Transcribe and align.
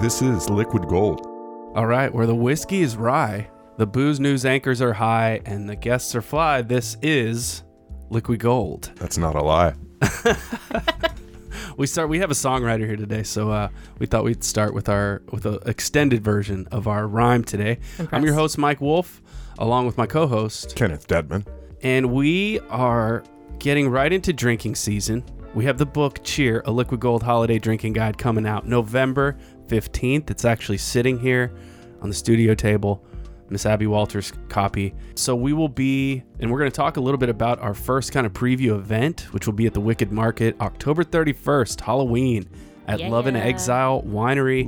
This 0.00 0.22
is 0.22 0.48
Liquid 0.50 0.86
Gold. 0.88 1.26
All 1.74 1.86
right, 1.86 2.12
where 2.12 2.26
the 2.26 2.34
whiskey 2.34 2.82
is 2.82 2.96
rye, 2.96 3.48
the 3.76 3.86
booze 3.86 4.20
news 4.20 4.44
anchors 4.44 4.80
are 4.80 4.92
high, 4.92 5.40
and 5.44 5.68
the 5.68 5.74
guests 5.76 6.14
are 6.14 6.22
fly. 6.22 6.62
This 6.62 6.96
is 7.02 7.64
Liquid 8.10 8.38
Gold. 8.40 8.92
That's 8.96 9.18
not 9.18 9.34
a 9.34 9.42
lie. 9.42 9.74
We 11.76 11.86
start. 11.86 12.08
We 12.08 12.20
have 12.20 12.30
a 12.30 12.34
songwriter 12.34 12.86
here 12.86 12.96
today, 12.96 13.22
so 13.22 13.50
uh, 13.50 13.68
we 13.98 14.06
thought 14.06 14.24
we'd 14.24 14.44
start 14.44 14.72
with 14.74 14.88
our 14.88 15.22
with 15.32 15.44
an 15.44 15.58
extended 15.66 16.22
version 16.24 16.66
of 16.72 16.86
our 16.88 17.06
rhyme 17.06 17.44
today. 17.44 17.78
I'm 18.12 18.24
your 18.24 18.34
host, 18.34 18.56
Mike 18.56 18.80
Wolf, 18.80 19.20
along 19.58 19.86
with 19.86 19.98
my 19.98 20.06
co-host, 20.06 20.74
Kenneth 20.76 21.06
Dedman. 21.06 21.46
and 21.82 22.12
we 22.12 22.60
are 22.70 23.24
getting 23.58 23.88
right 23.90 24.10
into 24.12 24.32
drinking 24.32 24.74
season. 24.76 25.22
We 25.54 25.64
have 25.64 25.78
the 25.78 25.86
book 25.86 26.20
Cheer, 26.22 26.62
a 26.66 26.70
liquid 26.70 27.00
gold 27.00 27.22
holiday 27.22 27.58
drinking 27.58 27.94
guide 27.94 28.16
coming 28.18 28.46
out 28.46 28.66
November 28.66 29.36
15th. 29.68 30.30
It's 30.30 30.44
actually 30.44 30.78
sitting 30.78 31.18
here 31.18 31.52
on 32.00 32.08
the 32.08 32.14
studio 32.14 32.54
table, 32.54 33.04
Miss 33.48 33.66
Abby 33.66 33.86
Walters' 33.86 34.32
copy. 34.48 34.94
So 35.14 35.34
we 35.34 35.52
will 35.52 35.68
be, 35.68 36.22
and 36.40 36.50
we're 36.50 36.58
going 36.58 36.70
to 36.70 36.76
talk 36.76 36.96
a 36.96 37.00
little 37.00 37.18
bit 37.18 37.28
about 37.28 37.60
our 37.60 37.74
first 37.74 38.12
kind 38.12 38.26
of 38.26 38.32
preview 38.32 38.76
event, 38.76 39.32
which 39.32 39.46
will 39.46 39.54
be 39.54 39.66
at 39.66 39.74
the 39.74 39.80
Wicked 39.80 40.12
Market 40.12 40.56
October 40.60 41.04
31st, 41.04 41.80
Halloween. 41.80 42.48
At 42.88 43.00
Love 43.00 43.26
and 43.26 43.36
Exile 43.36 44.02
Winery, 44.02 44.64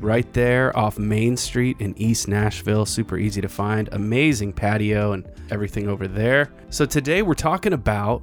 right 0.00 0.30
there 0.34 0.76
off 0.78 0.98
Main 0.98 1.34
Street 1.34 1.78
in 1.80 1.96
East 1.96 2.28
Nashville. 2.28 2.84
Super 2.84 3.16
easy 3.16 3.40
to 3.40 3.48
find. 3.48 3.88
Amazing 3.92 4.52
patio 4.52 5.12
and 5.12 5.26
everything 5.50 5.88
over 5.88 6.06
there. 6.06 6.52
So 6.68 6.84
today 6.84 7.22
we're 7.22 7.32
talking 7.32 7.72
about 7.72 8.22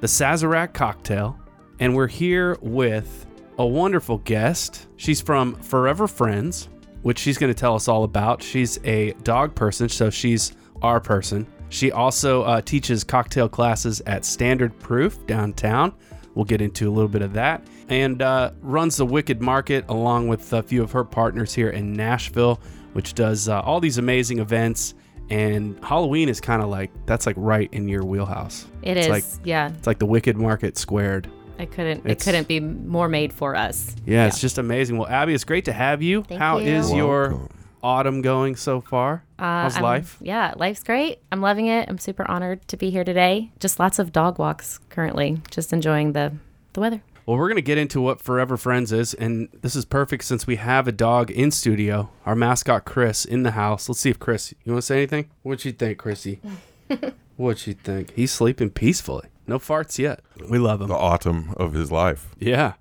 the 0.00 0.06
Sazerac 0.06 0.72
cocktail, 0.72 1.36
and 1.80 1.96
we're 1.96 2.06
here 2.06 2.56
with 2.60 3.26
a 3.58 3.66
wonderful 3.66 4.18
guest. 4.18 4.86
She's 4.96 5.20
from 5.20 5.54
Furever 5.56 6.06
Friends, 6.08 6.68
which 7.02 7.18
she's 7.18 7.38
going 7.38 7.52
to 7.52 7.58
tell 7.58 7.74
us 7.74 7.88
all 7.88 8.04
about. 8.04 8.42
She's 8.42 8.78
a 8.84 9.12
dog 9.22 9.54
person, 9.54 9.88
so 9.88 10.10
she's 10.10 10.52
our 10.82 11.00
person. 11.00 11.46
She 11.68 11.92
also 11.92 12.42
uh, 12.42 12.60
teaches 12.62 13.04
cocktail 13.04 13.48
classes 13.48 14.00
at 14.06 14.24
Standard 14.24 14.76
Proof 14.80 15.24
downtown. 15.26 15.92
We'll 16.34 16.44
get 16.44 16.60
into 16.60 16.88
a 16.88 16.92
little 16.92 17.08
bit 17.08 17.22
of 17.22 17.32
that. 17.34 17.64
And 17.88 18.22
uh, 18.22 18.52
runs 18.60 18.96
the 18.96 19.06
Wicked 19.06 19.40
Market 19.40 19.84
along 19.88 20.28
with 20.28 20.52
a 20.52 20.62
few 20.62 20.82
of 20.82 20.92
her 20.92 21.04
partners 21.04 21.52
here 21.54 21.70
in 21.70 21.92
Nashville, 21.92 22.60
which 22.92 23.14
does 23.14 23.48
uh, 23.48 23.60
all 23.60 23.80
these 23.80 23.98
amazing 23.98 24.38
events. 24.38 24.94
And 25.28 25.78
Halloween 25.84 26.28
is 26.28 26.40
kind 26.40 26.60
of 26.62 26.68
like, 26.70 26.90
that's 27.06 27.24
like 27.26 27.36
right 27.38 27.68
in 27.72 27.88
your 27.88 28.04
wheelhouse. 28.04 28.66
It 28.82 28.96
It's 28.96 29.06
is, 29.06 29.10
like- 29.10 29.46
yeah. 29.46 29.70
It's 29.70 29.86
like 29.86 29.98
the 29.98 30.06
Wicked 30.06 30.36
Market 30.36 30.76
squared. 30.76 31.28
It 31.60 31.70
couldn't. 31.72 31.98
it's- 32.06 32.22
It 32.22 32.24
couldn't 32.24 32.48
be 32.48 32.60
more 32.60 33.08
made 33.08 33.32
for 33.32 33.54
us. 33.54 33.94
Yeah, 34.06 34.26
it's 34.26 34.40
just 34.40 34.58
amazing. 34.58 34.98
Well, 34.98 35.08
Abby, 35.08 35.34
it's 35.34 35.44
great 35.44 35.64
to 35.66 35.72
have 35.72 36.02
you. 36.02 36.22
Thank 36.22 36.40
How 36.40 36.58
you. 36.58 36.68
is 36.72 36.92
your 36.92 37.48
autumn 37.82 38.20
going 38.22 38.56
so 38.56 38.80
far? 38.80 39.22
Uh, 39.38 39.62
How's 39.62 39.74
I'm- 39.76 39.82
life? 39.84 40.16
Yeah, 40.20 40.52
life's 40.56 40.82
great. 40.82 41.18
I'm 41.32 41.40
loving 41.40 41.66
it. 41.66 41.88
I'm 41.88 41.98
super 41.98 42.28
honored 42.30 42.66
to 42.68 42.76
be 42.76 42.90
here 42.90 43.04
today. 43.04 43.50
Just 43.58 43.78
lots 43.80 43.98
of 43.98 44.12
dog 44.12 44.38
walks 44.38 44.78
currently. 44.90 45.40
Just 45.50 45.72
enjoying 45.72 46.12
the 46.12 46.32
the 46.72 46.80
weather. 46.80 47.02
Well, 47.26 47.36
we're 47.36 47.48
going 47.48 47.56
to 47.56 47.62
get 47.62 47.78
into 47.78 48.00
what 48.00 48.20
Furever 48.20 48.56
Friends 48.56 48.92
is, 48.92 49.12
and 49.14 49.48
this 49.60 49.76
is 49.76 49.84
perfect 49.84 50.24
since 50.24 50.46
we 50.46 50.56
have 50.56 50.88
a 50.88 50.92
dog 50.92 51.30
in 51.30 51.50
studio. 51.50 52.10
Our 52.26 52.34
mascot, 52.34 52.84
Chris, 52.84 53.24
in 53.24 53.42
the 53.44 53.52
house. 53.52 53.88
Let's 53.88 54.00
see 54.00 54.10
if 54.10 54.18
Chris, 54.18 54.52
you 54.64 54.72
want 54.72 54.82
to 54.82 54.86
say 54.86 54.96
anything? 54.98 55.28
What'd 55.42 55.64
you 55.64 55.72
think, 55.72 55.98
Chrissy? 55.98 56.40
What'd 57.36 57.66
you 57.66 57.74
think? 57.74 58.12
He's 58.14 58.32
sleeping 58.32 58.70
peacefully. 58.70 59.28
No 59.50 59.58
farts 59.58 59.98
yet. 59.98 60.20
We 60.48 60.58
love 60.60 60.80
him. 60.80 60.86
The 60.86 60.94
autumn 60.94 61.54
of 61.56 61.72
his 61.72 61.90
life. 61.90 62.28
Yeah. 62.38 62.74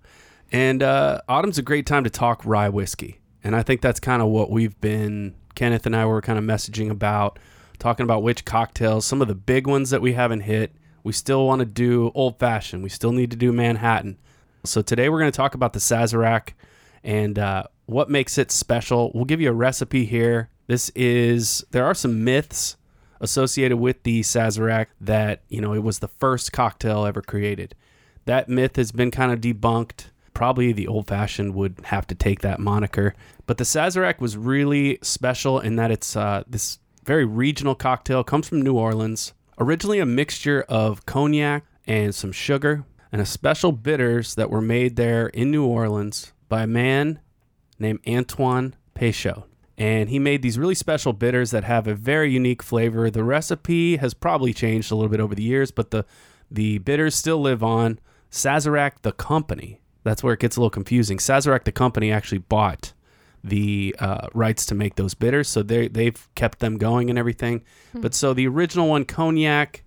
And 0.51 0.83
uh, 0.83 1.21
autumn's 1.27 1.57
a 1.57 1.63
great 1.63 1.87
time 1.87 2.03
to 2.03 2.11
talk 2.11 2.45
rye 2.45 2.69
whiskey. 2.69 3.19
And 3.43 3.55
I 3.55 3.63
think 3.63 3.81
that's 3.81 3.99
kind 3.99 4.21
of 4.21 4.27
what 4.27 4.51
we've 4.51 4.79
been, 4.79 5.33
Kenneth 5.55 5.87
and 5.87 5.95
I 5.95 6.05
were 6.05 6.21
kind 6.21 6.37
of 6.37 6.45
messaging 6.45 6.91
about, 6.91 7.39
talking 7.79 8.03
about 8.03 8.21
which 8.21 8.45
cocktails, 8.45 9.03
some 9.03 9.19
of 9.19 9.27
the 9.27 9.33
big 9.33 9.65
ones 9.65 9.89
that 9.89 9.99
we 9.99 10.13
haven't 10.13 10.41
hit. 10.41 10.71
We 11.03 11.11
still 11.11 11.47
want 11.47 11.61
to 11.61 11.65
do 11.65 12.11
old 12.13 12.37
fashioned, 12.37 12.83
we 12.83 12.89
still 12.89 13.13
need 13.13 13.31
to 13.31 13.37
do 13.37 13.51
Manhattan. 13.51 14.19
So 14.63 14.83
today 14.83 15.09
we're 15.09 15.19
going 15.19 15.31
to 15.31 15.35
talk 15.35 15.55
about 15.55 15.73
the 15.73 15.79
Sazerac 15.79 16.49
and 17.03 17.39
uh, 17.39 17.63
what 17.87 18.11
makes 18.11 18.37
it 18.37 18.51
special. 18.51 19.11
We'll 19.15 19.25
give 19.25 19.41
you 19.41 19.49
a 19.49 19.53
recipe 19.53 20.05
here. 20.05 20.49
This 20.67 20.89
is, 20.89 21.65
there 21.71 21.85
are 21.85 21.95
some 21.95 22.23
myths 22.23 22.75
associated 23.19 23.77
with 23.77 24.03
the 24.03 24.21
Sazerac 24.21 24.87
that, 25.01 25.43
you 25.49 25.61
know, 25.61 25.73
it 25.73 25.83
was 25.83 25.99
the 25.99 26.07
first 26.07 26.51
cocktail 26.51 27.05
ever 27.05 27.21
created. 27.21 27.75
That 28.25 28.49
myth 28.49 28.75
has 28.75 28.91
been 28.91 29.11
kind 29.11 29.31
of 29.31 29.41
debunked. 29.41 30.05
Probably 30.33 30.71
the 30.71 30.87
old 30.87 31.07
fashioned 31.07 31.55
would 31.55 31.81
have 31.85 32.07
to 32.07 32.15
take 32.15 32.41
that 32.41 32.59
moniker. 32.59 33.15
But 33.45 33.57
the 33.57 33.63
Sazerac 33.63 34.19
was 34.19 34.37
really 34.37 34.99
special 35.01 35.59
in 35.59 35.75
that 35.75 35.91
it's 35.91 36.15
uh, 36.15 36.43
this 36.47 36.79
very 37.03 37.25
regional 37.25 37.75
cocktail, 37.75 38.23
comes 38.23 38.47
from 38.47 38.61
New 38.61 38.77
Orleans. 38.77 39.33
Originally 39.57 39.99
a 39.99 40.05
mixture 40.05 40.63
of 40.69 41.05
cognac 41.05 41.65
and 41.87 42.13
some 42.13 42.31
sugar 42.31 42.85
and 43.11 43.21
a 43.21 43.25
special 43.25 43.71
bitters 43.71 44.35
that 44.35 44.49
were 44.49 44.61
made 44.61 44.95
there 44.95 45.27
in 45.27 45.51
New 45.51 45.65
Orleans 45.65 46.31
by 46.47 46.63
a 46.63 46.67
man 46.67 47.19
named 47.79 47.99
Antoine 48.07 48.75
Peychaud. 48.93 49.45
And 49.79 50.09
he 50.09 50.19
made 50.19 50.41
these 50.41 50.59
really 50.59 50.75
special 50.75 51.13
bitters 51.13 51.51
that 51.51 51.63
have 51.63 51.87
a 51.87 51.95
very 51.95 52.29
unique 52.29 52.61
flavor. 52.61 53.09
The 53.09 53.23
recipe 53.23 53.95
has 53.97 54.13
probably 54.13 54.53
changed 54.53 54.91
a 54.91 54.95
little 54.95 55.09
bit 55.09 55.21
over 55.21 55.33
the 55.33 55.43
years, 55.43 55.71
but 55.71 55.91
the 55.91 56.05
the 56.51 56.79
bitters 56.79 57.15
still 57.15 57.39
live 57.39 57.63
on. 57.63 57.99
Sazerac 58.29 59.01
the 59.03 59.13
company. 59.13 59.81
That's 60.03 60.21
where 60.21 60.33
it 60.33 60.39
gets 60.39 60.57
a 60.57 60.59
little 60.59 60.69
confusing. 60.69 61.17
Sazerac 61.17 61.63
the 61.63 61.71
company 61.71 62.11
actually 62.11 62.39
bought 62.39 62.93
the 63.43 63.95
uh, 63.99 64.27
rights 64.33 64.65
to 64.65 64.75
make 64.75 64.95
those 64.95 65.13
bitters, 65.13 65.47
so 65.47 65.63
they 65.63 65.87
they've 65.87 66.27
kept 66.35 66.59
them 66.59 66.77
going 66.77 67.09
and 67.09 67.17
everything. 67.17 67.63
But 67.93 68.13
so 68.13 68.33
the 68.33 68.47
original 68.47 68.89
one, 68.89 69.05
cognac, 69.05 69.83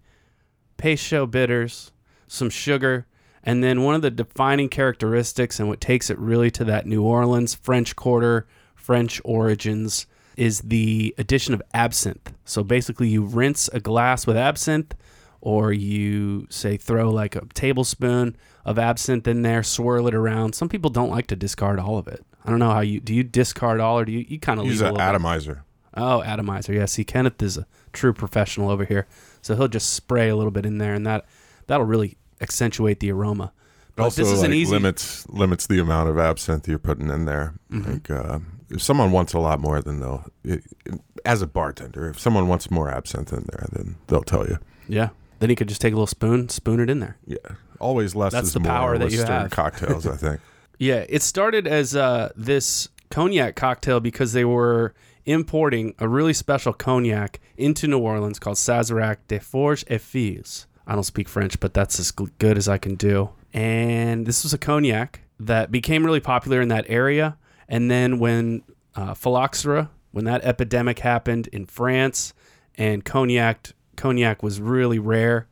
Peychaud 0.79 1.31
bitters, 1.31 1.93
some 2.27 2.49
sugar, 2.49 3.07
and 3.45 3.63
then 3.63 3.83
one 3.83 3.95
of 3.95 4.03
the 4.03 4.11
defining 4.11 4.69
characteristics 4.69 5.61
and 5.61 5.69
what 5.69 5.81
takes 5.81 6.09
it 6.11 6.19
really 6.19 6.51
to 6.53 6.65
that 6.65 6.87
New 6.87 7.03
Orleans 7.03 7.55
French 7.55 7.95
Quarter, 7.95 8.47
French 8.83 9.21
origins 9.25 10.07
is 10.37 10.61
the 10.61 11.15
addition 11.19 11.55
of 11.55 11.63
absinthe. 11.73 12.33
So 12.45 12.65
basically, 12.65 13.09
you 13.09 13.23
rinse 13.23 13.69
a 13.69 13.81
glass 13.81 14.27
with 14.27 14.37
absinthe, 14.37 14.95
or 15.41 15.73
you 15.73 16.47
say 16.51 16.77
throw 16.77 17.11
like 17.11 17.37
a 17.37 17.45
tablespoon 17.55 18.37
of 18.65 18.79
absinthe 18.79 19.29
in 19.29 19.43
there, 19.43 19.63
swirl 19.63 20.09
it 20.09 20.15
around. 20.15 20.55
Some 20.55 20.69
people 20.69 20.91
don't 20.91 21.11
like 21.11 21.27
to 21.29 21.37
discard 21.37 21.79
all 21.79 21.99
of 21.99 22.09
it. 22.09 22.25
I 22.45 22.51
don't 22.51 22.59
know 22.59 22.71
how 22.71 22.81
you 22.81 22.99
do. 23.01 23.15
You 23.15 23.23
discard 23.23 23.79
all, 23.81 23.99
or 24.01 24.05
do 24.05 24.13
you? 24.13 24.25
You 24.29 24.39
kind 24.41 24.59
of 24.59 24.67
use 24.67 24.81
a 24.81 24.87
an 24.87 24.95
little 24.95 25.07
bit? 25.07 25.15
atomizer. 25.15 25.65
Oh, 25.95 26.23
atomizer. 26.23 26.73
Yeah, 26.73 26.87
see, 26.87 27.05
Kenneth 27.05 27.43
is 27.43 27.59
a 27.59 27.67
true 27.93 28.13
professional 28.13 28.71
over 28.71 28.85
here, 28.85 29.07
so 29.43 29.55
he'll 29.55 29.69
just 29.69 29.93
spray 29.93 30.29
a 30.29 30.37
little 30.37 30.51
bit 30.51 30.67
in 30.67 30.79
there, 30.79 30.95
and 30.95 31.07
that 31.07 31.27
that'll 31.67 31.87
really 31.87 32.17
accentuate 32.41 32.99
the 33.01 33.13
aroma. 33.13 33.53
But 33.97 34.05
also, 34.05 34.23
this 34.23 34.33
is 34.33 34.41
like, 34.41 34.49
an 34.49 34.55
easy. 34.55 34.71
limits 34.73 35.29
limits 35.29 35.67
the 35.67 35.79
amount 35.81 36.09
of 36.09 36.19
absinthe 36.19 36.67
you're 36.69 36.79
putting 36.79 37.11
in 37.11 37.25
there. 37.27 37.55
Mm-hmm. 37.71 37.93
Like, 37.93 38.11
uh, 38.11 38.39
if 38.71 38.81
someone 38.83 39.13
wants 39.13 39.33
a 39.35 39.39
lot 39.39 39.61
more, 39.61 39.81
then 39.83 40.01
they'll. 40.01 40.25
It, 40.45 40.63
it- 40.87 41.01
as 41.25 41.41
a 41.41 41.47
bartender, 41.47 42.09
if 42.09 42.19
someone 42.19 42.49
wants 42.49 42.69
more 42.69 42.91
absinthe 42.91 43.33
in 43.33 43.47
there, 43.53 43.69
then 43.71 43.95
they'll 44.09 44.25
tell 44.25 44.45
you. 44.49 44.59
Yeah. 44.89 45.11
Then 45.39 45.51
he 45.51 45.55
could 45.57 45.69
just 45.69 45.81
take 45.81 45.93
a 45.93 45.97
little 45.97 46.09
spoon, 46.09 46.49
spoon 46.49 46.81
it 46.81 46.91
in 46.91 46.99
there. 46.99 47.17
Yeah, 47.27 47.37
always 47.79 48.17
less 48.17 48.33
That's 48.33 48.49
is 48.49 48.55
the 48.55 48.61
more 48.61 48.73
power 48.73 48.99
that 48.99 49.13
you 49.13 49.23
have. 49.23 49.51
cocktails. 49.51 50.07
I 50.07 50.17
think. 50.17 50.41
Yeah, 50.79 51.05
it 51.09 51.23
started 51.23 51.69
as 51.69 51.95
uh, 51.95 52.31
this 52.35 52.89
cognac 53.09 53.55
cocktail 53.55 54.01
because 54.01 54.33
they 54.33 54.45
were 54.45 54.95
importing 55.27 55.95
a 56.01 56.09
really 56.09 56.33
special 56.33 56.73
cognac 56.73 57.39
into 57.57 57.87
New 57.87 58.01
Orleans 58.01 58.41
called 58.41 58.57
Sazerac 58.57 59.19
de 59.29 59.39
Forges 59.39 59.85
et 59.87 60.01
Fils. 60.01 60.67
I 60.85 60.95
don't 60.95 61.05
speak 61.05 61.29
French, 61.29 61.61
but 61.61 61.73
that's 61.73 62.01
as 62.01 62.11
good 62.11 62.59
as 62.59 62.69
I 62.69 62.79
can 62.79 62.97
do. 62.97 63.31
And 63.53 64.27
this 64.27 64.43
was 64.43 64.55
a 64.55 64.59
cognac 64.59 65.21
that 65.39 65.71
became 65.71 66.05
really 66.05 66.21
popular 66.21 66.61
in 66.61 66.69
that 66.69 66.87
area. 66.89 67.37
And 67.69 67.91
then 67.91 68.19
when 68.19 68.63
uh, 68.95 69.15
phylloxera, 69.15 69.91
when 70.13 70.25
that 70.25 70.45
epidemic 70.45 71.01
happened 71.01 71.49
in 71.49 71.67
France, 71.67 72.35
and 72.77 73.05
cognac 73.05 73.73
cognac 73.97 74.43
was 74.43 74.61
really 74.61 74.99
rare, 74.99 75.49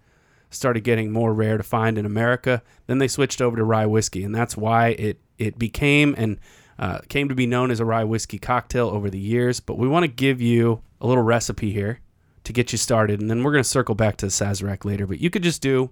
started 0.50 0.81
getting 0.81 1.12
more 1.12 1.32
rare 1.32 1.56
to 1.56 1.62
find 1.62 1.99
in 1.99 2.06
America. 2.06 2.62
Then 2.87 2.99
they 2.99 3.08
switched 3.08 3.41
over 3.41 3.56
to 3.56 3.64
rye 3.64 3.87
whiskey, 3.87 4.25
and 4.25 4.35
that's 4.35 4.56
why 4.56 4.88
it 4.88 5.20
it 5.38 5.58
became 5.58 6.14
and 6.19 6.38
uh, 6.79 6.99
came 7.08 7.29
to 7.29 7.35
be 7.35 7.46
known 7.46 7.70
as 7.70 7.81
a 7.81 7.85
rye 7.85 8.05
whiskey 8.05 8.38
cocktail 8.38 8.88
over 8.88 9.11
the 9.11 9.19
years. 9.19 9.61
But 9.61 9.79
we 9.79 9.88
want 9.88 10.05
to 10.05 10.08
give 10.08 10.41
you 10.41 10.82
a 11.00 11.06
little 11.06 11.23
recipe 11.23 11.73
here 11.73 12.00
to 12.44 12.53
get 12.53 12.73
you 12.73 12.79
started, 12.79 13.20
and 13.20 13.31
then 13.31 13.43
we're 13.43 13.53
going 13.53 13.64
to 13.64 13.69
circle 13.69 13.94
back 13.94 14.17
to 14.17 14.26
the 14.26 14.32
Sazerac 14.32 14.85
later. 14.85 15.06
But 15.06 15.20
you 15.20 15.31
could 15.31 15.43
just 15.43 15.62
do, 15.62 15.91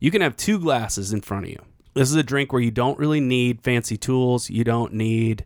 you 0.00 0.10
can 0.10 0.20
have 0.20 0.36
two 0.36 0.58
glasses 0.58 1.12
in 1.12 1.20
front 1.20 1.44
of 1.44 1.50
you. 1.50 1.62
This 1.94 2.10
is 2.10 2.16
a 2.16 2.22
drink 2.22 2.52
where 2.52 2.62
you 2.62 2.70
don't 2.70 2.98
really 2.98 3.20
need 3.20 3.62
fancy 3.62 3.96
tools. 3.96 4.50
You 4.50 4.64
don't 4.64 4.92
need 4.92 5.44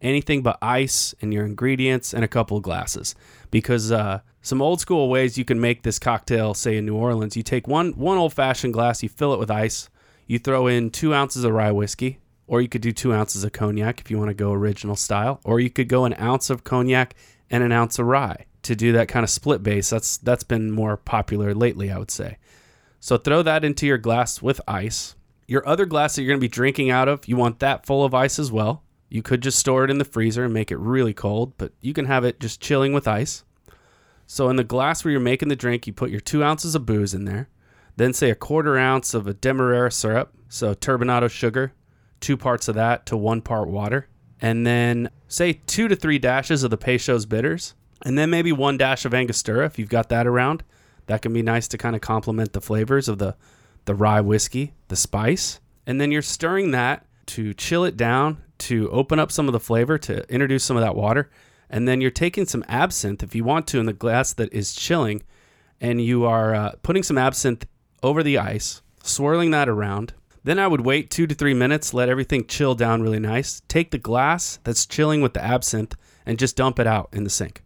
anything 0.00 0.42
but 0.42 0.58
ice 0.62 1.14
and 1.20 1.32
your 1.32 1.44
ingredients 1.44 2.14
and 2.14 2.24
a 2.24 2.28
couple 2.28 2.56
of 2.56 2.62
glasses 2.62 3.14
because 3.50 3.92
uh, 3.92 4.20
some 4.40 4.62
old 4.62 4.80
school 4.80 5.08
ways 5.08 5.36
you 5.36 5.44
can 5.44 5.60
make 5.60 5.82
this 5.82 5.98
cocktail 5.98 6.54
say 6.54 6.76
in 6.76 6.84
new 6.84 6.94
orleans 6.94 7.34
you 7.34 7.42
take 7.42 7.66
one 7.66 7.92
one 7.92 8.18
old 8.18 8.34
fashioned 8.34 8.74
glass 8.74 9.02
you 9.02 9.08
fill 9.08 9.32
it 9.32 9.38
with 9.38 9.50
ice 9.50 9.88
you 10.26 10.38
throw 10.38 10.66
in 10.66 10.90
two 10.90 11.14
ounces 11.14 11.44
of 11.44 11.52
rye 11.52 11.72
whiskey 11.72 12.20
or 12.46 12.60
you 12.60 12.68
could 12.68 12.80
do 12.80 12.92
two 12.92 13.12
ounces 13.12 13.44
of 13.44 13.52
cognac 13.52 14.00
if 14.00 14.10
you 14.10 14.18
want 14.18 14.28
to 14.28 14.34
go 14.34 14.52
original 14.52 14.96
style, 14.96 15.40
or 15.44 15.60
you 15.60 15.70
could 15.70 15.88
go 15.88 16.04
an 16.04 16.14
ounce 16.20 16.50
of 16.50 16.64
cognac 16.64 17.14
and 17.50 17.62
an 17.62 17.72
ounce 17.72 17.98
of 17.98 18.06
rye 18.06 18.46
to 18.62 18.74
do 18.74 18.92
that 18.92 19.08
kind 19.08 19.24
of 19.24 19.30
split 19.30 19.62
base. 19.62 19.90
That's 19.90 20.18
that's 20.18 20.44
been 20.44 20.70
more 20.70 20.96
popular 20.96 21.54
lately, 21.54 21.90
I 21.90 21.98
would 21.98 22.10
say. 22.10 22.38
So 23.06 23.16
throw 23.16 23.40
that 23.42 23.64
into 23.64 23.86
your 23.86 23.98
glass 23.98 24.42
with 24.42 24.60
ice. 24.66 25.14
Your 25.46 25.64
other 25.64 25.86
glass 25.86 26.16
that 26.16 26.22
you're 26.22 26.30
going 26.30 26.40
to 26.40 26.44
be 26.44 26.48
drinking 26.48 26.90
out 26.90 27.06
of, 27.06 27.28
you 27.28 27.36
want 27.36 27.60
that 27.60 27.86
full 27.86 28.04
of 28.04 28.14
ice 28.14 28.36
as 28.36 28.50
well. 28.50 28.82
You 29.08 29.22
could 29.22 29.44
just 29.44 29.60
store 29.60 29.84
it 29.84 29.92
in 29.92 29.98
the 29.98 30.04
freezer 30.04 30.42
and 30.42 30.52
make 30.52 30.72
it 30.72 30.78
really 30.78 31.14
cold, 31.14 31.56
but 31.56 31.70
you 31.80 31.92
can 31.92 32.06
have 32.06 32.24
it 32.24 32.40
just 32.40 32.60
chilling 32.60 32.92
with 32.92 33.06
ice. 33.06 33.44
So 34.26 34.48
in 34.48 34.56
the 34.56 34.64
glass 34.64 35.04
where 35.04 35.12
you're 35.12 35.20
making 35.20 35.50
the 35.50 35.54
drink, 35.54 35.86
you 35.86 35.92
put 35.92 36.10
your 36.10 36.18
two 36.18 36.42
ounces 36.42 36.74
of 36.74 36.84
booze 36.84 37.14
in 37.14 37.26
there. 37.26 37.48
Then 37.94 38.12
say 38.12 38.28
a 38.28 38.34
quarter 38.34 38.76
ounce 38.76 39.14
of 39.14 39.28
a 39.28 39.34
demerara 39.34 39.92
syrup, 39.92 40.34
so 40.48 40.74
turbinado 40.74 41.30
sugar, 41.30 41.74
two 42.18 42.36
parts 42.36 42.66
of 42.66 42.74
that 42.74 43.06
to 43.06 43.16
one 43.16 43.40
part 43.40 43.68
water, 43.68 44.08
and 44.40 44.66
then 44.66 45.10
say 45.28 45.60
two 45.68 45.86
to 45.86 45.94
three 45.94 46.18
dashes 46.18 46.64
of 46.64 46.72
the 46.72 46.76
Peychaud's 46.76 47.24
bitters, 47.24 47.76
and 48.04 48.18
then 48.18 48.30
maybe 48.30 48.50
one 48.50 48.76
dash 48.76 49.04
of 49.04 49.14
Angostura 49.14 49.64
if 49.64 49.78
you've 49.78 49.88
got 49.88 50.08
that 50.08 50.26
around. 50.26 50.64
That 51.06 51.22
can 51.22 51.32
be 51.32 51.42
nice 51.42 51.68
to 51.68 51.78
kind 51.78 51.94
of 51.94 52.02
complement 52.02 52.52
the 52.52 52.60
flavors 52.60 53.08
of 53.08 53.18
the 53.18 53.36
the 53.84 53.94
rye 53.94 54.20
whiskey, 54.20 54.74
the 54.88 54.96
spice, 54.96 55.60
and 55.86 56.00
then 56.00 56.10
you're 56.10 56.20
stirring 56.20 56.72
that 56.72 57.06
to 57.26 57.54
chill 57.54 57.84
it 57.84 57.96
down, 57.96 58.42
to 58.58 58.90
open 58.90 59.18
up 59.18 59.30
some 59.30 59.46
of 59.46 59.52
the 59.52 59.60
flavor, 59.60 59.96
to 59.98 60.28
introduce 60.28 60.64
some 60.64 60.76
of 60.76 60.82
that 60.82 60.96
water, 60.96 61.30
and 61.70 61.86
then 61.86 62.00
you're 62.00 62.10
taking 62.10 62.46
some 62.46 62.64
absinthe 62.68 63.22
if 63.22 63.34
you 63.34 63.44
want 63.44 63.66
to 63.68 63.78
in 63.78 63.86
the 63.86 63.92
glass 63.92 64.32
that 64.34 64.52
is 64.52 64.74
chilling, 64.74 65.22
and 65.80 66.00
you 66.00 66.24
are 66.24 66.54
uh, 66.54 66.72
putting 66.82 67.02
some 67.04 67.18
absinthe 67.18 67.66
over 68.02 68.22
the 68.22 68.38
ice, 68.38 68.82
swirling 69.02 69.52
that 69.52 69.68
around. 69.68 70.14
Then 70.42 70.58
I 70.58 70.66
would 70.66 70.82
wait 70.82 71.10
two 71.10 71.26
to 71.26 71.34
three 71.34 71.54
minutes, 71.54 71.94
let 71.94 72.08
everything 72.08 72.46
chill 72.46 72.74
down 72.74 73.02
really 73.02 73.18
nice. 73.18 73.62
Take 73.68 73.90
the 73.90 73.98
glass 73.98 74.60
that's 74.62 74.86
chilling 74.86 75.20
with 75.20 75.34
the 75.34 75.44
absinthe 75.44 75.96
and 76.24 76.38
just 76.38 76.56
dump 76.56 76.78
it 76.78 76.86
out 76.86 77.08
in 77.12 77.24
the 77.24 77.30
sink. 77.30 77.62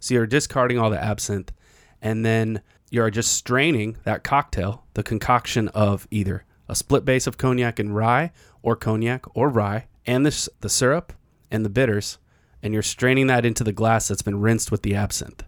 So 0.00 0.14
you're 0.14 0.26
discarding 0.26 0.78
all 0.78 0.90
the 0.90 1.02
absinthe, 1.02 1.52
and 2.00 2.24
then 2.24 2.60
you're 2.94 3.10
just 3.10 3.32
straining 3.32 3.96
that 4.04 4.22
cocktail, 4.22 4.84
the 4.94 5.02
concoction 5.02 5.66
of 5.68 6.06
either 6.12 6.44
a 6.68 6.76
split 6.76 7.04
base 7.04 7.26
of 7.26 7.36
cognac 7.36 7.80
and 7.80 7.94
rye, 7.94 8.30
or 8.62 8.76
cognac 8.76 9.24
or 9.36 9.48
rye, 9.48 9.86
and 10.06 10.24
the 10.24 10.68
syrup 10.68 11.12
and 11.50 11.64
the 11.64 11.68
bitters, 11.68 12.18
and 12.62 12.72
you're 12.72 12.82
straining 12.82 13.26
that 13.26 13.44
into 13.44 13.64
the 13.64 13.72
glass 13.72 14.06
that's 14.06 14.22
been 14.22 14.40
rinsed 14.40 14.70
with 14.70 14.82
the 14.82 14.94
absinthe. 14.94 15.44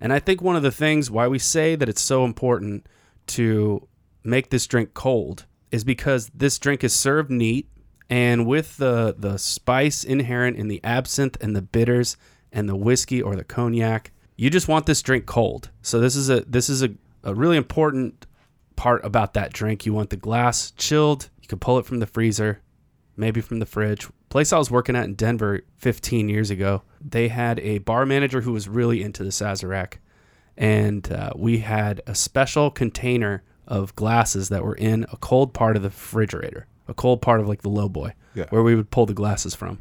And 0.00 0.12
I 0.12 0.20
think 0.20 0.40
one 0.40 0.54
of 0.54 0.62
the 0.62 0.70
things 0.70 1.10
why 1.10 1.26
we 1.26 1.38
say 1.38 1.74
that 1.74 1.88
it's 1.88 2.00
so 2.00 2.24
important 2.24 2.86
to 3.28 3.88
make 4.22 4.50
this 4.50 4.66
drink 4.66 4.94
cold 4.94 5.46
is 5.72 5.82
because 5.82 6.30
this 6.32 6.58
drink 6.60 6.84
is 6.84 6.94
served 6.94 7.30
neat 7.30 7.68
and 8.08 8.46
with 8.46 8.76
the 8.76 9.16
the 9.18 9.38
spice 9.38 10.04
inherent 10.04 10.56
in 10.56 10.68
the 10.68 10.80
absinthe 10.84 11.36
and 11.40 11.56
the 11.56 11.62
bitters 11.62 12.16
and 12.52 12.68
the 12.68 12.76
whiskey 12.76 13.20
or 13.20 13.34
the 13.34 13.44
cognac 13.44 14.12
you 14.36 14.50
just 14.50 14.68
want 14.68 14.86
this 14.86 15.02
drink 15.02 15.26
cold. 15.26 15.70
So 15.82 16.00
this 16.00 16.16
is 16.16 16.30
a 16.30 16.40
this 16.42 16.68
is 16.68 16.82
a, 16.82 16.90
a 17.22 17.34
really 17.34 17.56
important 17.56 18.26
part 18.76 19.04
about 19.04 19.34
that 19.34 19.52
drink. 19.52 19.86
You 19.86 19.92
want 19.92 20.10
the 20.10 20.16
glass 20.16 20.72
chilled. 20.72 21.30
You 21.40 21.48
can 21.48 21.58
pull 21.58 21.78
it 21.78 21.86
from 21.86 21.98
the 22.00 22.06
freezer, 22.06 22.60
maybe 23.16 23.40
from 23.40 23.58
the 23.58 23.66
fridge. 23.66 24.08
Place 24.30 24.52
I 24.52 24.58
was 24.58 24.70
working 24.70 24.96
at 24.96 25.04
in 25.04 25.14
Denver 25.14 25.60
15 25.78 26.28
years 26.28 26.50
ago, 26.50 26.82
they 27.00 27.28
had 27.28 27.60
a 27.60 27.78
bar 27.78 28.04
manager 28.04 28.40
who 28.40 28.52
was 28.52 28.68
really 28.68 29.02
into 29.02 29.22
the 29.22 29.30
Sazerac, 29.30 29.94
and 30.56 31.10
uh, 31.12 31.30
we 31.36 31.58
had 31.58 32.00
a 32.06 32.14
special 32.14 32.70
container 32.70 33.42
of 33.68 33.94
glasses 33.94 34.48
that 34.48 34.64
were 34.64 34.74
in 34.74 35.04
a 35.12 35.16
cold 35.18 35.54
part 35.54 35.76
of 35.76 35.82
the 35.82 35.88
refrigerator, 35.88 36.66
a 36.88 36.94
cold 36.94 37.22
part 37.22 37.40
of 37.40 37.46
like 37.48 37.62
the 37.62 37.68
low 37.68 37.88
boy, 37.88 38.12
Yeah. 38.34 38.46
where 38.50 38.62
we 38.62 38.74
would 38.74 38.90
pull 38.90 39.06
the 39.06 39.14
glasses 39.14 39.54
from. 39.54 39.78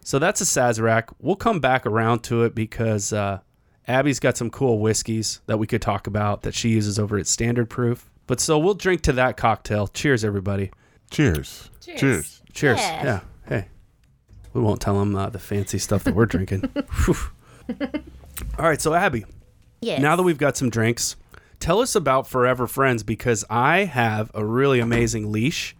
So 0.00 0.18
that's 0.18 0.40
a 0.40 0.44
Sazerac. 0.44 1.12
We'll 1.20 1.36
come 1.36 1.60
back 1.60 1.84
around 1.84 2.20
to 2.24 2.44
it 2.44 2.54
because 2.54 3.12
uh, 3.12 3.40
Abby's 3.88 4.18
got 4.20 4.36
some 4.36 4.50
cool 4.50 4.78
whiskeys 4.80 5.40
that 5.46 5.58
we 5.58 5.66
could 5.66 5.82
talk 5.82 6.06
about 6.06 6.42
that 6.42 6.54
she 6.54 6.70
uses 6.70 6.98
over 6.98 7.16
at 7.18 7.26
Standard 7.26 7.70
Proof. 7.70 8.10
But 8.26 8.40
so 8.40 8.58
we'll 8.58 8.74
drink 8.74 9.02
to 9.02 9.12
that 9.12 9.36
cocktail. 9.36 9.86
Cheers, 9.86 10.24
everybody. 10.24 10.72
Cheers. 11.10 11.70
Cheers. 11.80 12.00
Cheers. 12.00 12.42
Cheers. 12.52 12.78
Yeah. 12.80 13.04
Yeah. 13.04 13.20
Hey, 13.48 13.68
we 14.52 14.60
won't 14.60 14.80
tell 14.80 14.98
them 14.98 15.14
uh, 15.14 15.28
the 15.30 15.38
fancy 15.38 15.78
stuff 15.78 16.02
that 16.04 16.14
we're 16.14 16.26
drinking. 16.26 16.68
All 18.58 18.64
right. 18.68 18.80
So, 18.80 18.94
Abby, 18.94 19.24
Yes. 19.80 20.00
now 20.00 20.16
that 20.16 20.22
we've 20.22 20.38
got 20.38 20.56
some 20.56 20.70
drinks, 20.70 21.16
tell 21.60 21.80
us 21.80 21.94
about 21.94 22.26
Furever 22.26 22.66
Friends 22.66 23.02
because 23.02 23.44
I 23.48 23.84
have 23.84 24.30
a 24.34 24.44
really 24.44 24.80
amazing 24.80 25.30
leash 25.30 25.76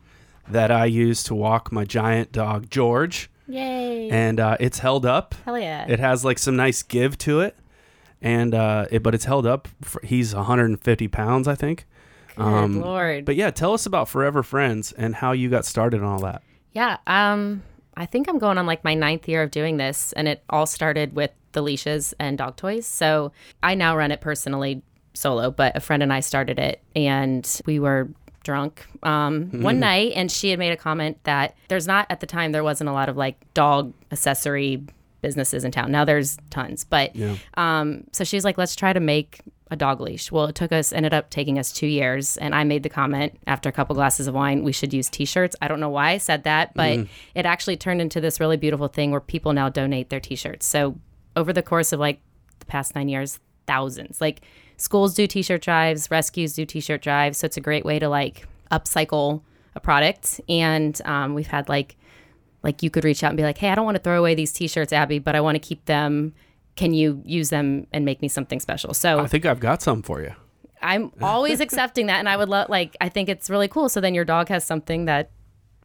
that 0.48 0.70
I 0.70 0.84
use 0.84 1.24
to 1.24 1.34
walk 1.34 1.72
my 1.72 1.84
giant 1.84 2.30
dog, 2.32 2.70
George. 2.70 3.30
Yay. 3.48 4.08
And 4.10 4.38
uh, 4.38 4.56
it's 4.60 4.78
held 4.78 5.04
up. 5.06 5.34
Hell 5.44 5.58
yeah. 5.58 5.86
It 5.88 5.98
has 5.98 6.24
like 6.24 6.38
some 6.38 6.54
nice 6.56 6.82
give 6.82 7.16
to 7.18 7.40
it, 7.40 7.56
and 8.26 8.54
uh, 8.56 8.86
it, 8.90 9.04
but 9.04 9.14
it's 9.14 9.24
held 9.24 9.46
up. 9.46 9.68
For, 9.82 10.00
he's 10.02 10.34
150 10.34 11.08
pounds, 11.08 11.46
I 11.46 11.54
think. 11.54 11.86
Good 12.34 12.42
um, 12.42 12.80
Lord. 12.80 13.24
But 13.24 13.36
yeah, 13.36 13.50
tell 13.50 13.72
us 13.72 13.86
about 13.86 14.08
Furever 14.08 14.42
Friends 14.42 14.90
and 14.92 15.14
how 15.14 15.30
you 15.30 15.48
got 15.48 15.64
started 15.64 16.02
on 16.02 16.06
all 16.06 16.18
that. 16.20 16.42
Yeah. 16.72 16.98
Um, 17.06 17.62
I 17.96 18.04
think 18.04 18.28
I'm 18.28 18.40
going 18.40 18.58
on 18.58 18.66
like 18.66 18.82
my 18.82 18.94
ninth 18.94 19.28
year 19.28 19.44
of 19.44 19.52
doing 19.52 19.76
this, 19.76 20.12
and 20.14 20.26
it 20.26 20.42
all 20.50 20.66
started 20.66 21.14
with 21.14 21.30
the 21.52 21.62
leashes 21.62 22.14
and 22.18 22.36
dog 22.36 22.56
toys. 22.56 22.84
So 22.84 23.30
I 23.62 23.76
now 23.76 23.96
run 23.96 24.10
it 24.10 24.20
personally 24.20 24.82
solo, 25.14 25.52
but 25.52 25.76
a 25.76 25.80
friend 25.80 26.02
and 26.02 26.12
I 26.12 26.18
started 26.18 26.58
it, 26.58 26.82
and 26.96 27.60
we 27.64 27.78
were 27.78 28.08
drunk 28.42 28.86
um, 29.04 29.62
one 29.62 29.78
night, 29.92 30.14
and 30.16 30.32
she 30.32 30.50
had 30.50 30.58
made 30.58 30.72
a 30.72 30.76
comment 30.76 31.22
that 31.24 31.56
there's 31.68 31.86
not 31.86 32.06
at 32.10 32.18
the 32.18 32.26
time 32.26 32.50
there 32.50 32.64
wasn't 32.64 32.90
a 32.90 32.92
lot 32.92 33.08
of 33.08 33.16
like 33.16 33.36
dog 33.54 33.94
accessory 34.10 34.84
businesses 35.26 35.64
in 35.64 35.70
town. 35.72 35.90
Now 35.90 36.04
there's 36.04 36.36
tons, 36.50 36.84
but 36.84 37.14
Yeah. 37.16 37.34
um, 37.54 38.04
so 38.12 38.22
she's 38.24 38.44
like, 38.44 38.56
let's 38.58 38.76
try 38.76 38.92
to 38.92 39.00
make 39.00 39.40
a 39.72 39.76
dog 39.76 40.00
leash. 40.00 40.30
Well, 40.30 40.44
it 40.46 40.54
took 40.54 40.70
us, 40.70 40.92
ended 40.92 41.12
up 41.12 41.28
taking 41.30 41.58
us 41.58 41.72
two 41.72 41.88
years. 41.88 42.36
And 42.36 42.54
I 42.54 42.62
made 42.62 42.84
the 42.84 42.88
comment 42.88 43.36
after 43.48 43.68
a 43.68 43.72
couple 43.72 43.96
glasses 43.96 44.28
of 44.28 44.34
wine, 44.34 44.62
we 44.62 44.70
should 44.72 44.92
use 44.94 45.08
t 45.10 45.24
shirts. 45.24 45.56
I 45.60 45.66
don't 45.66 45.80
know 45.80 45.88
why 45.88 46.10
I 46.10 46.18
said 46.18 46.44
that, 46.44 46.72
but 46.74 46.98
it 47.34 47.44
actually 47.46 47.76
turned 47.76 48.00
into 48.00 48.20
this 48.20 48.38
really 48.38 48.56
beautiful 48.56 48.86
thing 48.86 49.10
where 49.10 49.20
people 49.20 49.52
now 49.52 49.68
donate 49.68 50.08
their 50.10 50.20
t 50.20 50.36
shirts. 50.36 50.64
So 50.66 50.94
over 51.34 51.52
the 51.52 51.62
course 51.64 51.92
of 51.92 51.98
like 51.98 52.20
the 52.60 52.66
past 52.66 52.94
nine 52.94 53.08
years, 53.08 53.40
thousands. 53.66 54.20
Like 54.20 54.42
schools 54.76 55.14
do 55.14 55.26
t 55.26 55.42
shirt 55.42 55.62
drives, 55.62 56.10
rescues 56.12 56.54
do 56.54 56.64
t 56.64 56.78
shirt 56.80 57.02
drives. 57.02 57.38
So 57.38 57.46
it's 57.46 57.56
a 57.56 57.60
great 57.60 57.84
way 57.84 57.98
to 57.98 58.08
like 58.08 58.46
upcycle 58.70 59.42
a 59.74 59.80
product. 59.80 60.40
And 60.48 60.94
um, 61.04 61.34
we've 61.34 61.48
had 61.48 61.68
like, 61.68 61.96
like 62.62 62.82
you 62.82 62.90
could 62.90 63.04
reach 63.04 63.22
out 63.22 63.28
and 63.30 63.36
be 63.36 63.42
like, 63.42 63.58
hey, 63.58 63.70
I 63.70 63.74
don't 63.74 63.84
want 63.84 63.96
to 63.96 64.02
throw 64.02 64.18
away 64.18 64.34
these 64.34 64.52
t-shirts, 64.52 64.92
Abby, 64.92 65.18
but 65.18 65.34
I 65.36 65.40
want 65.40 65.54
to 65.56 65.60
keep 65.60 65.84
them. 65.86 66.34
Can 66.76 66.92
you 66.92 67.22
use 67.24 67.48
them 67.50 67.86
and 67.92 68.04
make 68.04 68.20
me 68.20 68.28
something 68.28 68.60
special? 68.60 68.92
So 68.92 69.18
I 69.20 69.26
think 69.26 69.46
I've 69.46 69.60
got 69.60 69.80
some 69.82 70.02
for 70.02 70.20
you. 70.20 70.34
I'm 70.82 71.10
always 71.22 71.60
accepting 71.60 72.06
that, 72.06 72.18
and 72.18 72.28
I 72.28 72.36
would 72.36 72.48
love 72.50 72.68
like 72.68 72.96
I 73.00 73.08
think 73.08 73.28
it's 73.28 73.48
really 73.48 73.66
cool. 73.68 73.88
So 73.88 74.00
then 74.00 74.14
your 74.14 74.24
dog 74.26 74.48
has 74.50 74.62
something 74.64 75.06
that 75.06 75.30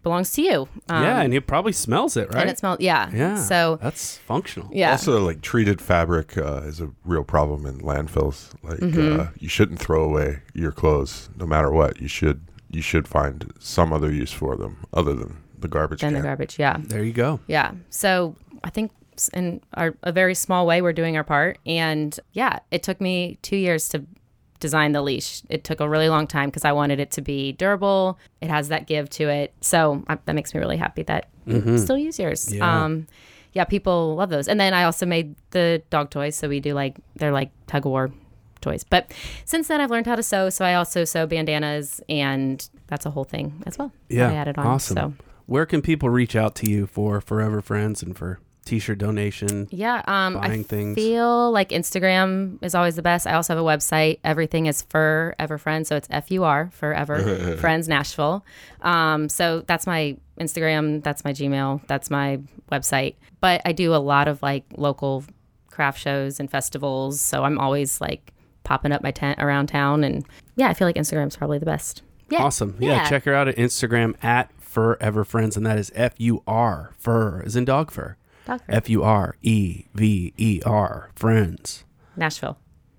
belongs 0.03 0.31
to 0.33 0.41
you. 0.41 0.67
Um, 0.89 1.03
yeah, 1.03 1.21
and 1.21 1.33
it 1.33 1.47
probably 1.47 1.71
smells 1.71 2.17
it, 2.17 2.27
right? 2.33 2.41
and 2.41 2.49
it 2.49 2.57
smells 2.59 2.79
yeah. 2.81 3.09
yeah. 3.13 3.35
So 3.35 3.77
that's 3.81 4.17
functional. 4.17 4.69
yeah, 4.73 4.91
Also, 4.91 5.23
like 5.23 5.41
treated 5.41 5.79
fabric 5.79 6.37
uh, 6.37 6.61
is 6.65 6.81
a 6.81 6.89
real 7.05 7.23
problem 7.23 7.65
in 7.65 7.79
landfills. 7.79 8.51
Like 8.63 8.79
Mm-hmm. 8.79 9.19
uh, 9.21 9.27
you 9.39 9.47
shouldn't 9.47 9.79
throw 9.79 10.03
away 10.03 10.41
your 10.53 10.71
clothes, 10.71 11.29
no 11.37 11.45
matter 11.45 11.71
what. 11.71 12.01
You 12.01 12.07
should 12.09 12.41
you 12.69 12.81
should 12.81 13.07
find 13.07 13.53
some 13.59 13.93
other 13.93 14.11
use 14.11 14.31
for 14.33 14.55
them 14.57 14.85
other 14.93 15.13
than 15.13 15.37
the 15.61 15.67
garbage 15.67 16.01
then 16.01 16.13
the 16.13 16.21
garbage. 16.21 16.59
Yeah, 16.59 16.77
There 16.79 17.03
you 17.03 17.13
go. 17.13 17.39
yeah. 17.47 17.71
So 17.89 18.35
I 18.63 18.69
think 18.69 18.91
in 19.33 19.61
our 19.75 19.95
a 20.03 20.11
very 20.11 20.33
small 20.35 20.65
way 20.65 20.81
we're 20.81 20.93
doing 20.93 21.15
our 21.17 21.23
part, 21.23 21.59
and 21.65 22.17
yeah, 22.33 22.59
it 22.71 22.83
took 22.83 22.99
me 22.99 23.37
two 23.41 23.57
years 23.57 23.87
to 23.89 24.03
design 24.59 24.91
the 24.91 25.01
leash. 25.01 25.41
It 25.49 25.63
took 25.63 25.79
a 25.79 25.89
really 25.89 26.09
long 26.09 26.27
time 26.27 26.49
because 26.49 26.65
I 26.65 26.71
wanted 26.71 26.99
it 26.99 27.11
to 27.11 27.21
be 27.21 27.51
durable. 27.53 28.19
It 28.41 28.49
has 28.49 28.67
that 28.69 28.85
give 28.87 29.09
to 29.11 29.27
it, 29.29 29.53
so 29.61 30.03
I, 30.07 30.17
that 30.25 30.33
makes 30.35 30.53
me 30.53 30.59
really 30.59 30.77
happy 30.77 31.03
that 31.03 31.27
you 31.45 31.77
still 31.77 31.97
use 31.97 32.19
yours. 32.19 32.53
Yeah. 32.53 32.83
Um, 32.83 33.07
yeah, 33.53 33.65
people 33.65 34.15
love 34.15 34.29
those. 34.29 34.47
And 34.47 34.59
then 34.59 34.73
I 34.73 34.83
also 34.85 35.05
made 35.05 35.35
the 35.51 35.81
dog 35.89 36.09
toys, 36.09 36.35
so 36.35 36.47
we 36.47 36.59
do 36.59 36.73
like 36.73 36.95
they're 37.15 37.31
like 37.33 37.51
tug 37.67 37.85
of 37.85 37.91
war 37.91 38.11
toys. 38.61 38.83
But 38.83 39.11
since 39.45 39.67
then, 39.67 39.81
I've 39.81 39.89
learned 39.91 40.05
how 40.07 40.15
to 40.15 40.23
sew, 40.23 40.49
so 40.49 40.63
I 40.63 40.75
also 40.75 41.03
sew 41.03 41.27
bandanas, 41.27 41.99
and 42.07 42.67
that's 42.87 43.05
a 43.05 43.09
whole 43.09 43.23
thing 43.25 43.61
as 43.67 43.77
well. 43.77 43.91
Yeah, 44.09 44.29
I 44.29 44.33
added 44.35 44.57
on. 44.57 44.65
awesome. 44.67 44.95
So. 44.95 45.13
Where 45.51 45.65
can 45.65 45.81
people 45.81 46.09
reach 46.09 46.33
out 46.33 46.55
to 46.55 46.69
you 46.69 46.87
for 46.87 47.19
Furever 47.19 47.61
Friends 47.61 48.01
and 48.01 48.17
for 48.17 48.39
t-shirt 48.63 48.99
donation? 48.99 49.67
Yeah, 49.69 50.01
um, 50.07 50.35
buying 50.35 50.61
I 50.61 50.63
things. 50.63 50.95
feel 50.95 51.51
like 51.51 51.71
Instagram 51.71 52.57
is 52.63 52.73
always 52.73 52.95
the 52.95 53.01
best. 53.01 53.27
I 53.27 53.33
also 53.33 53.53
have 53.53 53.61
a 53.61 53.67
website. 53.67 54.19
Everything 54.23 54.67
is 54.67 54.81
FUR 54.81 55.35
Forever 55.37 55.57
Friends, 55.57 55.89
so 55.89 55.97
it's 55.97 56.07
F 56.09 56.31
U 56.31 56.45
R 56.45 56.69
Forever 56.71 57.57
Friends 57.59 57.89
Nashville. 57.89 58.45
Um, 58.81 59.27
so 59.27 59.65
that's 59.67 59.85
my 59.85 60.15
Instagram. 60.39 61.03
That's 61.03 61.25
my 61.25 61.33
Gmail. 61.33 61.85
That's 61.85 62.09
my 62.09 62.39
website. 62.71 63.15
But 63.41 63.61
I 63.65 63.73
do 63.73 63.93
a 63.93 63.97
lot 63.97 64.29
of 64.29 64.41
like 64.41 64.63
local 64.77 65.25
craft 65.69 65.99
shows 65.99 66.39
and 66.39 66.49
festivals. 66.49 67.19
So 67.19 67.43
I'm 67.43 67.59
always 67.59 67.99
like 67.99 68.31
popping 68.63 68.93
up 68.93 69.03
my 69.03 69.11
tent 69.11 69.37
around 69.43 69.67
town, 69.67 70.05
and 70.05 70.25
yeah, 70.55 70.69
I 70.69 70.75
feel 70.75 70.87
like 70.87 70.95
Instagram's 70.95 71.35
probably 71.35 71.59
the 71.59 71.65
best. 71.65 72.03
Yeah, 72.29 72.43
Awesome. 72.43 72.77
Yeah, 72.79 73.09
check 73.09 73.25
her 73.25 73.33
out 73.33 73.49
at 73.49 73.57
Instagram 73.57 74.15
at 74.23 74.49
Furever 74.71 75.23
Friends, 75.25 75.57
and 75.57 75.65
that 75.65 75.77
is 75.77 75.91
F 75.95 76.13
U 76.17 76.41
R, 76.47 76.93
fur, 76.97 77.41
is 77.41 77.55
in 77.55 77.65
dog 77.65 77.91
fur. 77.91 78.15
Dog 78.45 78.59
fur. 78.61 78.71
F 78.73 78.89
U 78.89 79.03
R 79.03 79.35
E 79.41 79.85
V 79.93 80.33
E 80.37 80.61
R, 80.65 81.09
Friends. 81.15 81.83
Nashville. 82.15 82.57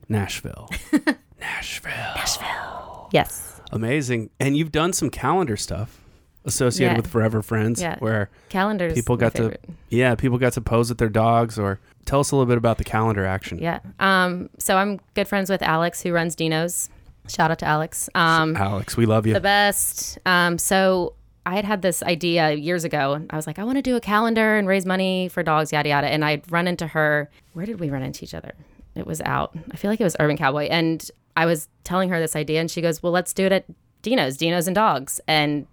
Nashville. 0.08 0.68
Nashville. 1.40 1.90
Nashville. 2.14 3.08
Yes. 3.12 3.60
Amazing. 3.72 4.30
And 4.38 4.56
you've 4.56 4.72
done 4.72 4.92
some 4.92 5.10
calendar 5.10 5.56
stuff 5.56 6.00
associated 6.44 6.92
Yeah. 6.92 6.96
with 6.98 7.06
Furever 7.08 7.42
Friends 7.42 7.80
Yeah. 7.80 7.96
where 8.00 8.30
Calendars. 8.48 8.94
people 8.94 9.16
got 9.16 9.34
to 9.36 9.56
yeah, 9.88 10.14
people 10.14 10.38
got 10.38 10.52
to 10.54 10.60
pose 10.60 10.88
with 10.88 10.98
their 10.98 11.08
dogs 11.08 11.58
or 11.58 11.78
tell 12.04 12.20
us 12.20 12.30
a 12.32 12.36
little 12.36 12.46
bit 12.46 12.58
about 12.58 12.78
the 12.78 12.84
calendar 12.84 13.24
action. 13.24 13.58
Yeah. 13.58 13.80
Um. 14.00 14.50
So 14.58 14.76
I'm 14.76 15.00
good 15.14 15.28
friends 15.28 15.48
with 15.50 15.62
Alex, 15.62 16.02
who 16.02 16.12
runs 16.12 16.34
Dino's. 16.34 16.88
Shout 17.28 17.50
out 17.50 17.58
to 17.60 17.66
Alex. 17.66 18.10
Um. 18.14 18.56
Alex, 18.56 18.96
we 18.96 19.06
love 19.06 19.26
you. 19.26 19.34
the 19.34 19.40
best. 19.40 20.18
Um, 20.26 20.58
so 20.58 21.14
I 21.44 21.56
had 21.56 21.64
had 21.64 21.82
this 21.82 22.02
idea 22.02 22.52
years 22.52 22.84
ago. 22.84 23.24
I 23.30 23.36
was 23.36 23.46
like, 23.46 23.58
I 23.58 23.64
want 23.64 23.76
to 23.78 23.82
do 23.82 23.96
a 23.96 24.00
calendar 24.00 24.56
and 24.56 24.68
raise 24.68 24.86
money 24.86 25.28
for 25.28 25.42
dogs, 25.42 25.72
yada 25.72 25.88
yada. 25.88 26.06
And 26.06 26.24
I'd 26.24 26.50
run 26.50 26.68
into 26.68 26.86
her. 26.86 27.30
Where 27.52 27.66
did 27.66 27.80
we 27.80 27.90
run 27.90 28.02
into 28.02 28.24
each 28.24 28.34
other? 28.34 28.52
It 28.94 29.06
was 29.06 29.20
out. 29.22 29.56
I 29.72 29.76
feel 29.76 29.90
like 29.90 30.00
it 30.00 30.04
was 30.04 30.16
Urban 30.20 30.36
Cowboy. 30.36 30.68
And 30.70 31.08
I 31.36 31.46
was 31.46 31.68
telling 31.84 32.10
her 32.10 32.20
this 32.20 32.36
idea, 32.36 32.60
and 32.60 32.70
she 32.70 32.80
goes, 32.80 33.02
"Well, 33.02 33.12
let's 33.12 33.32
do 33.32 33.46
it 33.46 33.52
at 33.52 33.64
Dino's, 34.02 34.36
Dino's 34.36 34.66
and 34.66 34.74
Dogs." 34.74 35.20
And 35.26 35.66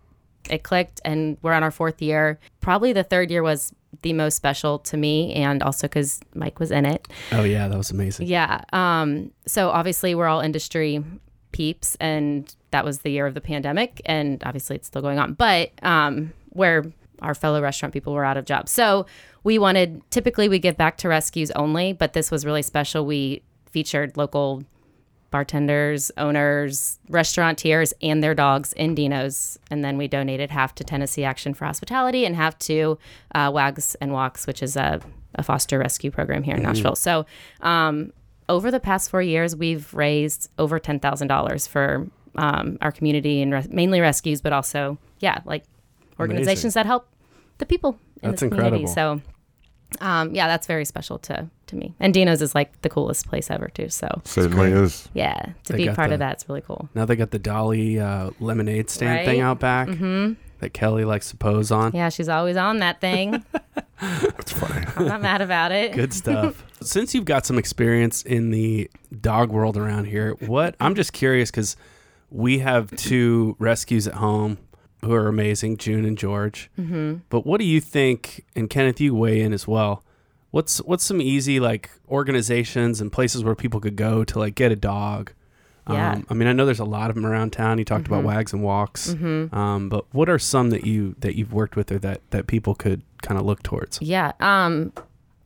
it 0.49 0.63
clicked, 0.63 1.01
and 1.03 1.37
we're 1.41 1.53
on 1.53 1.63
our 1.63 1.71
fourth 1.71 2.01
year. 2.01 2.39
Probably 2.61 2.93
the 2.93 3.03
third 3.03 3.29
year 3.29 3.43
was 3.43 3.73
the 4.01 4.13
most 4.13 4.35
special 4.35 4.79
to 4.79 4.97
me, 4.97 5.33
and 5.33 5.61
also 5.61 5.87
because 5.87 6.21
Mike 6.33 6.59
was 6.59 6.71
in 6.71 6.85
it. 6.85 7.07
oh 7.31 7.43
yeah, 7.43 7.67
that 7.67 7.77
was 7.77 7.91
amazing. 7.91 8.27
Yeah. 8.27 8.61
Um, 8.71 9.31
so 9.45 9.69
obviously 9.69 10.15
we're 10.15 10.27
all 10.27 10.39
industry 10.39 11.03
peeps 11.51 11.97
and 11.99 12.55
that 12.71 12.85
was 12.85 12.99
the 12.99 13.11
year 13.11 13.25
of 13.25 13.33
the 13.33 13.41
pandemic 13.41 14.01
and 14.05 14.43
obviously 14.45 14.75
it's 14.75 14.87
still 14.87 15.01
going 15.01 15.19
on. 15.19 15.33
But 15.33 15.71
um, 15.83 16.33
where 16.49 16.85
our 17.21 17.35
fellow 17.35 17.61
restaurant 17.61 17.93
people 17.93 18.13
were 18.13 18.25
out 18.25 18.37
of 18.37 18.45
jobs. 18.45 18.71
So 18.71 19.05
we 19.43 19.57
wanted 19.59 20.01
typically 20.11 20.49
we 20.49 20.59
give 20.59 20.77
back 20.77 20.97
to 20.97 21.09
rescues 21.09 21.51
only, 21.51 21.93
but 21.93 22.13
this 22.13 22.31
was 22.31 22.45
really 22.45 22.61
special. 22.61 23.05
We 23.05 23.43
featured 23.71 24.17
local 24.17 24.63
bartenders, 25.31 26.11
owners, 26.17 26.99
restaurateurs, 27.09 27.93
and 28.01 28.23
their 28.23 28.33
dogs 28.33 28.73
in 28.73 28.95
Dino's. 28.95 29.59
And 29.69 29.83
then 29.83 29.97
we 29.97 30.07
donated 30.07 30.49
half 30.49 30.73
to 30.75 30.83
Tennessee 30.83 31.23
Action 31.23 31.53
for 31.53 31.65
Hospitality 31.65 32.25
and 32.25 32.35
half 32.35 32.57
to 32.59 32.97
uh, 33.35 33.51
Wags 33.53 33.95
and 34.01 34.11
Walks, 34.11 34.47
which 34.47 34.63
is 34.63 34.75
a, 34.75 34.99
a 35.35 35.43
foster 35.43 35.77
rescue 35.77 36.09
program 36.09 36.43
here 36.43 36.55
in 36.55 36.63
Nashville. 36.63 36.95
So 36.95 37.25
um, 37.61 38.11
over 38.47 38.71
the 38.71 38.79
past 38.79 39.11
four 39.11 39.21
years, 39.21 39.55
we've 39.55 39.93
raised 39.93 40.49
over 40.57 40.79
$10,000 40.79 41.67
for 41.67 42.07
um, 42.39 42.77
our 42.81 42.91
community 42.91 43.41
and 43.41 43.51
res- 43.53 43.69
mainly 43.69 43.99
rescues, 44.01 44.41
but 44.41 44.53
also, 44.53 44.97
yeah, 45.19 45.39
like 45.45 45.63
organizations 46.19 46.73
that 46.73 46.85
help 46.85 47.07
the 47.57 47.65
people 47.65 47.97
in 48.21 48.29
That's 48.31 48.41
this 48.41 48.49
community. 48.49 48.83
incredible. 48.83 49.21
So, 49.99 50.05
um, 50.05 50.33
yeah, 50.35 50.47
that's 50.47 50.67
very 50.67 50.85
special 50.85 51.17
to, 51.19 51.49
to 51.67 51.75
me. 51.75 51.95
And 51.99 52.13
Dino's 52.13 52.41
is 52.41 52.53
like 52.55 52.81
the 52.81 52.89
coolest 52.89 53.27
place 53.27 53.49
ever, 53.49 53.67
too. 53.73 53.89
So, 53.89 54.07
Certainly 54.23 54.71
is. 54.71 55.09
yeah, 55.13 55.53
to 55.65 55.73
They 55.73 55.87
be 55.87 55.93
part 55.93 56.09
the- 56.09 56.15
of 56.15 56.19
that's 56.19 56.47
really 56.47 56.61
cool. 56.61 56.87
Now 56.95 57.05
they 57.05 57.15
got 57.15 57.31
the 57.31 57.39
Dolly 57.39 57.99
uh, 57.99 58.29
lemonade 58.39 58.89
stand 58.89 59.25
thing 59.25 59.41
out 59.41 59.59
back 59.59 59.87
that 60.59 60.73
Kelly 60.73 61.05
likes 61.05 61.29
to 61.31 61.37
pose 61.37 61.71
on. 61.71 61.91
Yeah, 61.93 62.09
she's 62.09 62.29
always 62.29 62.57
on 62.57 62.77
that 62.79 62.99
thing. 63.01 63.43
That's 64.01 64.51
funny. 64.53 64.85
I'm 64.95 65.05
not 65.07 65.21
mad 65.21 65.41
about 65.41 65.71
it. 65.71 65.93
Good 65.93 66.13
stuff. 66.13 66.63
Since 66.81 67.13
you've 67.15 67.25
got 67.25 67.45
some 67.45 67.57
experience 67.57 68.23
in 68.23 68.51
the 68.51 68.89
dog 69.21 69.51
world 69.51 69.75
around 69.77 70.05
here, 70.05 70.35
what 70.45 70.75
I'm 70.79 70.95
just 70.95 71.11
curious 71.13 71.49
because 71.51 71.75
we 72.31 72.59
have 72.59 72.91
two 72.95 73.55
rescues 73.59 74.07
at 74.07 74.15
home 74.15 74.57
who 75.03 75.13
are 75.13 75.27
amazing, 75.27 75.77
June 75.77 76.05
and 76.05 76.17
George. 76.17 76.69
Mm-hmm. 76.77 77.17
But 77.29 77.45
what 77.45 77.59
do 77.59 77.65
you 77.65 77.79
think? 77.79 78.45
And 78.55 78.69
Kenneth, 78.69 78.99
you 78.99 79.15
weigh 79.15 79.41
in 79.41 79.53
as 79.53 79.67
well. 79.67 80.03
What's 80.51 80.79
what's 80.79 81.03
some 81.05 81.21
easy 81.21 81.59
like 81.59 81.89
organizations 82.09 83.01
and 83.01 83.11
places 83.11 83.43
where 83.43 83.55
people 83.55 83.79
could 83.79 83.95
go 83.95 84.23
to 84.23 84.39
like 84.39 84.55
get 84.55 84.71
a 84.71 84.75
dog? 84.75 85.31
Yeah. 85.89 86.11
Um, 86.13 86.25
I 86.29 86.33
mean, 86.35 86.47
I 86.47 86.53
know 86.53 86.65
there's 86.65 86.79
a 86.79 86.85
lot 86.85 87.09
of 87.09 87.15
them 87.15 87.25
around 87.25 87.51
town. 87.51 87.79
You 87.79 87.85
talked 87.85 88.05
about 88.07 88.23
Wags 88.23 88.53
and 88.53 88.61
Walks, 88.61 89.11
Hmm. 89.13 89.47
um, 89.53 89.89
but 89.89 90.05
what 90.13 90.29
are 90.29 90.37
some 90.37 90.69
that 90.69 90.85
you 90.85 91.15
that 91.19 91.35
you've 91.35 91.51
worked 91.53 91.75
with 91.75 91.91
or 91.91 91.97
that 91.99 92.21
that 92.29 92.45
people 92.47 92.75
could 92.75 93.01
kind 93.23 93.39
of 93.39 93.45
look 93.45 93.63
towards? 93.63 93.99
Yeah. 94.01 94.33
Um, 94.39 94.91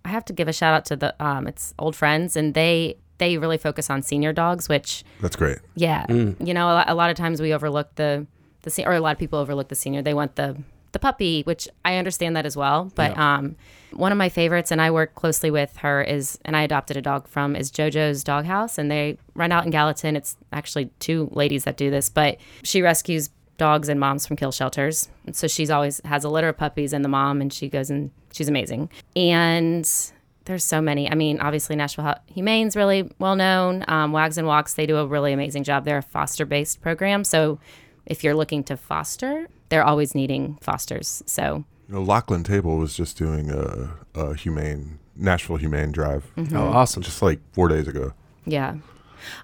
I 0.04 0.10
have 0.10 0.26
to 0.26 0.34
give 0.34 0.50
a 0.50 0.54
shout 0.54 0.74
out 0.74 0.84
to 0.86 0.96
the 0.98 1.16
um, 1.26 1.48
it's 1.48 1.74
old 1.80 1.96
friends, 1.96 2.36
and 2.36 2.54
they 2.54 2.98
they 3.18 3.38
really 3.38 3.58
focus 3.58 3.90
on 3.90 4.02
senior 4.02 4.34
dogs, 4.34 4.68
which 4.68 5.04
That's 5.22 5.36
great. 5.36 5.60
yeah, 5.76 6.06
you 6.12 6.54
know, 6.54 6.68
a 6.68 6.74
lot, 6.74 6.90
a 6.90 6.96
lot 6.96 7.10
of 7.10 7.16
times 7.18 7.42
we 7.42 7.54
overlook 7.54 7.96
the 7.96 8.26
the 8.64 8.70
se- 8.70 8.86
or 8.86 8.94
a 8.94 9.00
lot 9.00 9.12
of 9.12 9.20
people 9.20 9.40
overlook 9.40 9.68
the 9.68 9.76
senior. 9.76 10.02
They 10.02 10.14
want 10.14 10.36
the 10.36 10.58
the 10.94 11.00
puppy, 11.00 11.42
which 11.44 11.68
I 11.84 11.96
understand 11.98 12.36
that 12.36 12.46
as 12.46 12.56
well. 12.56 12.92
But 12.94 13.18
um, 13.18 13.56
one 13.94 14.12
of 14.12 14.18
my 14.18 14.30
favorites, 14.30 14.70
and 14.72 14.80
I 14.80 14.92
work 14.92 15.16
closely 15.16 15.50
with 15.52 15.78
her, 15.78 16.04
is 16.04 16.38
and 16.46 16.56
I 16.56 16.62
adopted 16.64 16.98
a 16.98 17.02
dog 17.02 17.28
from 17.28 17.56
is 17.56 17.72
JoJo's 17.72 18.24
Doghouse, 18.24 18.78
and 18.78 18.90
they 18.92 19.18
run 19.34 19.52
out 19.52 19.66
in 19.66 19.72
Gallatin. 19.72 20.16
It's 20.16 20.38
actually 20.52 20.92
two 21.00 21.30
ladies 21.32 21.64
that 21.64 21.78
do 21.78 21.90
this, 21.90 22.10
but 22.10 22.38
she 22.64 22.82
rescues 22.82 23.30
dogs 23.58 23.88
and 23.90 24.00
moms 24.00 24.26
from 24.26 24.36
kill 24.36 24.52
shelters. 24.52 25.10
And 25.26 25.36
so 25.36 25.48
she's 25.48 25.70
always 25.70 26.00
has 26.06 26.24
a 26.24 26.30
litter 26.30 26.50
of 26.50 26.58
puppies 26.58 26.94
and 26.94 27.04
the 27.04 27.10
mom, 27.10 27.42
and 27.42 27.52
she 27.52 27.70
goes 27.70 27.90
and 27.90 28.12
she's 28.32 28.48
amazing. 28.48 28.90
And 29.16 29.90
there's 30.46 30.64
so 30.64 30.82
many. 30.82 31.10
I 31.10 31.16
mean, 31.16 31.40
obviously 31.40 31.76
Nashville 31.76 32.16
Humane's 32.28 32.76
really 32.76 33.10
well 33.20 33.36
known. 33.36 33.84
Um, 33.88 34.12
Wags 34.12 34.38
and 34.38 34.48
Walks, 34.48 34.74
they 34.74 34.86
do 34.86 34.98
a 34.98 35.08
really 35.08 35.34
amazing 35.34 35.64
job. 35.64 35.86
They're 35.86 35.98
a 36.00 36.02
foster 36.02 36.46
based 36.46 36.82
program. 36.82 37.24
So 37.24 37.60
if 38.06 38.24
you're 38.24 38.36
looking 38.36 38.64
to 38.66 38.78
foster, 38.78 39.48
they're 39.70 39.84
always 39.86 40.14
needing 40.16 40.58
fosters. 40.62 41.24
So 41.26 41.64
You 41.88 41.96
know, 41.96 42.04
Lockeland 42.06 42.46
Table 42.46 42.78
was 42.78 42.96
just 42.96 43.18
doing 43.18 43.50
a, 43.52 43.92
a 44.16 44.36
humane 44.36 45.00
Nashville 45.16 45.58
Humane 45.58 45.92
Drive 45.92 46.26
Mm-hmm. 46.36 46.58
Oh, 46.58 46.68
awesome! 46.70 47.04
just 47.04 47.22
like 47.22 47.40
four 47.54 47.68
days 47.68 47.88
ago. 47.88 48.14
yeah. 48.46 48.76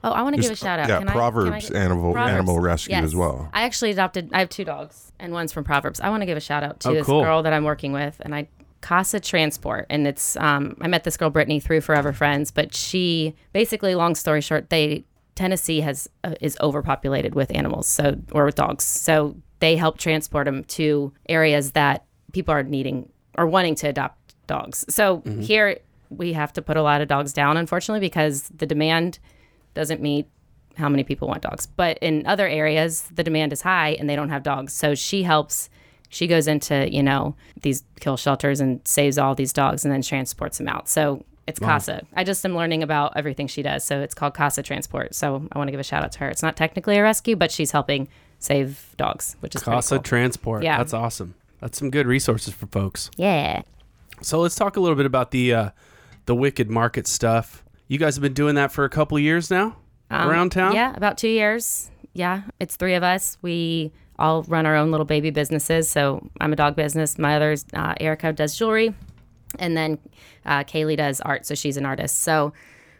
Oh, 0.03 0.11
I 0.11 0.23
want 0.23 0.35
to 0.35 0.41
give 0.41 0.51
a 0.51 0.55
shout 0.57 0.77
out. 0.77 0.89
Yeah, 0.89 0.97
Can 0.99 1.07
I- 1.07 1.11
can 1.11 1.17
I 1.17 1.21
Proverbs 1.21 1.69
get- 1.69 1.77
Animal 1.77 2.11
Proverbs. 2.11 2.33
Animal 2.33 2.59
Rescue 2.59 2.91
Yes. 2.95 3.05
as 3.05 3.15
well. 3.15 3.49
I 3.53 3.61
actually 3.61 3.91
adopted. 3.91 4.29
I 4.33 4.39
have 4.39 4.49
two 4.49 4.65
dogs, 4.65 5.13
and 5.19 5.31
one's 5.31 5.53
from 5.53 5.63
Proverbs. 5.63 6.01
I 6.01 6.09
want 6.09 6.21
to 6.21 6.25
give 6.25 6.35
a 6.35 6.41
shout 6.41 6.63
out 6.63 6.81
to 6.81 6.89
Oh, 6.89 6.93
this 6.95 7.05
cool. 7.05 7.23
girl 7.23 7.43
that 7.43 7.53
I'm 7.53 7.63
working 7.63 7.93
with, 7.93 8.17
and 8.19 8.35
I 8.35 8.49
Casa 8.81 9.19
Transport, 9.19 9.85
and 9.89 10.07
it's. 10.07 10.35
Um, 10.37 10.77
I 10.81 10.87
met 10.87 11.03
this 11.03 11.17
girl 11.17 11.29
Brittany 11.29 11.59
through 11.59 11.81
Furever 11.81 12.13
Friends, 12.13 12.51
but 12.51 12.73
she 12.73 13.35
basically, 13.53 13.95
long 13.95 14.15
story 14.15 14.41
short, 14.41 14.69
they 14.69 15.05
Tennessee 15.35 15.81
has 15.81 16.09
uh, 16.23 16.35
is 16.41 16.57
overpopulated 16.61 17.35
with 17.35 17.53
animals, 17.55 17.87
so 17.87 18.17
or 18.31 18.45
with 18.45 18.55
dogs, 18.55 18.83
so 18.83 19.35
they 19.59 19.75
help 19.75 19.97
transport 19.97 20.45
them 20.45 20.63
to 20.65 21.13
areas 21.27 21.71
that 21.71 22.05
people 22.31 22.53
are 22.53 22.63
needing 22.63 23.09
or 23.37 23.47
wanting 23.47 23.75
to 23.75 23.87
adopt 23.87 24.35
dogs. 24.47 24.85
So 24.89 25.21
here 25.41 25.79
we 26.09 26.33
have 26.33 26.51
to 26.53 26.61
put 26.61 26.77
a 26.77 26.81
lot 26.81 27.01
of 27.01 27.07
dogs 27.07 27.33
down, 27.33 27.57
unfortunately, 27.57 27.99
because 27.99 28.49
the 28.55 28.65
demand 28.65 29.19
doesn't 29.73 30.01
meet 30.01 30.27
how 30.75 30.89
many 30.89 31.03
people 31.03 31.27
want 31.27 31.41
dogs. 31.41 31.67
But 31.67 31.97
in 31.99 32.25
other 32.25 32.47
areas, 32.47 33.03
the 33.13 33.23
demand 33.23 33.53
is 33.53 33.61
high 33.61 33.91
and 33.99 34.09
they 34.09 34.15
don't 34.15 34.29
have 34.29 34.43
dogs. 34.43 34.73
So 34.73 34.95
she 34.95 35.23
helps. 35.23 35.69
She 36.09 36.27
goes 36.27 36.47
into 36.47 36.91
you 36.91 37.03
know 37.03 37.35
these 37.61 37.83
kill 37.99 38.17
shelters 38.17 38.59
and 38.59 38.81
saves 38.85 39.17
all 39.17 39.35
these 39.35 39.53
dogs 39.53 39.85
and 39.85 39.93
then 39.93 40.01
transports 40.01 40.57
them 40.57 40.67
out. 40.67 40.89
So 40.89 41.23
it's 41.47 41.59
Casa. 41.59 42.05
I 42.15 42.23
just 42.23 42.45
am 42.45 42.55
learning 42.55 42.83
about 42.83 43.13
everything 43.15 43.47
she 43.47 43.61
does. 43.63 43.83
So 43.83 44.01
it's 44.01 44.13
called 44.13 44.33
Casa 44.35 44.61
Transport. 44.61 45.15
So 45.15 45.47
I 45.51 45.57
want 45.57 45.67
to 45.67 45.71
give 45.71 45.79
a 45.79 45.83
shout 45.83 46.03
out 46.03 46.11
to 46.13 46.19
her. 46.19 46.29
It's 46.29 46.43
not 46.43 46.55
technically 46.55 46.97
a 46.97 47.03
rescue, 47.03 47.35
but 47.35 47.51
she's 47.51 47.71
helping 47.71 48.07
save 48.37 48.93
dogs, 48.97 49.35
which 49.39 49.55
is 49.55 49.63
Casa 49.63 49.95
cool. 49.95 50.03
Transport. 50.03 50.63
Yeah. 50.63 50.77
that's 50.77 50.93
awesome. 50.93 51.33
That's 51.59 51.77
some 51.79 51.89
good 51.89 52.05
resources 52.07 52.53
for 52.53 52.67
folks. 52.67 53.09
yeah. 53.17 53.63
So 54.21 54.39
let's 54.41 54.55
talk 54.55 54.75
a 54.75 54.79
little 54.81 54.97
bit 54.97 55.05
about 55.05 55.31
the 55.31 55.53
uh, 55.53 55.69
the 56.25 56.35
Wicked 56.35 56.69
Market 56.69 57.07
stuff. 57.07 57.63
You 57.87 57.97
guys 57.97 58.15
have 58.15 58.21
been 58.21 58.33
doing 58.33 58.55
that 58.55 58.71
for 58.71 58.83
a 58.83 58.89
couple 58.89 59.15
of 59.17 59.23
years 59.23 59.49
now 59.49 59.77
around 60.11 60.51
town. 60.51 60.69
Um, 60.69 60.75
Yeah, 60.75 60.93
about 60.95 61.17
two 61.17 61.29
years. 61.29 61.89
Yeah, 62.13 62.41
it's 62.59 62.75
three 62.75 62.95
of 62.95 63.01
us. 63.03 63.37
We 63.41 63.91
all 64.19 64.43
run 64.43 64.65
our 64.65 64.75
own 64.75 64.91
little 64.91 65.05
baby 65.05 65.31
businesses. 65.31 65.89
So 65.89 66.29
I'm 66.39 66.53
a 66.53 66.55
dog 66.55 66.75
business. 66.75 67.17
My 67.17 67.35
other's 67.35 67.65
uh, 67.73 67.95
Erica 67.99 68.33
does 68.33 68.55
jewelry, 68.55 68.93
and 69.57 69.75
then 69.75 69.97
uh, 70.45 70.63
Kaylee 70.63 70.97
does 70.97 71.21
art. 71.21 71.45
So 71.45 71.55
she's 71.55 71.77
an 71.77 71.85
artist. 71.85 72.21
So 72.21 72.53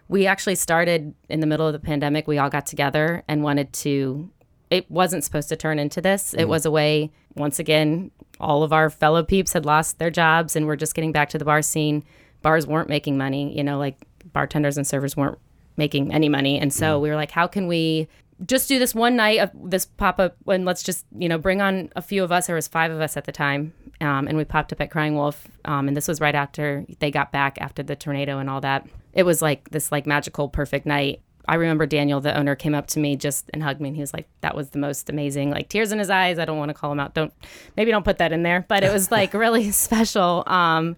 we 0.08 0.26
actually 0.26 0.56
started 0.56 1.14
in 1.30 1.40
the 1.40 1.48
middle 1.48 1.68
of 1.68 1.74
the 1.74 1.80
pandemic. 1.80 2.28
We 2.28 2.40
all 2.40 2.50
got 2.50 2.66
together 2.66 3.24
and 3.28 3.44
wanted 3.44 3.72
to. 3.74 4.32
It 4.72 4.90
wasn't 4.90 5.24
supposed 5.24 5.50
to 5.50 5.56
turn 5.56 5.80
into 5.80 6.00
this. 6.00 6.34
It 6.34 6.46
was 6.46 6.66
a 6.66 6.72
way. 6.72 7.12
Once 7.36 7.60
again, 7.60 8.12
all 8.40 8.64
of 8.64 8.72
our 8.72 8.90
fellow 8.90 9.24
peeps 9.24 9.54
had 9.54 9.66
lost 9.66 10.00
their 10.00 10.12
jobs, 10.12 10.56
and 10.56 10.66
we're 10.66 10.76
just 10.76 10.96
getting 10.96 11.12
back 11.12 11.30
to 11.30 11.38
the 11.38 11.46
bar 11.46 11.62
scene. 11.62 12.04
Bars 12.42 12.66
weren't 12.66 12.90
making 12.90 13.18
money. 13.18 13.56
You 13.56 13.64
know, 13.64 13.78
like 13.78 13.98
bartenders 14.32 14.78
and 14.78 14.86
servers 14.86 15.18
weren't 15.18 15.38
making 15.78 16.14
any 16.14 16.30
money. 16.30 16.60
And 16.60 16.72
so 16.72 17.00
we 17.00 17.10
were 17.10 17.16
like, 17.16 17.32
how 17.32 17.48
can 17.48 17.68
we 17.68 18.08
just 18.46 18.68
do 18.68 18.80
this 18.80 18.96
one 18.96 19.16
night 19.16 19.40
of 19.40 19.52
this 19.70 19.86
pop 19.86 20.20
up 20.20 20.36
and 20.48 20.66
let's 20.66 20.84
just, 20.84 21.06
you 21.18 21.28
know, 21.28 21.38
bring 21.38 21.62
on 21.62 21.92
a 21.96 22.02
few 22.02 22.24
of 22.24 22.32
us. 22.32 22.48
There 22.48 22.56
was 22.56 22.68
five 22.68 22.92
of 22.92 23.02
us 23.02 23.18
at 23.18 23.26
the 23.26 23.32
time. 23.32 23.74
Um, 24.02 24.28
and 24.28 24.38
we 24.38 24.46
popped 24.46 24.72
up 24.72 24.80
at 24.80 24.92
Crying 24.92 25.16
Wolf. 25.16 25.48
Um, 25.66 25.88
and 25.88 25.98
this 25.98 26.08
was 26.08 26.22
right 26.22 26.36
after 26.36 26.86
they 27.00 27.12
got 27.12 27.32
back 27.32 27.58
after 27.60 27.84
the 27.84 27.96
tornado 27.96 28.40
and 28.40 28.50
all 28.50 28.62
that. 28.62 28.88
It 29.14 29.24
was 29.24 29.42
like 29.42 29.70
this 29.72 29.92
like 29.92 30.06
magical, 30.06 30.48
perfect 30.48 30.86
night. 30.86 31.22
I 31.48 31.56
remember 31.56 31.86
Daniel, 31.86 32.22
the 32.22 32.38
owner, 32.38 32.56
came 32.56 32.76
up 32.76 32.88
to 32.88 33.00
me 33.00 33.16
just 33.16 33.50
and 33.54 33.64
hugged 33.64 33.82
me, 33.82 33.90
and 33.90 33.96
he 33.96 34.02
was 34.02 34.14
like, 34.14 34.30
"That 34.42 34.56
was 34.56 34.70
the 34.70 34.78
most 34.78 35.10
amazing." 35.10 35.50
Like 35.50 35.68
tears 35.68 35.92
in 35.92 35.98
his 35.98 36.12
eyes. 36.12 36.38
I 36.38 36.46
don't 36.46 36.60
want 36.60 36.70
to 36.70 36.76
call 36.76 36.92
him 36.92 37.00
out. 37.00 37.16
Don't 37.16 37.34
maybe 37.76 37.90
don't 37.90 38.06
put 38.06 38.20
that 38.20 38.32
in 38.32 38.44
there, 38.44 38.66
but 38.68 38.84
it 38.84 38.94
was 38.94 39.10
like 39.10 39.34
really 39.34 39.72
special. 39.72 40.44
Um, 40.46 40.96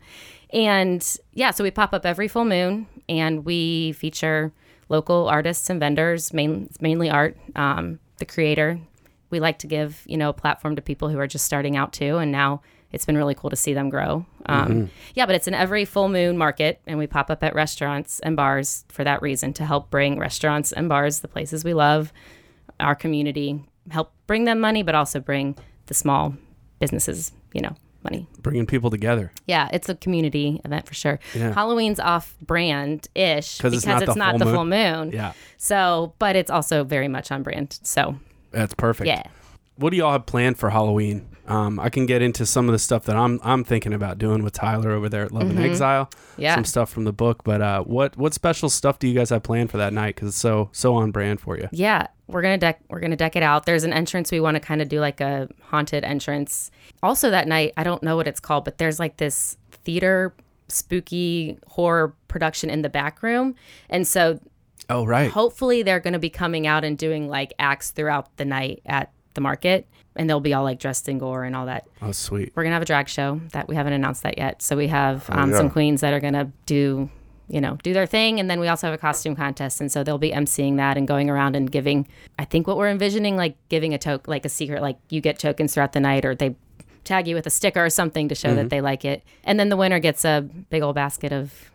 and 0.52 1.18
yeah, 1.34 1.52
so 1.52 1.64
we 1.64 1.72
pop 1.72 1.94
up 1.94 2.06
every 2.06 2.28
full 2.28 2.44
moon, 2.44 2.86
and 3.08 3.46
we 3.46 3.94
feature 3.94 4.52
local 4.92 5.28
artists 5.28 5.70
and 5.70 5.80
vendors, 5.80 6.34
main, 6.34 6.70
mainly 6.80 7.10
art. 7.10 7.36
Um, 7.56 8.00
the 8.22 8.26
creator. 8.26 8.80
We 9.32 9.40
like 9.40 9.60
to 9.60 9.68
give 9.68 10.04
you 10.06 10.16
know 10.16 10.30
a 10.30 10.34
platform 10.34 10.78
to 10.78 10.82
people 10.82 11.10
who 11.10 11.20
are 11.20 11.28
just 11.28 11.46
starting 11.46 11.76
out 11.76 11.92
too, 11.92 12.18
and 12.18 12.32
now 12.32 12.62
it's 12.94 13.06
been 13.06 13.18
really 13.18 13.36
cool 13.36 13.50
to 13.50 13.56
see 13.56 13.74
them 13.74 13.90
grow. 13.90 14.26
Um, 14.46 14.90
Yeah, 15.16 15.26
but 15.26 15.36
it's 15.36 15.48
in 15.48 15.54
every 15.54 15.86
full 15.86 16.08
moon 16.08 16.38
market, 16.38 16.82
and 16.88 17.00
we 17.00 17.08
pop 17.08 17.30
up 17.30 17.44
at 17.44 17.56
restaurants 17.56 18.20
and 18.20 18.36
bars 18.36 18.86
for 18.90 19.04
that 19.04 19.22
reason 19.22 19.54
to 19.54 19.66
help 19.66 19.90
bring 19.90 20.20
restaurants 20.20 20.72
and 20.72 20.88
bars, 20.88 21.20
the 21.20 21.28
places 21.28 21.64
we 21.64 21.74
love, 21.74 22.14
our 22.80 22.96
community, 22.96 23.64
help 23.90 24.14
bring 24.28 24.46
them 24.46 24.60
money, 24.60 24.84
but 24.84 24.96
also 24.96 25.20
bring 25.20 25.58
the 25.88 25.94
small 25.94 26.36
businesses, 26.80 27.32
you 27.54 27.62
know, 27.62 27.76
money. 28.04 28.28
Bringing 28.40 28.66
people 28.66 28.90
together. 28.90 29.32
Yeah, 29.48 29.70
it's 29.74 29.90
a 29.90 29.96
community 29.96 30.62
event 30.64 30.88
for 30.88 30.94
sure. 30.94 31.20
Yeah. 31.36 31.54
Halloween's 31.54 32.00
off 32.00 32.36
brand 32.42 33.08
ish 33.16 33.58
because 33.58 33.74
it's 33.74 33.86
it's 33.86 33.86
not 33.86 34.16
not, 34.16 34.40
the 34.40 34.46
the, 34.46 34.52
full 34.52 34.62
full 34.62 34.66
moon. 34.66 35.12
Yeah. 35.12 35.34
So, 35.58 36.14
but 36.20 36.36
it's 36.36 36.52
also 36.52 36.84
very 36.84 37.08
much 37.08 37.32
on 37.32 37.44
brand. 37.44 37.80
So, 37.84 38.16
That's 38.52 38.74
perfect. 38.74 39.08
yeah. 39.08 39.24
What 39.76 39.92
do 39.92 39.98
y'all 39.98 40.12
have 40.12 40.26
planned 40.26 40.58
for 40.58 40.70
Halloween? 40.70 41.28
Um, 41.48 41.80
I 41.80 41.90
can 41.90 42.06
get 42.06 42.22
into 42.22 42.46
some 42.46 42.70
of 42.70 42.74
the 42.74 42.80
stuff 42.80 43.06
that 43.06 43.16
I'm 43.18 43.40
I'm 43.44 43.64
thinking 43.64 43.94
about 43.94 44.18
doing 44.18 44.44
with 44.44 44.54
Tyler 44.54 44.92
over 44.92 45.10
there 45.10 45.24
at 45.24 45.32
Love 45.32 45.50
and 45.50 45.60
Exile. 45.60 46.06
Mm-hmm. 46.06 46.42
Yeah. 46.42 46.56
Some 46.56 46.66
stuff 46.66 46.90
from 46.90 47.04
the 47.04 47.12
book, 47.12 47.44
but 47.44 47.62
uh, 47.62 47.84
what 47.84 48.16
what 48.16 48.34
special 48.34 48.70
stuff 48.70 49.00
do 49.00 49.08
you 49.08 49.14
guys 49.14 49.32
have 49.32 49.44
planned 49.44 49.72
for 49.72 49.78
that 49.78 49.92
night? 49.92 50.16
Because 50.16 50.30
it's 50.30 50.38
so 50.38 50.70
so 50.72 50.94
on 50.96 51.12
brand 51.12 51.42
for 51.42 51.58
you. 51.58 51.68
Yeah, 51.72 52.08
we're 52.28 52.42
gonna 52.42 52.58
deck 52.58 52.80
we're 52.90 53.00
gonna 53.00 53.16
deck 53.18 53.36
it 53.36 53.44
out. 53.44 53.66
There's 53.66 53.84
an 53.84 53.92
entrance 53.92 54.32
we 54.32 54.40
want 54.40 54.56
to 54.56 54.62
kind 54.62 54.82
of 54.82 54.88
do 54.88 55.00
like 55.00 55.20
a 55.20 55.50
haunted 55.62 56.04
entrance. 56.04 56.72
Also 57.04 57.30
that 57.32 57.48
night, 57.48 57.74
I 57.76 57.84
don't 57.84 58.04
know 58.04 58.16
what 58.16 58.28
it's 58.28 58.40
called, 58.40 58.64
but 58.64 58.78
there's 58.78 59.00
like 59.00 59.18
this 59.18 59.58
theater 59.72 60.34
spooky 60.68 61.58
horror 61.68 62.16
production 62.28 62.70
in 62.70 62.82
the 62.82 62.90
back 62.90 63.22
room, 63.24 63.56
and 63.90 64.08
so 64.08 64.40
Oh 64.90 65.06
right. 65.06 65.30
hopefully 65.32 65.84
they're 65.84 66.00
gonna 66.00 66.20
be 66.20 66.30
coming 66.30 66.66
out 66.68 66.84
and 66.84 66.98
doing 66.98 67.28
like 67.28 67.54
acts 67.60 67.92
throughout 67.92 68.38
the 68.38 68.46
night 68.46 68.82
at 68.86 69.12
the 69.34 69.42
market, 69.42 69.88
and 70.16 70.30
they'll 70.30 70.40
be 70.40 70.54
all 70.54 70.64
like 70.64 70.80
dressed 70.80 71.08
in 71.10 71.18
gore 71.18 71.44
and 71.44 71.56
all 71.56 71.66
that. 71.66 71.88
Oh 72.02 72.12
sweet. 72.12 72.52
We're 72.56 72.64
gonna 72.64 72.76
have 72.76 72.82
a 72.82 72.86
drag 72.86 73.08
show 73.08 73.40
that 73.54 73.68
we 73.68 73.76
haven't 73.76 73.94
announced 73.94 74.24
that 74.24 74.38
yet. 74.38 74.62
So 74.62 74.76
we 74.76 74.88
have 74.88 75.30
um, 75.30 75.52
yeah. 75.52 75.58
some 75.58 75.70
queens 75.70 76.02
that 76.02 76.14
are 76.14 76.20
gonna 76.20 76.52
do, 76.66 77.10
you 77.48 77.62
know, 77.62 77.78
do 77.84 77.94
their 77.94 78.06
thing, 78.06 78.40
and 78.40 78.50
then 78.50 78.60
we 78.60 78.68
also 78.68 78.88
have 78.88 78.94
a 78.94 78.98
costume 78.98 79.36
contest, 79.36 79.82
and 79.82 79.92
so 79.92 80.04
they'll 80.04 80.18
be 80.18 80.32
emceeing 80.32 80.78
that 80.78 80.98
and 80.98 81.08
going 81.08 81.30
around 81.30 81.56
and 81.56 81.72
giving. 81.72 82.08
I 82.38 82.46
think 82.46 82.68
what 82.68 82.78
we're 82.78 82.90
envisioning, 82.90 83.36
like 83.38 83.56
giving 83.70 83.94
a 83.94 83.98
token, 83.98 84.30
like 84.30 84.46
a 84.46 84.50
secret, 84.50 84.82
like 84.82 84.98
you 85.10 85.22
get 85.22 85.40
tokens 85.40 85.74
throughout 85.74 85.94
the 85.94 86.00
night, 86.00 86.26
or 86.26 86.36
they 86.36 86.56
tag 87.04 87.28
you 87.28 87.34
with 87.36 87.48
a 87.48 87.50
sticker 87.50 87.84
or 87.84 87.90
something 87.90 88.30
to 88.30 88.36
show 88.36 88.50
Mm-hmm. 88.50 88.58
that 88.58 88.70
they 88.70 88.80
like 88.82 89.06
it, 89.06 89.24
and 89.44 89.60
then 89.60 89.70
the 89.70 89.78
winner 89.78 90.00
gets 90.00 90.24
a 90.26 90.48
big 90.70 90.82
old 90.82 90.96
basket 90.96 91.32
of 91.32 91.72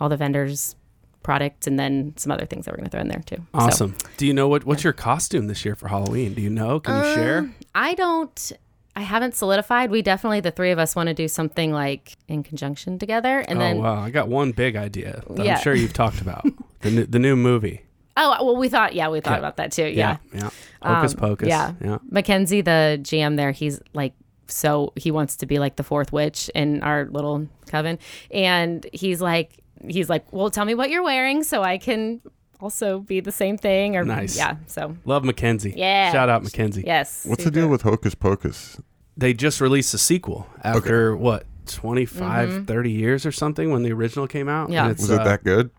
all 0.00 0.08
the 0.08 0.16
vendors' 0.16 0.76
products, 1.22 1.66
and 1.66 1.78
then 1.78 2.14
some 2.16 2.30
other 2.32 2.46
things 2.46 2.64
that 2.64 2.72
we're 2.72 2.78
gonna 2.78 2.90
throw 2.90 3.00
in 3.00 3.08
there 3.08 3.22
too. 3.24 3.36
So- 3.36 3.44
Awesome. 3.54 3.94
Do 4.16 4.26
you 4.26 4.34
know 4.34 4.48
what 4.48 4.64
what's 4.64 4.84
your 4.84 4.92
costume 4.92 5.46
this 5.46 5.64
year 5.64 5.74
for 5.74 5.88
Halloween? 5.88 6.34
Do 6.34 6.42
you 6.42 6.50
know? 6.50 6.80
Can 6.80 6.96
you 7.04 7.14
share? 7.14 7.38
Um, 7.38 7.54
I 7.74 7.94
don't. 7.94 8.52
I 8.94 9.00
haven't 9.00 9.34
solidified. 9.34 9.90
We 9.90 10.02
definitely, 10.02 10.40
the 10.40 10.50
three 10.50 10.70
of 10.70 10.78
us, 10.78 10.94
want 10.94 11.06
to 11.06 11.14
do 11.14 11.26
something 11.26 11.72
like 11.72 12.14
in 12.28 12.42
conjunction 12.42 12.98
together, 12.98 13.38
and 13.40 13.58
oh 13.58 13.60
then 13.62 13.78
wow, 13.78 14.00
I 14.02 14.10
got 14.10 14.28
one 14.28 14.52
big 14.52 14.76
idea 14.76 15.22
that 15.30 15.46
Yeah. 15.46 15.56
I'm 15.56 15.62
sure 15.62 15.74
you've 15.74 15.94
talked 15.94 16.20
about 16.20 16.44
the 16.82 16.90
new, 16.90 17.06
the 17.06 17.18
new 17.18 17.34
movie. 17.34 17.84
oh 18.18 18.44
well, 18.44 18.56
we 18.56 18.68
thought 18.68 18.94
yeah, 18.94 19.08
we 19.08 19.20
thought 19.20 19.32
Yeah. 19.32 19.38
about 19.38 19.56
that 19.56 19.72
too. 19.72 19.86
Yeah, 19.86 20.18
yeah. 20.34 20.50
Hocus 20.82 21.12
Um, 21.14 21.18
pocus. 21.18 21.48
yeah. 21.48 21.72
yeah. 21.82 21.98
Mackenzie, 22.10 22.60
the 22.60 22.98
GM 23.02 23.36
there, 23.36 23.52
he's 23.52 23.80
like 23.94 24.12
so 24.46 24.92
he 24.96 25.10
wants 25.10 25.36
to 25.36 25.46
be 25.46 25.58
like 25.58 25.76
the 25.76 25.82
fourth 25.84 26.12
witch 26.12 26.50
in 26.54 26.82
our 26.82 27.06
little 27.06 27.48
coven, 27.68 27.98
and 28.30 28.86
he's 28.92 29.22
like 29.22 29.56
he's 29.88 30.08
like, 30.08 30.30
well, 30.32 30.50
tell 30.50 30.64
me 30.64 30.74
what 30.74 30.90
you're 30.90 31.02
wearing 31.02 31.42
so 31.42 31.62
I 31.62 31.78
can 31.78 32.20
also 32.60 33.00
be 33.00 33.20
the 33.20 33.32
same 33.32 33.56
thing 33.58 33.96
or 33.96 34.04
Nice. 34.04 34.36
yeah. 34.36 34.56
So 34.66 34.96
Love 35.04 35.24
Mackenzie. 35.24 35.74
Yeah. 35.76 36.12
Shout 36.12 36.28
out 36.28 36.42
Mackenzie. 36.42 36.84
yes, 36.86 37.24
What's 37.26 37.44
the 37.44 37.50
deal 37.50 37.68
with 37.68 37.82
Hocus 37.82 38.14
Pocus? 38.14 38.80
They 39.16 39.34
just 39.34 39.60
released 39.60 39.92
a 39.94 39.98
sequel 39.98 40.46
after 40.62 41.16
what 41.16 41.44
25, 41.66 42.66
30 42.66 42.90
years 42.90 43.26
or 43.26 43.32
something 43.32 43.70
when 43.70 43.82
the 43.82 43.92
original 43.92 44.26
came 44.26 44.48
out. 44.48 44.64
Mm-hmm. 44.64 44.72
Yeah. 44.74 44.82
And 44.84 44.92
it's, 44.92 45.02
Was 45.02 45.10
it 45.10 45.20
uh, 45.20 45.24
that 45.24 45.44
good? 45.44 45.70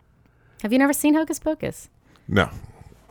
Have 0.62 0.72
you 0.72 0.78
never 0.78 0.92
seen 0.92 1.14
Hocus 1.14 1.38
Pocus? 1.38 1.88
No, 2.28 2.48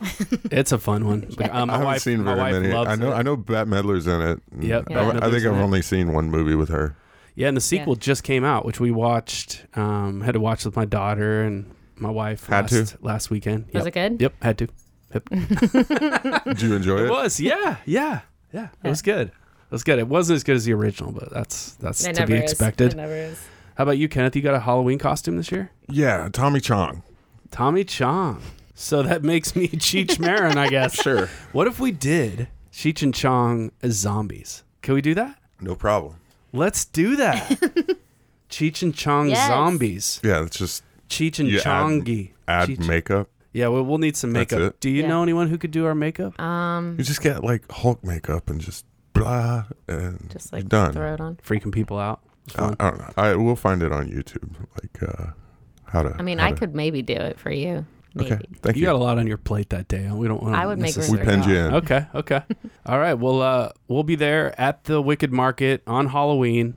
It's 0.50 0.72
a 0.72 0.78
fun 0.78 1.06
one. 1.06 1.20
But, 1.36 1.52
my 1.52 1.60
I 1.62 1.66
haven't 1.66 1.84
wife, 1.84 2.02
seen 2.02 2.24
very 2.24 2.36
many. 2.52 2.72
I 2.72 2.94
know. 2.96 3.12
it. 3.12 3.14
I 3.14 3.22
know 3.22 3.36
Bette 3.36 3.70
Midler's 3.70 4.06
in 4.06 4.20
it. 4.20 4.40
and 4.52 4.64
Yep, 4.64 4.90
I, 4.90 5.08
I 5.08 5.12
think 5.30 5.34
I've 5.44 5.44
it. 5.44 5.48
only 5.62 5.82
seen 5.82 6.12
one 6.12 6.30
movie 6.30 6.54
with 6.56 6.68
her. 6.68 6.96
Yeah, 7.34 7.48
and 7.48 7.56
the 7.56 7.60
sequel 7.60 7.96
just 7.96 8.22
came 8.22 8.44
out, 8.44 8.64
which 8.64 8.78
we 8.80 8.90
watched. 8.90 9.64
Um, 9.76 10.20
had 10.20 10.32
to 10.32 10.40
watch 10.40 10.64
with 10.64 10.76
my 10.76 10.84
daughter 10.84 11.42
and 11.42 11.74
my 11.96 12.10
wife. 12.10 12.46
Had 12.46 12.70
last, 12.72 12.88
to? 12.90 12.98
last 13.02 13.30
weekend. 13.30 13.66
Was 13.72 13.84
Yep. 13.84 13.86
it 13.86 13.90
good? 13.94 14.20
Yep, 14.22 14.34
had 14.42 14.58
to. 14.58 14.68
Yep. 15.14 15.28
Did 16.44 16.62
you 16.62 16.74
enjoy 16.74 16.98
It 16.98 17.04
it? 17.06 17.10
was, 17.10 17.40
yeah, 17.40 17.76
yeah, 17.86 18.20
yeah. 18.52 18.68
It 18.82 18.88
was 18.88 19.02
good. 19.02 19.28
It 19.28 19.70
was 19.70 19.82
good. 19.84 19.98
It 19.98 20.06
wasn't 20.08 20.36
as 20.36 20.44
good 20.44 20.56
as 20.56 20.64
the 20.64 20.72
original, 20.74 21.10
but 21.12 21.30
that's 21.30 21.72
that's 21.74 22.04
It 22.04 22.14
to 22.14 22.20
never 22.20 22.32
be 22.32 22.38
is. 22.38 22.52
expected. 22.52 22.92
It 22.92 22.96
never 22.96 23.14
is. 23.16 23.40
How 23.76 23.82
about 23.82 23.98
you, 23.98 24.08
Kenneth? 24.08 24.36
You 24.36 24.42
got 24.42 24.54
a 24.54 24.60
Halloween 24.60 24.98
costume 25.00 25.36
this 25.36 25.50
year? 25.50 25.70
Yeah, 25.88 26.28
Tommy 26.32 26.60
Chong. 26.60 27.02
Tommy 27.50 27.82
Chong. 27.84 28.40
So 28.74 29.02
that 29.02 29.22
makes 29.24 29.56
me 29.56 29.68
Cheech 29.68 30.18
Marin, 30.20 30.56
I 30.58 30.68
guess. 30.68 30.94
Sure, 31.02 31.28
What 31.52 31.66
if 31.66 31.78
we 31.80 31.90
did 31.92 32.48
Cheech 32.72 33.02
and 33.02 33.12
Chong 33.14 33.72
as 33.82 33.94
zombies? 33.94 34.62
Can 34.82 34.94
we 34.94 35.00
do 35.00 35.14
that? 35.14 35.38
no 35.60 35.74
problem. 35.74 36.16
Let's 36.54 36.84
do 36.84 37.16
that. 37.16 37.58
Cheech 38.50 38.82
and 38.82 38.94
Chong 38.94 39.28
Yes. 39.28 39.48
zombies. 39.48 40.20
Yeah, 40.22 40.44
it's 40.44 40.56
just 40.56 40.82
Cheech 41.08 41.38
and 41.38 41.48
You 41.48 41.58
add- 41.58 41.64
Chongy. 41.64 42.30
add 42.46 42.68
Cheech- 42.68 42.86
makeup. 42.86 43.28
Yeah, 43.52 43.68
well, 43.68 43.84
we'll 43.84 43.98
need 43.98 44.16
some 44.16 44.32
That's 44.32 44.52
makeup. 44.52 44.72
it. 44.74 44.80
Do 44.80 44.90
you 44.90 45.02
Yeah. 45.02 45.08
know 45.08 45.22
anyone 45.22 45.48
who 45.48 45.58
could 45.58 45.70
do 45.70 45.86
our 45.86 45.94
makeup? 45.94 46.40
Um, 46.40 46.96
You 46.98 47.04
just 47.04 47.22
get 47.22 47.42
like 47.44 47.70
Hulk 47.70 48.02
makeup 48.04 48.48
and 48.50 48.60
just 48.60 48.84
blah, 49.12 49.64
and 49.88 50.28
just 50.30 50.50
you're 50.52 50.60
like 50.60 50.68
done. 50.68 50.92
throw 50.92 51.14
it 51.14 51.20
on. 51.20 51.36
Freaking 51.36 51.72
people 51.72 51.98
out. 51.98 52.20
It's 52.46 52.56
I, 52.56 52.58
fun. 52.58 52.76
I 52.80 52.90
don't 52.90 52.98
know. 52.98 53.12
I 53.16 53.34
will 53.36 53.56
find 53.56 53.82
it 53.82 53.92
on 53.92 54.08
YouTube. 54.08 54.54
Like 54.82 55.02
uh, 55.08 55.30
how 55.86 56.02
to. 56.02 56.16
I 56.18 56.22
mean, 56.22 56.38
how 56.38 56.46
I 56.46 56.50
to- 56.50 56.56
could 56.56 56.74
maybe 56.74 57.00
do 57.02 57.14
it 57.14 57.38
for 57.38 57.50
you. 57.50 57.86
Maybe. 58.14 58.32
Okay, 58.32 58.44
thank 58.62 58.76
you, 58.76 58.80
you. 58.80 58.86
got 58.86 58.94
a 58.94 58.98
lot 58.98 59.18
on 59.18 59.26
your 59.26 59.38
plate 59.38 59.70
that 59.70 59.88
day. 59.88 60.08
We 60.10 60.28
don't 60.28 60.42
want. 60.42 60.54
to. 60.54 60.60
I 60.60 60.66
would 60.66 60.78
make 60.78 60.94
room 60.96 61.10
we 61.10 61.18
for 61.18 61.24
pinned 61.24 61.46
you 61.46 61.56
in. 61.56 61.74
Okay, 61.74 62.06
okay. 62.14 62.42
All 62.86 62.98
right. 62.98 63.14
Well, 63.14 63.42
uh, 63.42 63.70
we'll 63.88 64.04
be 64.04 64.14
there 64.14 64.58
at 64.60 64.84
the 64.84 65.02
Wicked 65.02 65.32
Market 65.32 65.82
on 65.86 66.08
Halloween, 66.08 66.76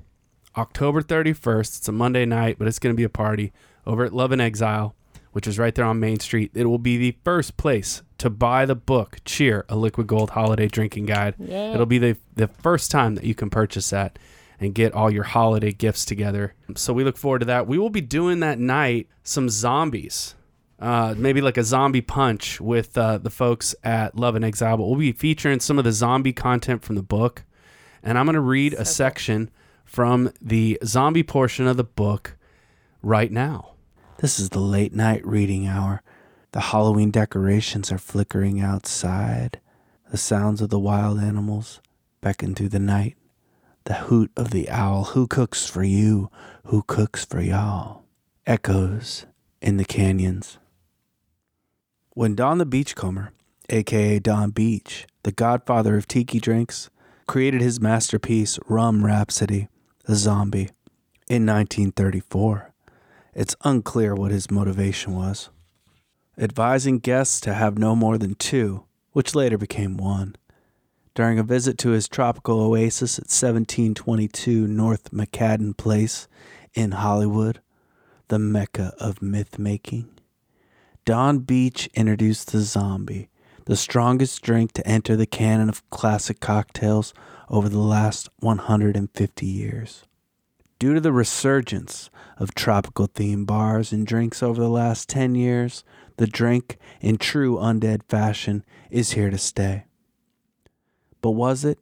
October 0.55 1.01
31st. 1.01 1.77
It's 1.77 1.87
a 1.87 1.91
Monday 1.91 2.25
night, 2.25 2.57
but 2.57 2.67
it's 2.67 2.79
going 2.79 2.93
to 2.93 2.97
be 2.97 3.03
a 3.03 3.09
party 3.09 3.53
over 3.85 4.03
at 4.03 4.13
Love 4.13 4.31
and 4.31 4.41
Exile, 4.41 4.95
which 5.31 5.47
is 5.47 5.59
right 5.59 5.75
there 5.75 5.85
on 5.85 5.99
Main 5.99 6.19
Street. 6.19 6.51
It 6.55 6.65
will 6.65 6.79
be 6.79 6.97
the 6.97 7.15
first 7.23 7.55
place 7.57 8.01
to 8.17 8.29
buy 8.31 8.65
the 8.65 8.75
book 8.75 9.17
Cheer, 9.23 9.63
a 9.69 9.75
Liquid 9.75 10.07
Gold 10.07 10.31
Holiday 10.31 10.67
Drinking 10.67 11.05
Guide. 11.05 11.35
Yeah. 11.37 11.73
It'll 11.73 11.85
be 11.85 11.99
the 11.99 12.17
the 12.35 12.47
first 12.47 12.89
time 12.89 13.13
that 13.15 13.23
you 13.25 13.35
can 13.35 13.51
purchase 13.51 13.91
that 13.91 14.17
and 14.59 14.73
get 14.73 14.91
all 14.93 15.11
your 15.11 15.23
holiday 15.23 15.71
gifts 15.71 16.03
together. 16.03 16.55
So 16.75 16.93
we 16.93 17.03
look 17.03 17.15
forward 17.17 17.39
to 17.39 17.45
that. 17.45 17.67
We 17.67 17.77
will 17.77 17.91
be 17.91 18.01
doing 18.01 18.39
that 18.39 18.57
night 18.59 19.07
some 19.23 19.49
zombies. 19.49 20.33
Uh, 20.79 21.15
maybe 21.17 21.41
like 21.41 21.57
a 21.57 21.63
zombie 21.63 22.01
punch 22.01 22.61
with 22.61 22.97
uh, 22.97 23.17
the 23.17 23.31
folks 23.31 23.73
at 23.83 24.15
Love 24.15 24.35
and 24.35 24.45
Exile. 24.45 24.77
But 24.77 24.85
we'll 24.85 24.99
be 24.99 25.11
featuring 25.11 25.59
some 25.59 25.79
of 25.79 25.83
the 25.83 25.91
zombie 25.91 26.33
content 26.33 26.83
from 26.83 26.95
the 26.95 27.03
book. 27.03 27.43
And 28.03 28.17
I'm 28.17 28.25
going 28.25 28.35
to 28.35 28.41
read 28.41 28.73
a 28.73 28.85
section 28.85 29.49
from 29.83 30.31
the 30.41 30.77
zombie 30.85 31.23
portion 31.23 31.65
of 31.65 31.77
the 31.77 31.83
book 31.83 32.37
right 33.01 33.31
now. 33.31 33.71
This 34.19 34.39
is 34.39 34.49
the 34.49 34.59
late 34.59 34.93
night 34.93 35.25
reading 35.25 35.67
hour. 35.67 36.03
The 36.51 36.59
Halloween 36.59 37.11
decorations 37.11 37.91
are 37.91 37.97
flickering 37.97 38.61
outside. 38.61 39.59
The 40.11 40.17
sounds 40.17 40.61
of 40.61 40.69
the 40.69 40.79
wild 40.79 41.19
animals 41.19 41.81
beckon 42.21 42.55
through 42.55 42.69
the 42.69 42.79
night. 42.79 43.15
The 43.83 43.93
hoot 43.93 44.31
of 44.35 44.51
the 44.51 44.69
owl, 44.69 45.05
who 45.05 45.27
cooks 45.27 45.69
for 45.69 45.83
you, 45.83 46.29
who 46.65 46.83
cooks 46.83 47.25
for 47.25 47.41
y'all, 47.41 48.03
echoes 48.45 49.25
in 49.61 49.77
the 49.77 49.85
canyons. 49.85 50.57
When 52.17 52.33
Don 52.33 52.57
the 52.57 52.65
Beachcomber, 52.65 53.31
aka 53.69 54.17
Don 54.17 54.49
Beach, 54.49 55.05
the 55.21 55.31
godfather 55.31 55.97
of 55.97 56.07
tiki 56.07 56.39
drinks, 56.39 56.89
created 57.27 57.61
his 57.61 57.79
masterpiece 57.79 58.57
Rum 58.67 59.05
Rhapsody, 59.05 59.67
The 60.05 60.15
Zombie, 60.15 60.71
in 61.29 61.45
1934, 61.45 62.73
it's 63.35 63.55
unclear 63.63 64.15
what 64.15 64.31
his 64.31 64.49
motivation 64.49 65.13
was. 65.13 65.51
Advising 66.39 66.97
guests 66.97 67.39
to 67.41 67.53
have 67.53 67.77
no 67.77 67.95
more 67.95 68.17
than 68.17 68.33
two, 68.33 68.85
which 69.11 69.35
later 69.35 69.59
became 69.59 69.95
one. 69.95 70.35
During 71.13 71.37
a 71.37 71.43
visit 71.43 71.77
to 71.77 71.91
his 71.91 72.07
tropical 72.07 72.59
oasis 72.59 73.19
at 73.19 73.25
1722 73.25 74.65
North 74.65 75.11
McCadden 75.11 75.77
Place 75.77 76.27
in 76.73 76.93
Hollywood, 76.93 77.61
the 78.29 78.39
mecca 78.39 78.95
of 78.99 79.21
myth 79.21 79.59
making, 79.59 80.16
Don 81.07 81.39
Beach 81.39 81.89
introduced 81.93 82.51
the 82.51 82.59
zombie, 82.59 83.29
the 83.63 83.77
strongest 83.77 84.41
drink 84.41 84.73
to 84.73 84.85
enter 84.85 85.15
the 85.15 85.25
canon 85.25 85.69
of 85.69 85.89
classic 85.89 86.41
cocktails 86.41 87.13
over 87.49 87.69
the 87.69 87.79
last 87.79 88.27
150 88.39 89.45
years. 89.45 90.03
Due 90.79 90.93
to 90.93 90.99
the 90.99 91.13
resurgence 91.13 92.09
of 92.37 92.53
tropical 92.53 93.07
themed 93.07 93.45
bars 93.45 93.93
and 93.93 94.05
drinks 94.05 94.43
over 94.43 94.59
the 94.59 94.67
last 94.67 95.07
10 95.07 95.33
years, 95.33 95.85
the 96.17 96.27
drink, 96.27 96.77
in 96.99 97.17
true 97.17 97.55
undead 97.55 98.01
fashion, 98.09 98.65
is 98.91 99.11
here 99.11 99.29
to 99.29 99.37
stay. 99.37 99.85
But 101.21 101.31
was 101.31 101.63
it, 101.63 101.79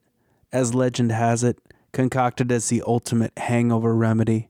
as 0.54 0.76
legend 0.76 1.12
has 1.12 1.44
it, 1.44 1.58
concocted 1.94 2.52
as 2.52 2.70
the 2.70 2.84
ultimate 2.86 3.36
hangover 3.40 3.96
remedy? 3.96 4.50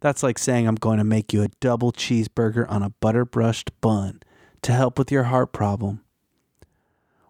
That's 0.00 0.22
like 0.22 0.38
saying 0.38 0.66
I'm 0.66 0.74
going 0.74 0.98
to 0.98 1.04
make 1.04 1.32
you 1.32 1.42
a 1.42 1.48
double 1.60 1.92
cheeseburger 1.92 2.70
on 2.70 2.82
a 2.82 2.90
butter 2.90 3.24
brushed 3.24 3.70
bun 3.80 4.20
to 4.62 4.72
help 4.72 4.98
with 4.98 5.10
your 5.10 5.24
heart 5.24 5.52
problem. 5.52 6.02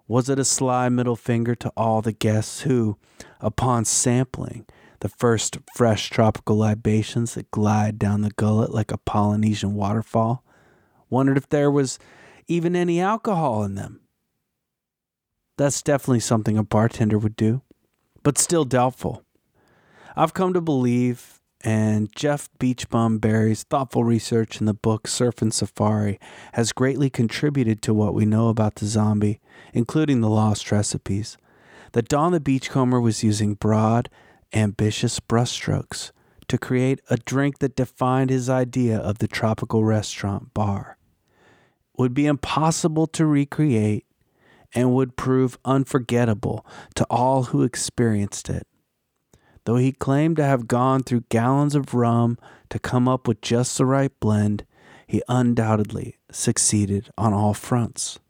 Was 0.09 0.29
it 0.29 0.39
a 0.39 0.45
sly 0.45 0.89
middle 0.89 1.17
finger 1.17 1.55
to 1.57 1.73
all 1.77 2.01
the 2.01 2.13
guests 2.13 2.63
who, 2.63 2.97
upon 3.41 3.85
sampling 3.85 4.67
the 5.01 5.09
first 5.09 5.59
fresh 5.75 6.11
tropical 6.11 6.57
libations 6.57 7.35
that 7.35 7.51
glide 7.51 7.99
down 7.99 8.23
the 8.23 8.31
gullet 8.31 8.73
like 8.73 8.93
a 8.93 8.99
Polynesian 8.99 9.75
waterfall, 9.75 10.45
wondered 11.11 11.37
if 11.37 11.49
there 11.49 11.71
was 11.71 11.99
even 12.49 12.77
any 12.77 13.01
alcohol 13.01 13.65
in 13.65 13.75
them? 13.75 14.01
That's 15.57 15.83
definitely 15.83 16.21
something 16.21 16.57
a 16.57 16.63
bartender 16.63 17.19
would 17.19 17.37
do, 17.37 17.63
but 18.23 18.39
still 18.39 18.65
doubtful. 18.65 19.25
I've 20.15 20.35
come 20.35 20.53
to 20.53 20.61
believe, 20.61 21.41
and 21.63 22.15
Jeff 22.15 22.49
Beachbum 22.59 23.21
Berry's 23.21 23.65
thoughtful 23.65 24.05
research 24.05 24.61
in 24.61 24.67
the 24.67 24.75
book 24.75 25.05
Sippin' 25.05 25.53
Safari 25.53 26.19
has 26.53 26.73
greatly 26.73 27.11
contributed 27.11 27.83
to 27.83 27.95
what 27.95 28.15
we 28.15 28.27
know 28.27 28.49
about 28.49 28.77
the 28.77 28.87
zombie, 28.87 29.41
including 29.73 30.21
the 30.21 30.31
lost 30.31 30.71
recipes, 30.71 31.37
that 31.93 32.09
Don 32.09 32.33
the 32.33 32.41
Beachcomber 32.41 33.01
was 33.01 33.25
using 33.25 33.55
broad, 33.55 34.09
ambitious 34.53 35.19
brushstrokes 35.19 36.13
to 36.49 36.59
create 36.59 37.01
a 37.11 37.17
drink 37.17 37.59
that 37.59 37.77
defined 37.77 38.31
his 38.31 38.49
idea 38.49 38.99
of 38.99 39.19
the 39.19 39.29
tropical 39.29 39.85
restaurant 39.85 40.55
bar. 40.55 40.99
Would 41.99 42.15
be 42.15 42.27
impossible 42.27 43.07
to 43.09 43.27
recreate 43.27 44.07
and 44.75 44.95
would 44.95 45.17
prove 45.17 45.59
unforgettable 45.65 46.67
to 46.95 47.07
all 47.09 47.45
who 47.45 47.63
experienced 47.63 48.51
it. 48.51 48.67
Though 49.67 49.77
he 49.77 49.91
claimed 49.91 50.37
to 50.37 50.45
have 50.45 50.69
gone 50.69 51.03
through 51.03 51.25
gallons 51.29 51.75
of 51.75 51.93
rum 51.93 52.39
to 52.71 52.79
come 52.79 53.09
up 53.09 53.27
with 53.27 53.41
just 53.41 53.77
the 53.77 53.85
right 53.85 54.13
blend, 54.21 54.65
he 55.09 55.23
undoubtedly 55.29 56.19
succeeded 56.31 57.11
on 57.19 57.33
all 57.33 57.53
fronts. 57.53 58.21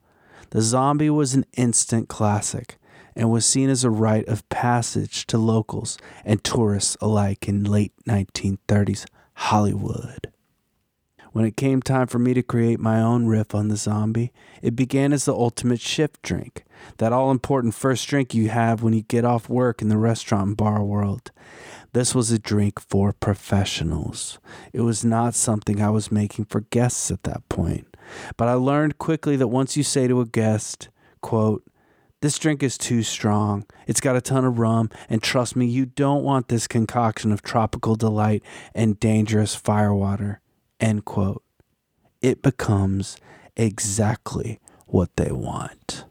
The 0.50 0.62
zombie 0.62 1.10
was 1.10 1.34
an 1.34 1.44
instant 1.54 2.08
classic 2.08 2.78
and 3.14 3.30
was 3.30 3.44
seen 3.44 3.68
as 3.68 3.84
a 3.84 3.90
rite 3.90 4.26
of 4.28 4.48
passage 4.48 5.26
to 5.26 5.36
locals 5.36 5.98
and 6.24 6.42
tourists 6.42 6.96
alike 7.02 7.46
in 7.46 7.64
late 7.64 7.92
1930s 8.08 9.04
Hollywood. 9.34 10.32
When 11.36 11.44
it 11.44 11.58
came 11.58 11.82
time 11.82 12.06
for 12.06 12.18
me 12.18 12.32
to 12.32 12.42
create 12.42 12.80
my 12.80 12.98
own 12.98 13.26
riff 13.26 13.54
on 13.54 13.68
the 13.68 13.76
zombie, 13.76 14.32
it 14.62 14.74
began 14.74 15.12
as 15.12 15.26
the 15.26 15.34
ultimate 15.34 15.82
shift 15.82 16.22
drink, 16.22 16.64
that 16.96 17.12
all 17.12 17.30
important 17.30 17.74
first 17.74 18.08
drink 18.08 18.32
you 18.32 18.48
have 18.48 18.82
when 18.82 18.94
you 18.94 19.02
get 19.02 19.26
off 19.26 19.50
work 19.50 19.82
in 19.82 19.90
the 19.90 19.98
restaurant 19.98 20.46
and 20.46 20.56
bar 20.56 20.82
world. 20.82 21.32
This 21.92 22.14
was 22.14 22.30
a 22.30 22.38
drink 22.38 22.80
for 22.80 23.12
professionals. 23.12 24.38
It 24.72 24.80
was 24.80 25.04
not 25.04 25.34
something 25.34 25.82
I 25.82 25.90
was 25.90 26.10
making 26.10 26.46
for 26.46 26.62
guests 26.62 27.10
at 27.10 27.24
that 27.24 27.46
point. 27.50 27.86
But 28.38 28.48
I 28.48 28.54
learned 28.54 28.96
quickly 28.96 29.36
that 29.36 29.48
once 29.48 29.76
you 29.76 29.82
say 29.82 30.08
to 30.08 30.22
a 30.22 30.26
guest, 30.26 30.88
quote, 31.20 31.62
this 32.22 32.38
drink 32.38 32.62
is 32.62 32.78
too 32.78 33.02
strong. 33.02 33.66
It's 33.86 34.00
got 34.00 34.16
a 34.16 34.22
ton 34.22 34.46
of 34.46 34.58
rum, 34.58 34.88
and 35.10 35.22
trust 35.22 35.54
me, 35.54 35.66
you 35.66 35.84
don't 35.84 36.24
want 36.24 36.48
this 36.48 36.66
concoction 36.66 37.30
of 37.30 37.42
tropical 37.42 37.94
delight 37.94 38.42
and 38.74 38.98
dangerous 38.98 39.54
firewater. 39.54 40.40
End 40.86 41.04
quote. 41.04 41.42
It 42.22 42.42
becomes 42.42 43.16
exactly 43.56 44.60
what 44.86 45.16
they 45.16 45.32
want. 45.32 46.04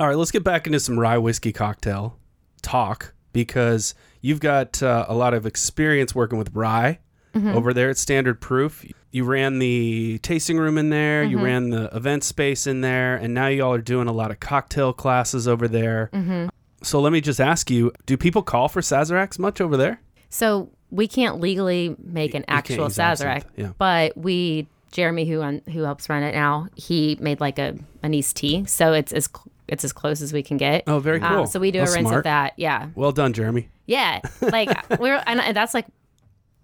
All 0.00 0.08
right, 0.08 0.16
let's 0.16 0.32
get 0.32 0.42
back 0.42 0.66
into 0.66 0.80
some 0.80 0.98
rye 0.98 1.18
whiskey 1.18 1.52
cocktail 1.52 2.18
talk 2.62 3.14
because 3.32 3.94
you've 4.22 4.40
got 4.40 4.82
uh, 4.82 5.06
a 5.08 5.14
lot 5.14 5.34
of 5.34 5.46
experience 5.46 6.16
working 6.16 6.36
with 6.36 6.52
rye 6.52 6.98
mm-hmm. 7.32 7.50
over 7.50 7.72
there 7.72 7.90
at 7.90 7.96
Standard 7.96 8.40
Proof. 8.40 8.84
You 9.12 9.22
ran 9.22 9.60
the 9.60 10.18
tasting 10.18 10.58
room 10.58 10.76
in 10.76 10.90
there, 10.90 11.22
you 11.22 11.36
mm-hmm. 11.36 11.44
ran 11.44 11.70
the 11.70 11.94
event 11.94 12.24
space 12.24 12.66
in 12.66 12.80
there, 12.80 13.14
and 13.14 13.34
now 13.34 13.46
y'all 13.46 13.74
are 13.74 13.80
doing 13.80 14.08
a 14.08 14.12
lot 14.12 14.32
of 14.32 14.40
cocktail 14.40 14.92
classes 14.92 15.46
over 15.46 15.68
there. 15.68 16.10
Mm-hmm. 16.12 16.48
So 16.82 17.00
let 17.00 17.12
me 17.12 17.20
just 17.20 17.40
ask 17.40 17.70
you 17.70 17.92
do 18.04 18.16
people 18.16 18.42
call 18.42 18.66
for 18.66 18.80
Sazeracs 18.80 19.38
much 19.38 19.60
over 19.60 19.76
there? 19.76 20.02
So 20.28 20.72
we 20.90 21.06
can't 21.08 21.40
legally 21.40 21.94
make 22.02 22.34
an 22.34 22.44
actual 22.48 22.86
Sazerac, 22.86 23.44
yeah. 23.56 23.72
but 23.78 24.16
we 24.16 24.66
Jeremy 24.92 25.24
who 25.24 25.40
on, 25.40 25.62
who 25.72 25.82
helps 25.82 26.08
run 26.08 26.22
it 26.22 26.34
now, 26.34 26.66
he 26.76 27.16
made 27.20 27.40
like 27.40 27.58
a 27.58 27.76
an 28.02 28.12
East 28.14 28.36
tea, 28.36 28.64
so 28.64 28.92
it's 28.92 29.12
as 29.12 29.26
cl- 29.26 29.46
it's 29.68 29.84
as 29.84 29.92
close 29.92 30.20
as 30.20 30.32
we 30.32 30.42
can 30.42 30.56
get. 30.56 30.82
Oh, 30.88 30.98
very 30.98 31.20
Um, 31.20 31.34
cool. 31.34 31.46
so 31.46 31.60
we 31.60 31.70
do 31.70 31.78
That's 31.78 31.92
a 31.92 31.94
rinse 31.94 32.08
smart. 32.08 32.18
of 32.18 32.24
that. 32.24 32.54
Yeah, 32.56 32.88
Well 32.96 33.12
done, 33.12 33.32
Jeremy. 33.32 33.68
yeah. 33.86 34.20
Like 34.40 34.98
we're 35.00 35.22
and 35.26 35.56
that's 35.56 35.74
like 35.74 35.86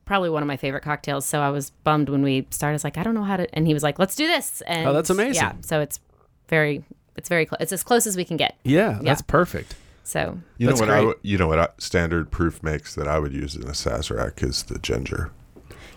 probably 0.06 0.30
one 0.30 0.42
of 0.42 0.46
my 0.48 0.56
favorite 0.56 0.82
cocktails. 0.82 1.24
So 1.26 1.40
I 1.40 1.50
was 1.50 1.70
bummed 1.84 2.08
when 2.08 2.22
we 2.22 2.46
started. 2.50 2.72
I 2.72 2.74
was 2.74 2.84
like, 2.84 2.98
I 2.98 3.02
don't 3.04 3.14
know 3.14 3.22
how 3.24 3.36
to, 3.36 3.52
and 3.54 3.66
he 3.66 3.74
was 3.74 3.82
like, 3.82 3.98
let's 3.98 4.16
do 4.16 4.26
this. 4.26 4.60
And 4.62 4.88
Oh, 4.88 4.92
that's 4.92 5.10
amazing. 5.10 5.34
Yeah. 5.34 5.52
So 5.60 5.80
it's 5.80 6.00
very 6.48 6.84
it's 7.16 7.28
very 7.28 7.46
close. 7.46 7.58
It's 7.60 7.72
as 7.72 7.82
close 7.84 8.06
as 8.08 8.16
we 8.16 8.24
can 8.24 8.36
get. 8.36 8.56
Yeah, 8.64 8.98
that's 9.02 9.22
perfect. 9.22 9.74
So 10.06 10.38
You 10.56 10.68
know 10.68 10.74
what? 10.74 10.88
I, 10.88 10.98
great. 10.98 11.06
would- 11.06 11.16
you 11.22 11.36
know 11.36 11.48
what? 11.48 11.58
I, 11.58 11.68
standard 11.78 12.30
proof 12.30 12.62
makes 12.62 12.94
that 12.94 13.08
I 13.08 13.18
would 13.18 13.32
use 13.32 13.56
in 13.56 13.64
a 13.64 13.72
Sazerac 13.72 14.40
is 14.42 14.62
the 14.62 14.78
ginger. 14.78 15.32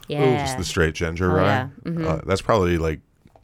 yeah, 0.07 0.39
Just 0.43 0.57
the 0.57 0.63
straight 0.63 0.95
ginger 0.95 1.31
Oh, 1.31 1.35
rye. 1.35 1.45
yeah. 1.45 1.67
Mhm. 1.83 2.05
Uh, 2.05 2.21
that's 2.25 2.41
probably 2.41 2.77
like 2.79 3.01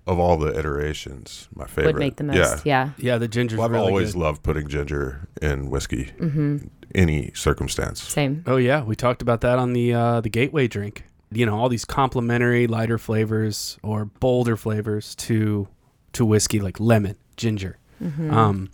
of 0.08 0.17
all 0.19 0.38
the 0.38 0.58
iterations, 0.58 1.47
my 1.56 1.65
favorite. 1.65 1.93
would 1.93 1.99
make 1.99 2.15
the 2.15 2.23
most. 2.23 2.36
Yeah. 2.38 2.60
Yeah. 2.65 2.89
Yeah, 2.97 3.17
the 3.19 3.28
ginger. 3.28 3.58
Well, 3.58 3.65
I've 3.65 3.71
really 3.71 3.88
always 3.88 4.13
good. 4.13 4.19
loved 4.21 4.41
putting 4.43 4.67
ginger 4.67 5.28
in 5.41 5.69
whiskey, 5.69 6.12
Mm-hmm. 6.19 6.58
any 6.95 7.32
circumstance. 7.36 8.01
Same. 8.01 8.43
Oh 8.47 8.58
yeah, 8.58 8.84
we 8.84 8.95
talked 8.95 9.21
about 9.21 9.41
that 9.41 9.60
on 9.60 9.73
the 9.73 9.93
uh, 9.93 10.21
the 10.21 10.30
gateway 10.30 10.67
drink. 10.67 11.04
You 11.32 11.45
know, 11.45 11.56
all 11.60 11.69
these 11.69 11.86
complementary 11.86 12.65
lighter 12.67 12.97
flavors 12.97 13.78
or 13.84 14.06
bolder 14.06 14.58
flavors 14.58 15.13
to 15.15 15.67
to 16.13 16.25
whiskey 16.25 16.60
like 16.60 16.80
lemon, 16.80 17.17
ginger. 17.38 17.78
Mm-hmm. 18.04 18.32
Um, 18.34 18.69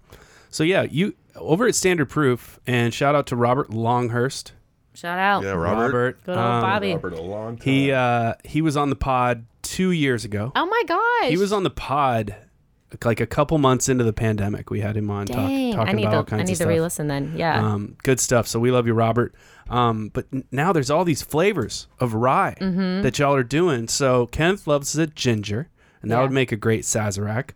so 0.51 0.63
yeah, 0.63 0.83
you 0.83 1.15
over 1.35 1.65
at 1.67 1.73
Standard 1.75 2.09
Proof, 2.09 2.59
and 2.67 2.93
shout 2.93 3.15
out 3.15 3.25
to 3.27 3.35
Robert 3.35 3.71
Longhurst. 3.71 4.53
Shout 4.93 5.17
out. 5.17 5.43
Yeah, 5.43 5.51
Robert. 5.53 6.21
Good 6.25 6.31
old 6.37 6.45
um, 6.45 6.61
Bobby. 6.61 6.93
Robert, 6.93 7.13
a 7.13 7.21
long 7.21 7.57
time. 7.57 7.63
He 7.65 7.91
uh, 7.91 8.33
he 8.43 8.61
was 8.61 8.75
on 8.77 8.89
the 8.89 8.95
pod 8.95 9.45
two 9.61 9.91
years 9.91 10.25
ago. 10.25 10.51
Oh 10.55 10.65
my 10.65 10.83
gosh. 10.87 11.29
He 11.31 11.37
was 11.37 11.53
on 11.53 11.63
the 11.63 11.69
pod 11.69 12.35
like 13.05 13.21
a 13.21 13.25
couple 13.25 13.57
months 13.57 13.87
into 13.87 14.03
the 14.03 14.11
pandemic. 14.11 14.69
We 14.69 14.81
had 14.81 14.97
him 14.97 15.09
on 15.09 15.25
talk, 15.27 15.35
talking 15.37 15.77
I 15.79 15.91
need 15.93 16.03
about 16.03 16.15
all 16.15 16.23
to. 16.25 16.29
kinds 16.29 16.41
I 16.41 16.43
need 16.43 16.43
of 16.43 16.47
to 16.49 16.55
stuff. 16.55 16.67
re-listen 16.67 17.07
then. 17.07 17.33
Yeah. 17.37 17.65
Um, 17.65 17.95
good 18.03 18.19
stuff. 18.19 18.47
So 18.47 18.59
we 18.59 18.69
love 18.69 18.85
you, 18.85 18.93
Robert. 18.93 19.33
Um, 19.69 20.09
but 20.13 20.25
n- 20.33 20.43
now 20.51 20.73
there's 20.73 20.91
all 20.91 21.05
these 21.05 21.21
flavors 21.21 21.87
of 22.01 22.13
rye 22.13 22.57
Mm-hmm. 22.59 23.03
that 23.03 23.17
y'all 23.17 23.33
are 23.33 23.43
doing. 23.43 23.87
So 23.87 24.25
Kenneth 24.27 24.67
loves 24.67 24.91
the 24.91 25.07
ginger, 25.07 25.69
and 26.01 26.11
that 26.11 26.17
Yeah. 26.17 26.21
would 26.23 26.31
make 26.33 26.51
a 26.51 26.57
great 26.57 26.81
Sazerac. 26.83 27.51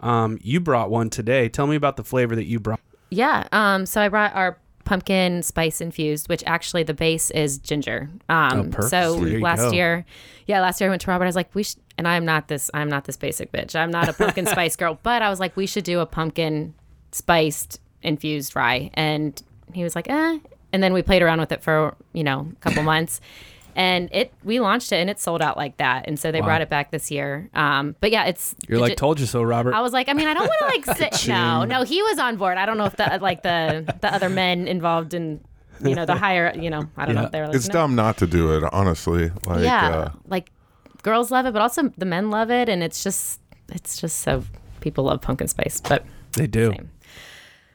Um, 0.00 0.38
you 0.42 0.60
brought 0.60 0.90
one 0.90 1.10
today. 1.10 1.48
Tell 1.48 1.66
me 1.66 1.76
about 1.76 1.96
the 1.96 2.04
flavor 2.04 2.36
that 2.36 2.46
you 2.46 2.60
brought. 2.60 2.80
Yeah. 3.10 3.46
Um. 3.52 3.86
So 3.86 4.00
I 4.00 4.08
brought 4.08 4.34
our 4.34 4.58
pumpkin 4.84 5.42
spice 5.42 5.80
infused, 5.80 6.28
which 6.28 6.42
actually 6.46 6.82
the 6.82 6.94
base 6.94 7.30
is 7.32 7.58
ginger. 7.58 8.08
Um. 8.28 8.72
Oh. 8.76 8.82
So 8.82 9.14
last 9.14 9.60
go. 9.60 9.72
year, 9.72 10.04
yeah, 10.46 10.60
last 10.60 10.80
year 10.80 10.88
I 10.88 10.90
went 10.90 11.02
to 11.02 11.10
Robert. 11.10 11.24
I 11.24 11.28
was 11.28 11.36
like, 11.36 11.54
we 11.54 11.62
should, 11.62 11.78
and 11.98 12.08
I'm 12.08 12.24
not 12.24 12.48
this. 12.48 12.70
I'm 12.72 12.88
not 12.88 13.04
this 13.04 13.16
basic 13.16 13.52
bitch. 13.52 13.76
I'm 13.76 13.90
not 13.90 14.08
a 14.08 14.12
pumpkin 14.12 14.46
spice 14.46 14.76
girl. 14.76 14.98
But 15.02 15.22
I 15.22 15.28
was 15.28 15.40
like, 15.40 15.56
we 15.56 15.66
should 15.66 15.84
do 15.84 16.00
a 16.00 16.06
pumpkin 16.06 16.74
spiced 17.12 17.80
infused 18.02 18.56
rye, 18.56 18.90
and 18.94 19.42
he 19.72 19.82
was 19.82 19.94
like, 19.94 20.08
eh. 20.08 20.38
And 20.72 20.82
then 20.82 20.92
we 20.92 21.02
played 21.02 21.22
around 21.22 21.40
with 21.40 21.52
it 21.52 21.62
for 21.62 21.94
you 22.12 22.24
know 22.24 22.48
a 22.52 22.60
couple 22.60 22.82
months. 22.94 23.20
And 23.76 24.08
it, 24.10 24.32
we 24.42 24.58
launched 24.58 24.90
it, 24.90 24.96
and 24.96 25.10
it 25.10 25.20
sold 25.20 25.42
out 25.42 25.56
like 25.58 25.76
that. 25.76 26.06
And 26.08 26.18
so 26.18 26.32
they 26.32 26.40
Wow. 26.40 26.46
brought 26.46 26.62
it 26.62 26.70
back 26.70 26.90
this 26.90 27.10
year. 27.10 27.50
Um, 27.54 27.94
but 28.00 28.10
yeah, 28.10 28.24
it's 28.24 28.54
You're 28.68 28.78
the 28.78 28.82
like, 28.82 28.92
gi- 28.92 28.96
told 28.96 29.20
you 29.20 29.26
so, 29.26 29.42
Robert. 29.42 29.74
I 29.74 29.82
was 29.82 29.92
like, 29.92 30.08
I 30.08 30.14
mean, 30.14 30.26
I 30.26 30.32
don't 30.34 30.46
want 30.48 30.58
to 30.60 30.90
like 30.90 30.96
sit. 31.12 31.28
no, 31.28 31.64
no, 31.64 31.82
he 31.84 32.02
was 32.02 32.18
on 32.18 32.36
board. 32.38 32.56
I 32.56 32.64
don't 32.64 32.78
know 32.78 32.86
if 32.86 32.96
the 32.96 33.18
like 33.20 33.42
the 33.42 33.84
the 34.00 34.12
other 34.12 34.30
men 34.30 34.66
involved 34.66 35.12
in, 35.12 35.40
you 35.84 35.94
know, 35.94 36.06
the 36.06 36.14
higher, 36.24 36.52
you 36.58 36.70
know, 36.70 36.88
I 36.96 37.04
don't 37.04 37.14
know 37.14 37.24
if 37.24 37.32
they 37.32 37.40
were 37.40 37.48
like, 37.48 37.56
it's 37.56 37.68
no. 37.68 37.72
dumb 37.74 37.94
not 37.94 38.16
to 38.16 38.26
do 38.26 38.56
it, 38.56 38.64
honestly. 38.72 39.30
Like, 39.44 39.62
yeah, 39.62 39.88
uh, 39.88 40.10
like 40.26 40.50
girls 41.02 41.30
love 41.30 41.44
it, 41.44 41.52
but 41.52 41.60
also 41.60 41.92
the 41.98 42.06
men 42.06 42.30
love 42.30 42.50
it, 42.50 42.70
and 42.70 42.82
it's 42.82 43.04
just 43.04 43.40
it's 43.68 44.00
just 44.00 44.20
so 44.20 44.42
people 44.80 45.04
love 45.04 45.20
pumpkin 45.20 45.48
spice, 45.48 45.82
but 45.82 46.02
they 46.32 46.46
do. 46.46 46.70
same. 46.72 46.88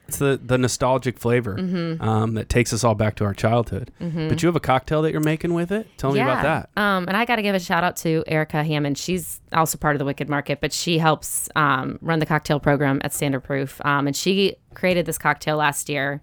It's 0.08 0.18
the, 0.18 0.38
the 0.42 0.58
nostalgic 0.58 1.18
flavor 1.18 1.56
Mm-hmm. 1.56 2.02
um, 2.06 2.34
that 2.34 2.48
takes 2.48 2.72
us 2.72 2.84
all 2.84 2.94
back 2.94 3.14
to 3.16 3.24
our 3.24 3.32
childhood. 3.32 3.90
But 3.98 4.42
you 4.42 4.46
have 4.46 4.56
a 4.56 4.60
cocktail 4.60 5.00
that 5.02 5.12
you're 5.12 5.20
making 5.22 5.54
with 5.54 5.72
it. 5.72 5.86
Tell 5.96 6.12
me 6.12 6.20
about 6.20 6.42
that. 6.42 6.82
Um, 6.82 7.06
and 7.08 7.16
I 7.16 7.24
got 7.24 7.36
to 7.36 7.42
give 7.42 7.54
a 7.54 7.60
shout 7.60 7.82
out 7.84 7.96
to 7.98 8.22
Erica 8.26 8.62
Hammond. 8.62 8.98
She's 8.98 9.40
also 9.52 9.78
part 9.78 9.94
of 9.94 9.98
the 10.00 10.04
Wicked 10.04 10.28
Market, 10.28 10.60
but 10.60 10.72
she 10.72 10.98
helps 10.98 11.48
um, 11.56 11.98
run 12.02 12.18
the 12.18 12.26
cocktail 12.26 12.60
program 12.60 13.00
at 13.04 13.14
Standard 13.14 13.40
Proof. 13.40 13.80
Um, 13.86 14.06
and 14.06 14.14
she 14.14 14.56
created 14.74 15.06
this 15.06 15.18
cocktail 15.18 15.56
last 15.56 15.88
year, 15.88 16.20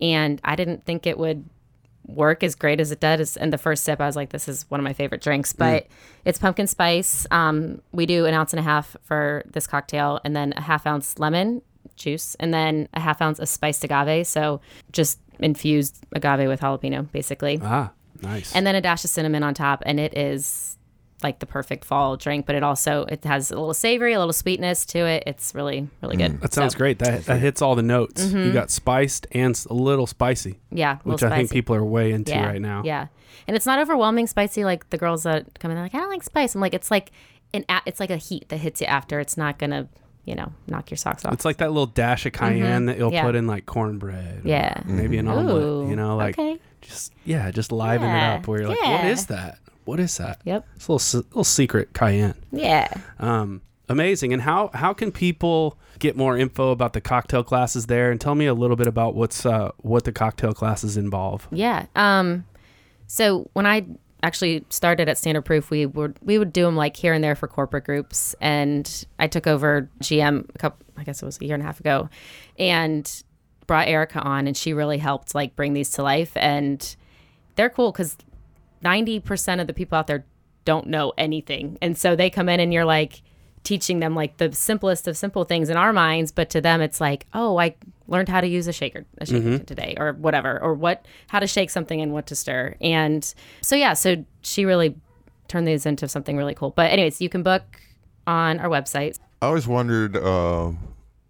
and 0.00 0.40
I 0.44 0.54
didn't 0.54 0.84
think 0.84 1.06
it 1.06 1.18
would 1.18 1.44
work 2.06 2.42
as 2.44 2.54
great 2.54 2.80
as 2.80 2.92
it 2.92 3.00
does. 3.00 3.36
And 3.36 3.52
the 3.52 3.58
first 3.58 3.82
sip, 3.84 4.00
I 4.00 4.06
was 4.06 4.14
like, 4.16 4.30
"This 4.30 4.46
is 4.46 4.66
one 4.68 4.78
of 4.78 4.84
my 4.84 4.92
favorite 4.92 5.22
drinks." 5.22 5.52
But 5.54 5.86
it's 6.24 6.38
pumpkin 6.38 6.66
spice. 6.66 7.26
Um, 7.30 7.80
we 7.92 8.04
do 8.06 8.26
an 8.26 8.34
ounce 8.34 8.52
and 8.52 8.60
a 8.60 8.62
half 8.62 8.96
for 9.02 9.42
this 9.50 9.66
cocktail, 9.66 10.20
and 10.24 10.36
then 10.36 10.52
a 10.56 10.60
half 10.60 10.86
ounce 10.86 11.18
lemon 11.18 11.62
juice, 11.96 12.34
and 12.40 12.52
then 12.52 12.88
a 12.94 13.00
half 13.00 13.20
ounce 13.22 13.38
of 13.38 13.48
spiced 13.48 13.84
agave. 13.84 14.26
So 14.26 14.60
just 14.92 15.18
infused 15.38 16.04
agave 16.12 16.48
with 16.48 16.60
jalapeno, 16.60 17.10
basically 17.12 17.60
Ah, 17.62 17.90
nice. 18.22 18.54
and 18.54 18.66
then 18.66 18.74
a 18.74 18.80
dash 18.80 19.04
of 19.04 19.10
cinnamon 19.10 19.42
on 19.42 19.52
top 19.54 19.82
and 19.84 19.98
it 19.98 20.16
is 20.16 20.76
like 21.22 21.38
the 21.40 21.46
perfect 21.46 21.84
fall 21.84 22.16
drink 22.16 22.44
but 22.46 22.54
it 22.54 22.62
also 22.62 23.04
it 23.06 23.24
has 23.24 23.50
a 23.50 23.54
little 23.54 23.72
savory 23.74 24.12
a 24.12 24.18
little 24.18 24.32
sweetness 24.32 24.84
to 24.84 24.98
it 24.98 25.22
it's 25.26 25.54
really 25.54 25.88
really 26.02 26.16
good 26.16 26.40
that 26.42 26.52
sounds 26.52 26.74
So, 26.74 26.78
great. 26.78 26.98
That 26.98 27.24
that 27.24 27.40
hits 27.40 27.62
all 27.62 27.74
the 27.74 27.82
notes. 27.82 28.24
You 28.32 28.52
got 28.52 28.70
spiced 28.70 29.26
and 29.32 29.58
a 29.70 29.74
little 29.74 30.06
spicy, 30.06 30.58
yeah 30.70 30.92
a 30.92 30.98
little 30.98 31.12
which 31.14 31.22
I 31.24 31.34
think 31.36 31.50
people 31.50 31.74
are 31.76 31.84
way 31.84 32.12
into 32.12 32.30
yeah 32.32 32.46
right 32.46 32.60
now. 32.60 32.82
yeah 32.84 33.06
and 33.48 33.56
it's 33.56 33.66
not 33.66 33.78
overwhelming 33.80 34.26
spicy 34.28 34.64
like 34.64 34.88
the 34.90 34.98
girls 34.98 35.22
that 35.24 35.58
come 35.58 35.70
in 35.70 35.76
they're 35.76 35.84
like 35.84 35.94
i 35.94 35.98
don't 35.98 36.10
like 36.10 36.22
spice 36.22 36.54
i'm 36.54 36.60
like 36.60 36.74
it's 36.74 36.90
like 36.90 37.10
an 37.54 37.64
a- 37.68 37.82
it's 37.86 37.98
like 38.00 38.10
a 38.10 38.16
heat 38.16 38.48
that 38.50 38.58
hits 38.58 38.80
you 38.80 38.86
after 38.86 39.18
it's 39.18 39.36
not 39.36 39.58
gonna 39.58 39.88
you 40.24 40.34
know 40.34 40.52
knock 40.66 40.90
your 40.90 40.96
socks 40.96 41.24
off 41.24 41.32
It's 41.32 41.44
like 41.44 41.58
that 41.58 41.68
little 41.70 41.86
dash 41.86 42.24
of 42.26 42.32
cayenne 42.32 42.86
that 42.86 42.98
you'll 42.98 43.08
Mm-hmm. 43.10 43.14
Yeah. 43.14 43.22
put 43.24 43.34
in 43.36 43.46
like 43.46 43.66
cornbread. 43.66 44.42
yeah 44.44 44.82
Maybe 44.86 45.18
an 45.18 45.28
omelet. 45.28 45.62
Ooh, 45.62 45.88
You 45.88 45.96
know, 45.96 46.16
like 46.16 46.38
okay 46.38 46.58
just 46.80 47.12
yeah, 47.24 47.50
just 47.50 47.72
liven 47.72 48.08
Yeah, 48.08 48.34
it 48.34 48.38
up. 48.40 48.46
Where 48.48 48.60
you're 48.60 48.68
like, 48.68 48.80
what 48.82 49.04
is 49.06 49.26
that? 49.26 49.58
What 49.86 50.00
is 50.00 50.16
that? 50.18 50.40
yep 50.44 50.66
It's 50.76 50.86
a 50.88 50.92
little 50.92 51.20
little 51.30 51.44
secret 51.44 51.92
cayenne. 51.94 52.34
yeah 52.52 52.88
Um, 53.18 53.62
amazing. 53.88 54.32
And 54.32 54.42
how 54.42 54.70
how 54.74 54.92
can 54.92 55.10
people 55.12 55.78
get 55.98 56.16
more 56.16 56.36
info 56.36 56.70
about 56.72 56.92
the 56.94 57.00
cocktail 57.00 57.42
classes 57.44 57.86
there? 57.86 58.10
And 58.10 58.20
tell 58.20 58.34
me 58.34 58.46
a 58.46 58.54
little 58.54 58.76
bit 58.76 58.86
about 58.86 59.14
what's 59.14 59.44
uh, 59.46 59.70
what 59.78 60.04
the 60.04 60.12
cocktail 60.12 60.52
classes 60.52 60.96
involve. 60.96 61.46
Yeah. 61.50 61.86
Um, 61.96 62.44
so 63.06 63.48
when 63.52 63.66
I 63.66 63.84
actually 64.24 64.64
started 64.70 65.08
at 65.08 65.18
Standard 65.18 65.42
Proof, 65.42 65.70
we 65.70 65.86
would 65.86 66.18
we 66.22 66.38
would 66.38 66.52
do 66.52 66.64
them 66.64 66.76
like 66.76 66.96
here 66.96 67.12
and 67.12 67.22
there 67.22 67.34
for 67.34 67.46
corporate 67.46 67.84
groups, 67.84 68.34
and 68.40 69.06
I 69.18 69.26
took 69.26 69.46
over 69.46 69.88
GM 70.00 70.48
a 70.54 70.58
couple, 70.58 70.84
I 70.96 71.04
guess 71.04 71.22
it 71.22 71.26
was 71.26 71.38
a 71.40 71.44
year 71.44 71.54
and 71.54 71.62
a 71.62 71.66
half 71.66 71.78
ago, 71.78 72.08
and 72.58 73.22
brought 73.66 73.88
Erica 73.88 74.20
on, 74.20 74.46
and 74.46 74.56
she 74.56 74.72
really 74.72 74.98
helped 74.98 75.34
like 75.34 75.54
bring 75.54 75.74
these 75.74 75.90
to 75.92 76.02
life, 76.02 76.32
and 76.36 76.96
they're 77.56 77.70
cool 77.70 77.92
because 77.92 78.16
ninety 78.82 79.20
percent 79.20 79.60
of 79.60 79.66
the 79.66 79.74
people 79.74 79.98
out 79.98 80.06
there 80.06 80.24
don't 80.64 80.86
know 80.86 81.12
anything, 81.18 81.76
and 81.82 81.96
so 81.98 82.16
they 82.16 82.30
come 82.30 82.48
in 82.48 82.60
and 82.60 82.72
you're 82.72 82.84
like 82.86 83.22
teaching 83.62 84.00
them 84.00 84.14
like 84.14 84.36
the 84.36 84.52
simplest 84.52 85.08
of 85.08 85.16
simple 85.16 85.44
things 85.44 85.68
in 85.68 85.76
our 85.76 85.92
minds, 85.92 86.32
but 86.32 86.50
to 86.50 86.60
them 86.60 86.80
it's 86.80 87.00
like, 87.00 87.26
oh, 87.34 87.58
I 87.58 87.74
learned 88.08 88.28
how 88.28 88.40
to 88.40 88.46
use 88.46 88.66
a 88.66 88.72
shaker, 88.72 89.04
a 89.18 89.26
shaker 89.26 89.58
today, 89.58 89.94
or 89.98 90.12
whatever, 90.12 90.60
or 90.62 90.74
what, 90.74 91.06
how 91.28 91.40
to 91.40 91.46
shake 91.46 91.70
something 91.70 92.00
and 92.00 92.12
what 92.12 92.26
to 92.26 92.34
stir. 92.34 92.74
And 92.80 93.34
so 93.62 93.76
yeah, 93.76 93.94
so 93.94 94.24
she 94.42 94.64
really 94.64 94.94
turned 95.48 95.66
these 95.66 95.86
into 95.86 96.08
something 96.08 96.36
really 96.36 96.54
cool. 96.54 96.70
But 96.70 96.90
anyways, 96.90 97.20
you 97.20 97.28
can 97.28 97.42
book 97.42 97.62
on 98.26 98.60
our 98.60 98.68
website. 98.68 99.18
I 99.42 99.46
always 99.46 99.66
wondered, 99.66 100.16
uh, 100.16 100.72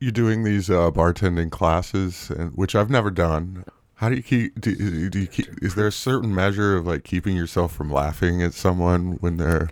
you 0.00 0.10
doing 0.10 0.44
these 0.44 0.68
uh, 0.68 0.90
bartending 0.90 1.50
classes, 1.50 2.30
and, 2.30 2.50
which 2.54 2.74
I've 2.74 2.90
never 2.90 3.10
done. 3.10 3.64
How 3.94 4.08
do 4.08 4.16
you 4.16 4.22
keep? 4.22 4.60
Do, 4.60 5.08
do 5.08 5.18
you 5.18 5.26
keep? 5.26 5.46
Is 5.62 5.76
there 5.76 5.86
a 5.86 5.92
certain 5.92 6.34
measure 6.34 6.76
of 6.76 6.86
like 6.86 7.04
keeping 7.04 7.36
yourself 7.36 7.72
from 7.72 7.90
laughing 7.90 8.42
at 8.42 8.52
someone 8.52 9.12
when 9.20 9.36
they're 9.36 9.70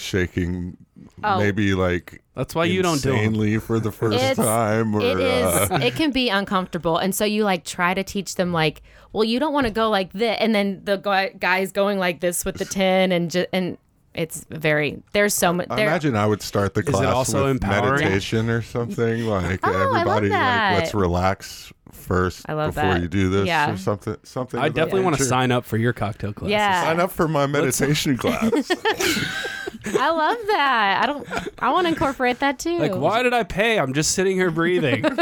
shaking? 0.00 0.76
Oh. 1.24 1.38
Maybe 1.38 1.74
like 1.74 2.22
That's 2.34 2.54
why 2.54 2.64
you 2.66 2.82
don't 2.82 3.02
do 3.02 3.10
'em. 3.10 3.16
insanely 3.16 3.58
for 3.58 3.80
the 3.80 3.90
first 3.92 4.16
It's- 4.16 4.36
time, 4.36 4.94
or 4.94 5.00
It 5.00 5.18
is. 5.20 5.70
Uh, 5.70 5.78
it 5.82 5.94
can 5.94 6.10
be 6.10 6.28
uncomfortable, 6.28 6.96
and 6.98 7.14
so 7.14 7.24
you 7.24 7.44
like 7.44 7.64
try 7.64 7.94
to 7.94 8.02
teach 8.02 8.34
them 8.36 8.52
like, 8.52 8.82
well, 9.12 9.24
you 9.24 9.38
don't 9.40 9.52
want 9.52 9.66
to 9.66 9.72
go 9.72 9.88
like 9.90 10.12
this, 10.12 10.36
and 10.40 10.54
then 10.54 10.80
the 10.84 10.96
guy 10.96 11.30
guy's 11.38 11.72
going 11.72 11.98
like 11.98 12.20
this 12.20 12.44
with 12.44 12.56
the 12.56 12.64
tin, 12.64 13.12
and 13.12 13.30
just 13.30 13.48
and 13.52 13.76
it's 14.14 14.44
very. 14.50 15.02
There's 15.12 15.34
so 15.34 15.52
much. 15.52 15.68
I 15.70 15.82
imagine 15.82 16.16
I 16.16 16.26
would 16.26 16.42
start 16.42 16.74
the 16.74 16.82
class 16.82 17.04
also 17.06 17.42
with 17.44 17.50
empowering? 17.62 18.02
meditation 18.04 18.50
or 18.50 18.60
something 18.62 19.24
like 19.26 19.60
Oh, 19.62 19.70
I 19.72 19.84
love 19.84 19.96
everybody 19.96 20.28
like 20.28 20.38
that. 20.38 20.78
let's 20.78 20.94
relax 20.94 21.72
first 21.92 22.44
I 22.48 22.54
love 22.54 22.74
before 22.74 22.94
that. 22.94 23.02
you 23.02 23.08
do 23.08 23.28
this 23.30 23.46
Yeah. 23.46 23.72
or 23.72 23.76
something 23.76 24.16
something. 24.22 24.58
I 24.60 24.68
definitely 24.68 25.02
want 25.02 25.16
to 25.18 25.24
sign 25.24 25.50
up 25.52 25.64
for 25.64 25.76
your 25.76 25.92
cocktail 25.92 26.32
class. 26.32 26.50
Yeah. 26.50 26.84
sign 26.84 27.00
up 27.00 27.10
for 27.10 27.26
my 27.28 27.46
meditation 27.46 28.16
class. 28.18 28.50
I 29.86 30.10
love 30.10 30.36
that. 30.48 31.00
I 31.02 31.06
don't. 31.06 31.26
I 31.58 31.72
want 31.72 31.86
to 31.86 31.92
incorporate 31.92 32.40
that 32.40 32.58
too. 32.58 32.78
Like, 32.78 32.94
why 32.94 33.22
did 33.22 33.32
I 33.32 33.44
pay? 33.44 33.78
I'm 33.78 33.94
just 33.94 34.10
sitting 34.12 34.36
here 34.36 34.50
breathing. 34.50 35.04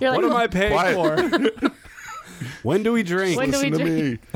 You're 0.00 0.10
like, 0.10 0.10
what 0.20 0.24
am 0.24 0.36
I 0.36 0.46
paying 0.46 0.72
Quiet. 0.72 0.94
for? 0.94 1.16
when 2.62 2.82
do 2.82 2.92
we 2.92 3.02
drink? 3.02 3.38
When 3.38 3.50
do 3.50 3.58
we 3.60 3.70
Listen 3.70 3.86
to 3.86 3.94
me. 4.02 4.18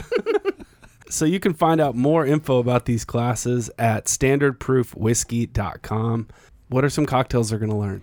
So 1.11 1.24
you 1.24 1.40
can 1.40 1.55
find 1.55 1.81
out 1.81 1.94
more 1.94 2.27
info 2.27 2.59
about 2.59 2.85
these 2.85 3.03
classes 3.03 3.70
at 3.79 4.05
standardproofwhiskey.com. 4.05 6.29
What 6.68 6.85
are 6.85 6.90
some 6.90 7.07
cocktails 7.07 7.48
they're 7.48 7.59
going 7.59 7.70
to 7.70 7.77
learn? 7.77 8.03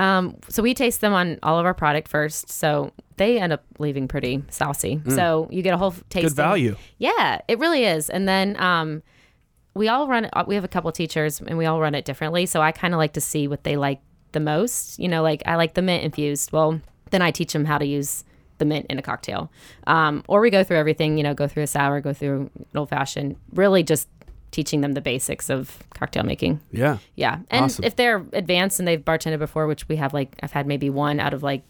Um, 0.00 0.36
so 0.48 0.60
we 0.60 0.74
taste 0.74 1.00
them 1.00 1.12
on 1.12 1.38
all 1.44 1.60
of 1.60 1.66
our 1.66 1.74
product 1.74 2.08
first, 2.08 2.50
so 2.50 2.90
they 3.18 3.38
end 3.38 3.52
up 3.52 3.62
leaving 3.78 4.08
pretty 4.08 4.42
saucy. 4.50 5.00
So 5.10 5.46
you 5.52 5.62
get 5.62 5.74
a 5.74 5.76
whole 5.76 5.92
taste. 6.08 6.24
Mm. 6.24 6.28
Good 6.30 6.36
value. 6.36 6.76
Yeah, 6.98 7.40
it 7.46 7.60
really 7.60 7.84
is. 7.84 8.10
And 8.10 8.26
then 8.26 8.60
um, 8.60 9.04
we 9.80 9.88
all 9.88 10.06
run. 10.06 10.28
We 10.46 10.54
have 10.56 10.64
a 10.64 10.68
couple 10.68 10.92
teachers, 10.92 11.40
and 11.40 11.56
we 11.56 11.64
all 11.64 11.80
run 11.80 11.94
it 11.94 12.04
differently. 12.04 12.44
So 12.44 12.60
I 12.60 12.70
kind 12.70 12.92
of 12.92 12.98
like 12.98 13.14
to 13.14 13.20
see 13.20 13.48
what 13.48 13.64
they 13.64 13.76
like 13.78 14.00
the 14.32 14.40
most. 14.40 14.98
You 14.98 15.08
know, 15.08 15.22
like 15.22 15.42
I 15.46 15.56
like 15.56 15.72
the 15.72 15.80
mint 15.80 16.04
infused. 16.04 16.52
Well, 16.52 16.80
then 17.10 17.22
I 17.22 17.30
teach 17.30 17.54
them 17.54 17.64
how 17.64 17.78
to 17.78 17.86
use 17.86 18.22
the 18.58 18.66
mint 18.66 18.84
in 18.90 18.98
a 18.98 19.02
cocktail. 19.02 19.50
Um, 19.86 20.22
or 20.28 20.42
we 20.42 20.50
go 20.50 20.62
through 20.62 20.76
everything. 20.76 21.16
You 21.16 21.24
know, 21.24 21.32
go 21.32 21.48
through 21.48 21.62
a 21.62 21.66
sour, 21.66 22.02
go 22.02 22.12
through 22.12 22.50
an 22.58 22.66
old 22.76 22.90
fashioned. 22.90 23.36
Really, 23.54 23.82
just 23.82 24.06
teaching 24.50 24.82
them 24.82 24.92
the 24.92 25.00
basics 25.00 25.48
of 25.48 25.78
cocktail 25.94 26.24
making. 26.24 26.60
Yeah. 26.72 26.98
Yeah. 27.14 27.38
And 27.50 27.64
Awesome. 27.64 27.84
if 27.84 27.96
they're 27.96 28.26
advanced 28.34 28.80
and 28.80 28.86
they've 28.86 29.00
bartended 29.02 29.38
before, 29.38 29.66
which 29.66 29.88
we 29.88 29.96
have 29.96 30.12
like 30.12 30.36
I've 30.42 30.52
had 30.52 30.66
maybe 30.66 30.90
one 30.90 31.20
out 31.20 31.32
of 31.32 31.42
like 31.42 31.62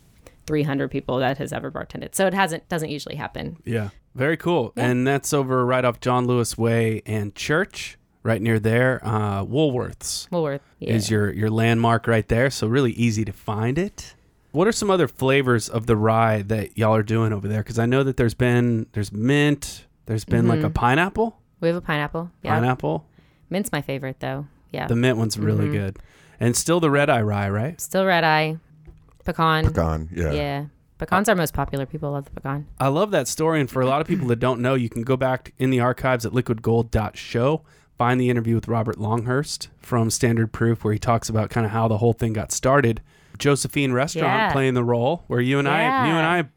300 0.46 0.90
people 0.90 1.18
that 1.18 1.38
has 1.38 1.52
ever 1.52 1.70
bartended. 1.70 2.16
So 2.16 2.26
it 2.26 2.34
hasn't 2.34 2.68
doesn't 2.68 2.90
usually 2.90 3.14
happen. 3.14 3.56
Yeah. 3.64 3.90
Very 4.16 4.36
cool. 4.36 4.72
And 4.76 5.06
that's 5.06 5.32
over 5.32 5.64
right 5.64 5.84
off 5.84 6.00
John 6.00 6.26
Lewis 6.26 6.58
Way 6.58 7.02
and 7.06 7.32
Church, 7.36 7.96
right 8.22 8.40
near 8.42 8.58
there. 8.58 9.00
Uh, 9.02 9.44
Woolworths 9.44 10.30
Woolworth. 10.30 10.60
Yeah. 10.78 10.94
is 10.94 11.10
your, 11.10 11.32
your 11.32 11.50
landmark 11.50 12.06
right 12.06 12.26
there. 12.28 12.50
So 12.50 12.66
really 12.66 12.92
easy 12.92 13.24
to 13.24 13.32
find 13.32 13.78
it. 13.78 14.14
What 14.52 14.66
are 14.66 14.72
some 14.72 14.90
other 14.90 15.06
flavors 15.08 15.68
of 15.68 15.86
the 15.86 15.96
rye 15.96 16.42
that 16.42 16.76
y'all 16.76 16.94
are 16.94 17.02
doing 17.04 17.32
over 17.32 17.46
there? 17.46 17.62
Because 17.62 17.78
I 17.78 17.86
know 17.86 18.02
that 18.02 18.16
there's 18.16 18.34
been 18.34 18.86
there's 18.92 19.12
mint, 19.12 19.86
there's 20.06 20.24
been 20.24 20.48
like 20.48 20.62
a 20.62 20.70
pineapple, 20.70 21.38
we 21.60 21.68
have 21.68 21.76
a 21.76 21.80
pineapple. 21.80 22.22
Mm-hmm. 22.24 22.46
Yeah. 22.46 22.54
pineapple. 22.56 23.06
Mint's 23.48 23.70
my 23.70 23.80
favorite 23.80 24.16
though. 24.18 24.46
Yeah. 24.72 24.86
The 24.88 24.96
mint 24.96 25.18
one's 25.18 25.38
really 25.38 25.64
Mm-hmm. 25.66 25.72
good, 25.72 25.98
and 26.40 26.56
still 26.56 26.80
the 26.80 26.90
red 26.90 27.08
eye 27.10 27.22
rye, 27.22 27.48
right? 27.48 27.80
Still 27.80 28.04
red 28.04 28.24
eye. 28.24 28.56
Pecan. 29.24 29.66
Pecan, 29.66 30.08
yeah. 30.12 30.32
Yeah. 30.32 30.64
Pecan's 30.98 31.28
our 31.28 31.34
most 31.36 31.54
popular. 31.54 31.86
People 31.86 32.10
love 32.12 32.24
the 32.24 32.30
pecan. 32.32 32.66
I 32.78 32.88
love 32.88 33.10
that 33.12 33.28
story. 33.28 33.60
And 33.60 33.70
for 33.70 33.80
a 33.82 33.86
lot 33.86 34.00
of 34.00 34.06
people 34.08 34.26
that 34.28 34.40
don't 34.40 34.60
know, 34.60 34.74
you 34.74 34.88
can 34.88 35.02
go 35.02 35.16
back 35.16 35.52
in 35.58 35.70
the 35.70 35.78
archives 35.80 36.26
at 36.26 36.32
liquidgold.show, 36.32 37.62
find 38.00 38.18
the 38.18 38.30
interview 38.30 38.54
with 38.54 38.66
Robert 38.66 38.96
Longhurst 38.98 39.68
from 39.78 40.08
Standard 40.08 40.52
Proof, 40.52 40.82
where 40.84 40.94
he 40.94 40.98
talks 40.98 41.28
about 41.28 41.50
kind 41.50 41.66
of 41.66 41.72
how 41.72 41.86
the 41.86 41.98
whole 41.98 42.14
thing 42.14 42.32
got 42.32 42.50
started. 42.50 43.02
Josephine 43.36 43.92
Restaurant 43.92 44.32
Yeah. 44.40 44.52
playing 44.52 44.72
the 44.72 44.82
role, 44.82 45.24
where 45.26 45.38
you 45.40 45.58
and 45.58 45.68
I, 45.68 46.08
you 46.08 46.14
and 46.14 46.26
I 46.26 46.48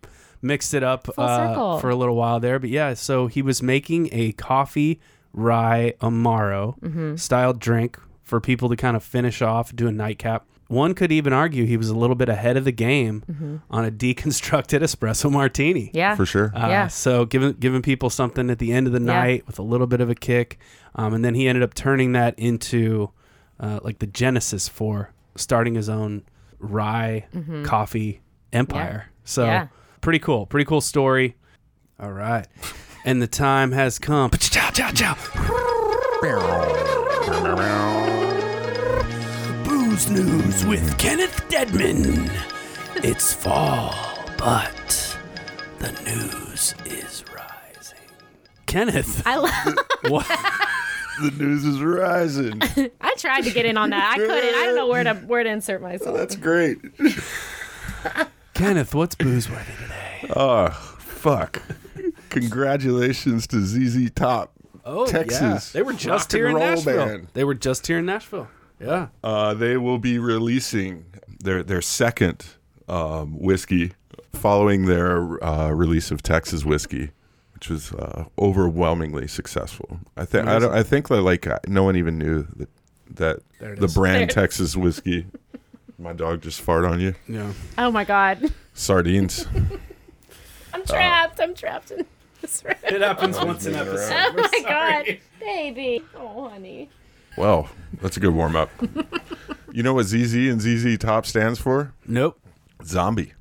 mixed 0.42 0.74
it 0.74 0.84
up 0.84 1.10
uh, 1.18 1.80
for 1.80 1.90
a 1.90 1.96
little 1.98 2.16
while 2.16 2.40
there. 2.40 2.60
But 2.60 2.70
yeah, 2.70 2.94
so 2.94 3.28
he 3.28 3.42
was 3.42 3.62
making 3.62 4.08
a 4.14 4.32
coffee 4.34 5.02
rye 5.34 5.96
amaro 6.00 6.80
Mm-hmm. 6.80 7.16
style 7.18 7.52
drink 7.52 8.00
for 8.22 8.40
people 8.40 8.70
to 8.70 8.78
kind 8.78 8.96
of 8.96 9.04
finish 9.04 9.42
off, 9.42 9.76
do 9.76 9.88
a 9.90 9.92
nightcap. 9.92 10.46
One 10.74 10.94
could 10.94 11.12
even 11.12 11.34
argue 11.34 11.66
he 11.66 11.78
was 11.78 11.90
a 11.90 11.96
little 11.96 12.16
bit 12.16 12.30
ahead 12.30 12.58
of 12.58 12.66
the 12.66 12.72
game 12.72 13.62
on 13.70 13.86
a 13.86 13.92
deconstructed 13.92 14.82
espresso 14.82 15.32
martini. 15.32 15.88
Mm-hmm. 15.88 15.98
Yeah. 15.98 16.16
For 16.16 16.26
sure. 16.26 16.52
Uh, 16.56 16.68
Yeah. 16.68 16.88
So 16.88 17.26
giving 17.26 17.54
giving 17.54 17.82
people 17.82 18.10
something 18.10 18.50
at 18.50 18.60
the 18.60 18.72
end 18.74 18.88
of 18.88 18.94
the 18.94 19.00
Yeah. 19.00 19.06
night 19.22 19.48
with 19.48 19.60
a 19.60 19.64
little 19.64 19.88
bit 19.88 20.02
of 20.02 20.10
a 20.10 20.16
kick, 20.16 20.60
um, 20.96 21.14
and 21.14 21.24
then 21.24 21.36
he 21.36 21.48
ended 21.48 21.64
up 21.64 21.74
turning 21.74 22.12
that 22.14 22.38
into 22.38 23.10
uh, 23.60 23.80
like 23.84 24.00
the 24.00 24.08
genesis 24.08 24.68
for 24.68 25.12
starting 25.36 25.76
his 25.76 25.88
own 25.90 26.24
rye 26.60 27.26
coffee 27.64 28.22
empire. 28.52 29.06
So 29.24 29.44
Mm-hmm. 29.44 29.52
Yeah. 29.52 29.68
pretty 30.02 30.20
cool, 30.20 30.46
pretty 30.48 30.66
cool 30.66 30.82
story. 30.82 31.36
All 32.00 32.12
right, 32.12 32.48
and 33.06 33.22
the 33.22 33.28
time 33.28 33.72
has 33.74 34.00
come. 34.00 34.32
Booze 39.94 40.10
news 40.10 40.66
with 40.66 40.98
Kenneth 40.98 41.48
Deadman. 41.50 42.28
It's 43.04 43.32
fall, 43.32 43.94
but 44.40 45.16
the 45.78 45.92
news 46.04 46.74
is 46.84 47.24
rising. 47.32 48.00
Kenneth, 48.66 49.22
I 49.24 49.36
love. 49.36 49.78
what? 50.08 50.26
The 51.22 51.30
news 51.38 51.64
is 51.64 51.80
rising. 51.80 52.60
I 53.02 53.14
tried 53.20 53.42
to 53.42 53.52
get 53.52 53.68
in 53.68 53.78
on 53.78 53.92
that. 53.92 54.14
I 54.14 54.16
couldn't. 54.16 54.56
I 54.56 54.66
don't 54.66 54.76
know 54.76 54.88
where 54.88 55.04
to 55.04 55.14
where 55.28 55.44
to 55.44 55.50
insert 55.52 55.80
myself. 55.80 56.18
That's 56.18 56.38
great. 56.38 56.80
Kenneth, 58.56 58.96
what's 58.96 59.14
booze 59.14 59.46
boozeworthy 59.46 59.78
today? 59.80 60.34
Oh, 60.36 60.70
fuck. 60.98 61.62
Congratulations 62.30 63.46
to 63.46 63.62
ZZ 63.64 64.10
Top. 64.10 64.54
Oh, 64.86 65.06
Texas 65.06 65.72
yeah. 65.72 65.80
They 65.80 65.84
were 65.84 65.94
just 65.94 66.34
rock 66.34 66.36
here 66.36 66.48
in 66.48 66.58
Nashville. 66.58 67.06
band. 67.06 67.28
They 67.34 67.44
were 67.44 67.54
just 67.54 67.86
here 67.86 68.00
in 68.00 68.08
Nashville. 68.08 68.48
Yeah. 68.84 69.08
Uh, 69.24 69.54
they 69.54 69.78
will 69.78 69.98
be 70.00 70.20
releasing 70.20 71.06
their 71.44 71.64
their 71.64 71.82
second 71.82 72.46
um, 72.88 73.40
whiskey 73.40 73.94
following 74.34 74.86
their 74.86 75.44
uh, 75.44 75.70
release 75.72 76.12
of 76.12 76.22
Texas 76.22 76.66
whiskey, 76.66 77.12
which 77.54 77.70
was 77.70 77.94
uh, 77.94 78.26
overwhelmingly 78.38 79.28
successful. 79.28 80.00
I 80.18 80.26
think 80.26 80.48
I, 80.48 80.60
don't- 80.60 80.74
I 80.74 80.84
think 80.84 81.08
that 81.10 81.22
like 81.22 81.48
uh, 81.48 81.60
no 81.68 81.84
one 81.84 81.96
even 81.96 82.18
knew 82.18 82.46
that 82.58 82.70
that 83.16 83.40
the 83.80 83.86
is. 83.86 83.94
brand 83.94 84.22
There. 84.22 84.28
Texas 84.28 84.76
whiskey. 84.76 85.28
My 86.00 86.12
dog 86.14 86.42
just 86.42 86.66
farted 86.66 86.90
on 86.90 87.00
you. 87.00 87.14
Yeah. 87.30 87.54
Oh 87.78 87.92
my 87.92 88.04
god. 88.04 88.52
Sardines. 88.74 89.46
I'm 90.74 90.84
trapped. 90.86 91.40
I'm 91.40 91.54
trapped 91.54 91.92
in 91.92 92.06
this 92.42 92.64
room. 92.66 92.74
It 92.84 93.02
happens 93.02 93.38
once 93.38 93.66
an 93.68 93.76
episode. 93.76 94.12
Oh 94.14 94.32
We're 94.36 94.42
my 94.42 94.50
sorry. 94.62 95.04
god, 95.04 95.20
baby. 95.40 96.04
Oh 96.16 96.50
honey. 96.50 96.90
Well, 97.38 97.70
that's 98.02 98.18
a 98.18 98.20
good 98.20 98.34
warm 98.34 98.56
up. 98.56 98.70
you 99.72 99.84
know 99.84 99.94
what 99.94 100.06
ZZ 100.06 100.36
and 100.36 100.62
ZZ 100.62 100.98
Top 100.98 101.26
stands 101.26 101.60
for? 101.60 101.94
Nope. 102.08 102.40
Zombie. 102.84 103.34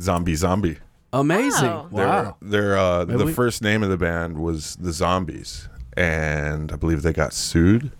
Zombie 0.00 0.34
zombie. 0.34 0.78
Amazing. 1.12 1.68
Oh. 1.68 1.88
Wow. 1.90 2.36
Their, 2.42 2.60
their 2.62 2.78
uh, 2.78 3.04
Maybe 3.06 3.18
the 3.18 3.24
we- 3.26 3.32
first 3.32 3.62
name 3.62 3.82
of 3.82 3.88
the 3.88 3.96
band 3.96 4.38
was 4.38 4.76
the 4.76 4.92
Zombies, 4.92 5.68
and 5.96 6.70
I 6.72 6.76
believe 6.76 7.02
they 7.02 7.12
got 7.12 7.32
sued. 7.32 7.90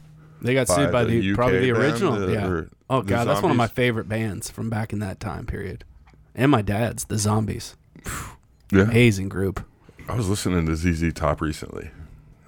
They 0.43 0.53
got 0.55 0.69
sued 0.69 0.93
by 0.93 0.93
by 0.93 1.05
the, 1.05 1.21
the 1.21 1.31
UK 1.31 1.35
probably 1.37 1.61
the 1.61 1.73
band, 1.73 1.85
original. 1.85 2.13
the- 2.15 2.33
yeah. 2.33 2.47
or 2.47 2.69
Oh 2.91 3.01
the 3.03 3.09
god, 3.09 3.27
that's 3.27 3.43
one 3.43 3.51
of 3.51 3.57
my 3.57 3.65
Zombies? 3.65 3.75
favorite 3.75 4.09
bands 4.09 4.51
from 4.51 4.69
back 4.71 4.93
in 4.93 4.99
that 5.01 5.19
time 5.19 5.47
period. 5.47 5.85
And 6.35 6.51
my 6.51 6.61
dad's, 6.63 7.05
the 7.07 7.17
Zombies. 7.19 7.75
Yeah, 8.71 8.83
Amazing 8.83 9.29
group. 9.31 9.65
I 10.09 10.15
was 10.15 10.29
listening 10.29 10.67
to 10.67 10.77
ZZ 10.77 11.13
Top 11.15 11.41
recently. 11.41 11.91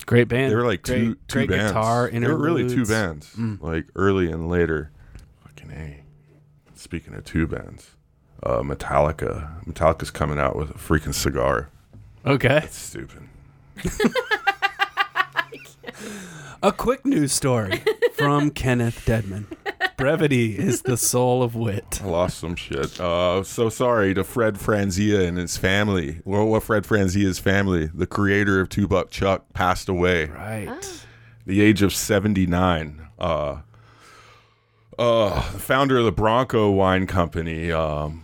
Great 0.09 0.27
band. 0.27 0.51
They 0.51 0.57
were 0.57 0.65
like 0.65 0.83
great, 0.85 0.97
two 0.97 1.15
two 1.29 1.47
great 1.47 1.51
bands. 1.51 1.73
guitar 1.73 2.09
they 2.11 2.21
were 2.21 2.39
really 2.39 2.63
two 2.67 2.81
interludes. 2.81 3.35
Mm. 3.35 3.61
bands, 3.61 3.63
like 3.63 3.85
early 3.95 4.33
and 4.33 4.49
later. 4.49 4.91
Fucking 5.45 5.71
a. 5.71 6.01
Speaking 6.75 7.13
of 7.13 7.27
two 7.27 7.47
bands, 7.47 7.91
uh, 8.43 8.61
Metallica. 8.61 9.63
Metallica's 9.67 10.11
coming 10.11 10.39
out 10.39 10.57
with 10.57 10.71
a 10.71 10.75
freaking 10.75 11.13
cigar. 11.13 11.69
Okay. 12.25 12.63
It's 12.65 12.79
stupid. 12.79 13.29
A 16.63 16.73
quick 16.73 17.05
news 17.05 17.33
story 17.33 17.83
from 18.15 18.51
Kenneth 18.51 19.05
Deadman. 19.05 19.47
Brevity 19.99 20.57
is 20.57 20.83
the 20.83 20.97
soul 20.97 21.43
of 21.43 21.57
wit. 21.57 22.01
I 22.03 22.07
lost 22.07 22.39
some 22.39 22.55
shit. 22.55 23.01
Uh, 23.01 23.43
so 23.43 23.69
sorry 23.69 24.15
to 24.15 24.23
Fred 24.23 24.55
Franzia 24.55 25.27
and 25.27 25.37
his 25.37 25.57
family. 25.57 26.21
Well, 26.25 26.47
what 26.47 26.63
Fred 26.63 26.85
Franzia's 26.85 27.41
family, 27.41 27.91
the 27.93 28.07
creator 28.07 28.61
of 28.61 28.69
Two 28.69 28.87
Buck 28.87 29.11
Chuck, 29.11 29.53
passed 29.55 29.89
away. 29.89 30.27
Right. 30.27 31.03
the 31.47 31.61
age 31.61 31.83
of 31.83 31.93
79. 31.93 33.09
Uh, 33.19 33.59
uh, 34.97 35.53
the 35.53 35.59
founder 35.59 35.99
of 35.99 36.05
the 36.05 36.13
Bronco 36.13 36.71
Wine 36.71 37.09
Company 37.09 37.73
um, 37.73 38.23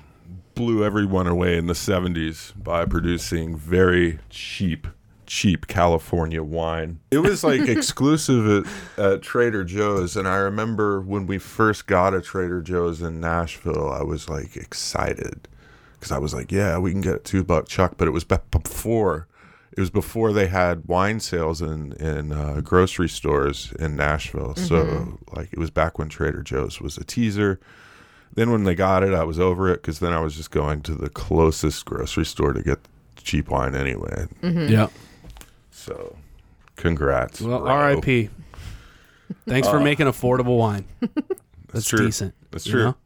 blew 0.54 0.84
everyone 0.84 1.26
away 1.26 1.56
in 1.56 1.66
the 1.66 1.72
70s 1.74 2.52
by 2.62 2.84
producing 2.84 3.56
very 3.56 4.20
cheap, 4.30 4.86
cheap 5.26 5.66
California 5.66 6.42
wine. 6.42 7.00
It 7.10 7.18
was 7.18 7.44
like 7.44 7.60
exclusive 7.68 8.66
at, 8.98 9.04
at 9.04 9.22
Trader 9.22 9.64
Joe's. 9.64 10.16
And 10.16 10.28
I 10.28 10.36
remember 10.36 11.00
when 11.00 11.26
we 11.26 11.38
first 11.38 11.86
got 11.86 12.14
a 12.14 12.20
Trader 12.20 12.62
Joe's 12.62 13.02
in 13.02 13.20
Nashville, 13.20 13.90
I 13.90 14.02
was 14.02 14.28
like 14.28 14.56
excited 14.56 15.48
because 15.94 16.12
I 16.12 16.18
was 16.18 16.34
like, 16.34 16.52
yeah, 16.52 16.78
we 16.78 16.92
can 16.92 17.00
get 17.00 17.24
two 17.24 17.44
buck 17.44 17.68
chuck. 17.68 17.94
But 17.96 18.08
it 18.08 18.12
was 18.12 18.24
before. 18.24 19.28
It 19.76 19.80
was 19.80 19.90
before 19.90 20.32
they 20.32 20.46
had 20.46 20.86
wine 20.86 21.18
sales 21.18 21.60
in 21.60 21.92
in 21.94 22.30
uh, 22.30 22.60
grocery 22.62 23.08
stores 23.08 23.72
in 23.80 23.96
Nashville. 23.96 24.54
So 24.54 25.18
like 25.34 25.52
it 25.52 25.58
was 25.58 25.70
back 25.70 25.98
when 25.98 26.08
Trader 26.08 26.42
Joe's 26.42 26.80
was 26.80 26.96
a 26.96 27.04
teaser. 27.04 27.58
Then 28.34 28.50
when 28.50 28.64
they 28.64 28.74
got 28.74 29.02
it, 29.02 29.14
I 29.14 29.24
was 29.24 29.38
over 29.40 29.68
it 29.72 29.76
because 29.82 29.98
then 30.00 30.12
I 30.12 30.20
was 30.20 30.36
just 30.36 30.50
going 30.50 30.82
to 30.82 30.94
the 30.94 31.08
closest 31.08 31.84
grocery 31.86 32.24
store 32.24 32.52
to 32.52 32.62
get 32.62 32.78
cheap 33.16 33.48
wine 33.48 33.74
anyway. 33.74 34.26
Yeah. 34.42 34.88
So, 35.76 36.16
congrats. 36.76 37.40
Well, 37.40 37.58
bro. 37.60 37.68
R.I.P. 37.68 38.30
Thanks 39.46 39.68
for 39.68 39.80
making 39.80 40.06
affordable 40.06 40.56
wine. 40.56 40.84
That's 41.72 41.88
true. 41.88 42.06
decent. 42.06 42.32
That's 42.52 42.64
you 42.66 42.72
true. 42.72 42.82
know? 42.84 42.96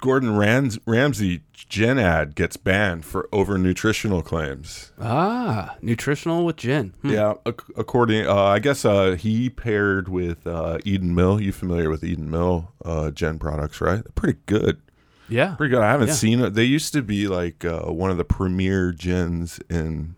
Gordon 0.00 0.36
Rams- 0.36 0.78
Ramsay 0.86 1.42
gin 1.52 1.98
ad 1.98 2.34
gets 2.34 2.56
banned 2.56 3.04
for 3.04 3.28
over 3.32 3.56
nutritional 3.58 4.22
claims. 4.22 4.90
Ah, 5.00 5.76
nutritional 5.82 6.44
with 6.44 6.56
gin. 6.56 6.94
Hmm. 7.02 7.10
Yeah, 7.10 7.34
ac- 7.46 7.58
according, 7.76 8.26
uh, 8.26 8.34
I 8.34 8.58
guess 8.58 8.84
uh, 8.84 9.12
he 9.12 9.48
paired 9.50 10.08
with 10.08 10.44
uh, 10.46 10.78
Eden 10.84 11.14
Mill. 11.14 11.40
You 11.40 11.52
familiar 11.52 11.88
with 11.90 12.02
Eden 12.02 12.30
Mill 12.30 12.72
uh, 12.84 13.10
gin 13.12 13.38
products, 13.38 13.80
right? 13.80 14.02
They're 14.02 14.12
pretty 14.16 14.38
good. 14.46 14.80
Yeah. 15.28 15.54
Pretty 15.54 15.70
good. 15.72 15.82
I 15.82 15.90
haven't 15.92 16.08
Yeah. 16.08 16.14
seen 16.14 16.40
it. 16.40 16.54
They 16.54 16.64
used 16.64 16.92
to 16.94 17.02
be 17.02 17.28
like 17.28 17.64
uh, 17.64 17.82
one 17.92 18.10
of 18.10 18.16
the 18.16 18.24
premier 18.24 18.90
gins 18.90 19.60
in 19.70 20.16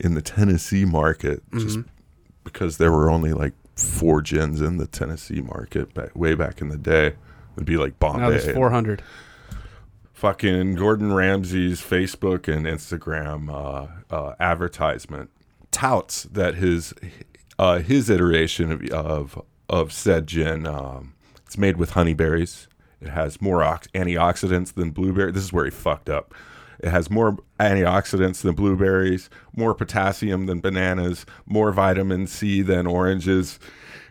in 0.00 0.14
the 0.14 0.22
Tennessee 0.22 0.84
market, 0.84 1.42
just 1.52 1.78
Mm-hmm. 1.78 1.88
because 2.44 2.78
there 2.78 2.92
were 2.92 3.10
only 3.10 3.32
like 3.32 3.52
four 3.76 4.20
gins 4.22 4.60
in 4.60 4.76
the 4.78 4.86
Tennessee 4.86 5.40
market 5.40 5.94
back, 5.94 6.14
way 6.16 6.34
back 6.34 6.60
in 6.60 6.68
the 6.68 6.78
day. 6.78 7.14
It'd 7.56 7.64
be 7.66 7.76
like 7.76 7.98
Bombay. 7.98 8.20
Now 8.20 8.30
there's 8.30 8.50
400. 8.54 9.02
fucking 10.12 10.74
Gordon 10.74 11.12
Ramsay's 11.12 11.80
Facebook 11.80 12.52
and 12.52 12.66
Instagram 12.66 13.50
uh, 13.52 14.14
uh, 14.14 14.34
advertisement 14.40 15.30
touts 15.70 16.24
that 16.24 16.54
his 16.56 16.94
uh, 17.58 17.78
his 17.80 18.08
iteration 18.10 18.72
of 18.72 18.82
of, 18.90 19.42
of 19.68 19.92
said 19.92 20.26
gin 20.26 20.66
um, 20.66 21.14
it's 21.46 21.58
made 21.58 21.76
with 21.76 21.92
honeyberries. 21.92 22.66
It 23.00 23.10
has 23.10 23.40
more 23.40 23.62
ox- 23.62 23.86
antioxidants 23.94 24.74
than 24.74 24.90
blueberry. 24.90 25.30
This 25.30 25.44
is 25.44 25.52
where 25.52 25.64
he 25.64 25.70
fucked 25.70 26.08
up. 26.10 26.34
It 26.80 26.90
has 26.90 27.10
more 27.10 27.36
antioxidants 27.58 28.42
than 28.42 28.54
blueberries, 28.54 29.28
more 29.56 29.74
potassium 29.74 30.46
than 30.46 30.60
bananas, 30.60 31.26
more 31.46 31.72
vitamin 31.72 32.26
C 32.26 32.62
than 32.62 32.86
oranges, 32.86 33.58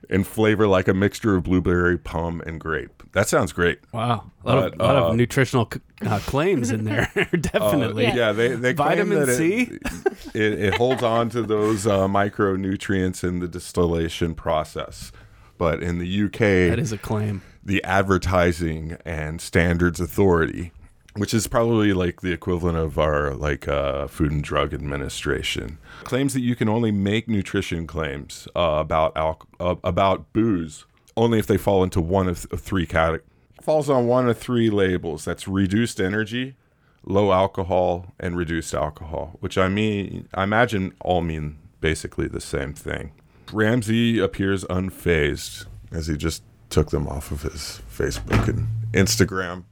and 0.10 0.26
flavor 0.28 0.68
like 0.68 0.88
a 0.88 0.94
mixture 0.94 1.36
of 1.36 1.44
blueberry, 1.44 1.98
plum, 1.98 2.42
and 2.46 2.60
grape. 2.60 3.04
That 3.14 3.28
sounds 3.30 3.52
great. 3.54 3.80
Wow. 3.94 4.30
A 4.46 4.48
lot, 4.56 4.58
of, 4.58 4.72
But, 4.78 4.80
lot 4.86 4.96
uh, 4.96 5.08
of 5.08 5.16
nutritional 5.16 5.68
c- 5.74 5.80
uh, 6.06 6.20
claims 6.20 6.72
in 6.72 6.84
there. 6.84 7.10
Definitely. 7.40 8.04
Yeah. 8.04 8.16
Yeah, 8.16 8.32
they 8.34 8.50
they 8.50 8.74
claim 8.74 8.90
Vitamin 8.90 9.20
that 9.20 9.30
it- 9.30 9.38
C? 9.38 9.80
It, 10.34 10.60
it, 10.60 10.74
holds 10.76 11.02
on 11.04 11.30
to 11.30 11.42
those 11.42 11.88
uh, 11.88 12.08
micronutrients 12.08 13.24
in 13.24 13.40
the 13.40 13.48
distillation 13.48 14.36
process. 14.36 15.12
But 15.58 15.82
in 15.82 15.98
the 16.00 16.24
UK, 16.26 16.40
That 16.70 16.80
is 16.80 16.92
a 16.92 16.98
claim. 16.98 17.42
the 17.64 17.84
Advertising 17.84 18.98
and 19.06 19.42
Standards 19.42 20.00
Authority, 20.00 20.72
which 21.18 21.34
is 21.34 21.48
probably 21.48 21.94
like 21.94 22.22
the 22.22 22.32
equivalent 22.32 22.78
of 22.78 22.98
our 22.98 23.34
like 23.34 23.68
uh, 23.68 24.08
Food 24.08 24.32
and 24.32 24.44
Drug 24.44 24.74
Administration, 24.74 25.78
claims 26.04 26.34
that 26.34 26.42
you 26.42 26.56
can 26.56 26.70
only 26.70 26.92
make 26.92 27.28
nutrition 27.28 27.88
claims 27.88 28.48
uh, 28.56 28.78
about 28.80 29.16
alc- 29.18 29.48
uh, 29.60 29.76
about 29.84 30.32
booze 30.34 30.86
only 31.16 31.40
if 31.40 31.48
they 31.48 31.58
fall 31.58 31.84
into 31.84 32.00
one 32.00 32.30
of, 32.30 32.46
of 32.52 32.62
three 32.62 32.86
categories. 32.86 33.26
Falls 33.62 33.90
on 33.90 34.08
one 34.08 34.30
of 34.30 34.38
three 34.38 34.70
labels. 34.70 35.26
That's 35.26 35.48
reduced 35.48 36.00
energy, 36.00 36.56
low 37.04 37.34
alcohol, 37.34 38.14
and 38.20 38.38
reduced 38.38 38.74
alcohol. 38.74 39.36
Which 39.42 39.58
I 39.58 39.68
mean, 39.68 40.30
I 40.34 40.44
imagine 40.44 40.94
all 41.02 41.22
mean 41.22 41.58
basically 41.82 42.28
the 42.28 42.40
same 42.40 42.74
thing. 42.74 43.12
Ramsay 43.52 44.20
appears 44.20 44.64
unfazed 44.66 45.66
as 45.92 46.08
he 46.08 46.18
just 46.18 46.44
took 46.70 46.92
them 46.92 47.08
off 47.08 47.32
of 47.32 47.44
his 47.44 47.82
Facebook 47.90 48.48
and 48.48 48.68
Instagram. 48.94 49.64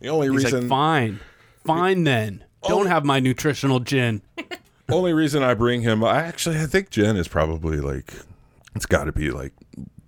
The 0.00 0.08
only 0.08 0.28
He's 0.30 0.44
reason 0.44 0.60
like, 0.62 0.68
fine. 0.68 1.20
Fine 1.64 2.04
then. 2.04 2.44
Don't 2.66 2.86
have 2.86 3.04
my 3.04 3.20
nutritional 3.20 3.80
gin. 3.80 4.22
only 4.90 5.12
reason 5.12 5.42
I 5.42 5.54
bring 5.54 5.82
him 5.82 6.02
I 6.02 6.22
actually 6.22 6.58
I 6.58 6.66
think 6.66 6.90
gin 6.90 7.16
is 7.16 7.28
probably 7.28 7.78
like 7.78 8.14
it's 8.74 8.86
got 8.86 9.04
to 9.04 9.12
be 9.12 9.30
like 9.30 9.52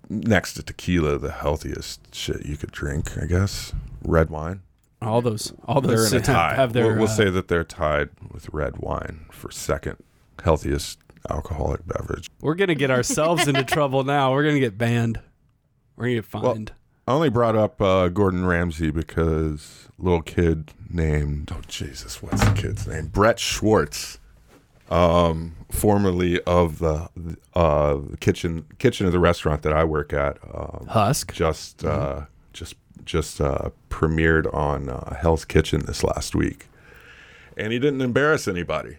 next 0.08 0.54
to 0.54 0.62
tequila 0.62 1.18
the 1.18 1.30
healthiest 1.32 2.14
shit 2.14 2.46
you 2.46 2.56
could 2.56 2.70
drink, 2.72 3.16
I 3.18 3.26
guess. 3.26 3.72
Red 4.02 4.30
wine. 4.30 4.62
All 5.02 5.22
those, 5.22 5.52
all 5.66 5.80
They're 5.80 5.96
those 5.96 6.12
in 6.12 6.20
a 6.20 6.22
tie. 6.24 6.54
have 6.54 6.72
their. 6.72 6.86
we'll 6.88 6.96
we'll 6.96 7.04
uh, 7.04 7.16
say 7.16 7.30
that 7.30 7.48
they're 7.48 7.64
tied 7.64 8.10
with 8.32 8.48
red 8.50 8.78
wine 8.78 9.26
for 9.30 9.50
second 9.50 9.96
healthiest 10.44 10.98
alcoholic 11.30 11.86
beverage. 11.86 12.30
we're 12.40 12.54
gonna 12.54 12.74
get 12.74 12.90
ourselves 12.90 13.46
into 13.48 13.64
trouble 13.76 14.04
now. 14.04 14.32
We're 14.32 14.44
gonna 14.44 14.60
get 14.60 14.76
banned. 14.78 15.20
We're 15.96 16.04
gonna 16.04 16.14
get 16.16 16.24
fined. 16.26 16.72
I 17.06 17.12
only 17.12 17.30
brought 17.30 17.56
up 17.56 17.80
uh, 17.80 18.08
Gordon 18.08 18.46
Ramsay 18.46 18.90
because 18.90 19.88
little 19.98 20.22
kid 20.22 20.72
named 20.88 21.50
oh 21.52 21.60
Jesus, 21.66 22.22
what's 22.22 22.44
the 22.44 22.52
kid's 22.52 22.86
name? 22.86 23.08
Brett 23.08 23.38
Schwartz, 23.38 24.18
um, 24.90 25.56
formerly 25.70 26.40
of 26.42 26.78
the 26.78 27.08
uh, 27.54 27.98
kitchen 28.20 28.64
kitchen 28.78 29.06
of 29.06 29.12
the 29.12 29.18
restaurant 29.18 29.62
that 29.62 29.72
I 29.72 29.84
work 29.84 30.12
at. 30.12 30.38
Um, 30.54 30.86
Husk. 30.88 31.32
just 31.32 31.84
uh, 31.84 32.22
just 32.52 32.74
just 33.04 33.40
uh, 33.40 33.70
premiered 33.88 34.52
on 34.54 34.88
uh, 34.88 35.14
Hell's 35.16 35.44
Kitchen 35.44 35.80
this 35.86 36.04
last 36.04 36.34
week, 36.36 36.68
and 37.56 37.72
he 37.72 37.78
didn't 37.80 38.02
embarrass 38.02 38.46
anybody. 38.46 38.98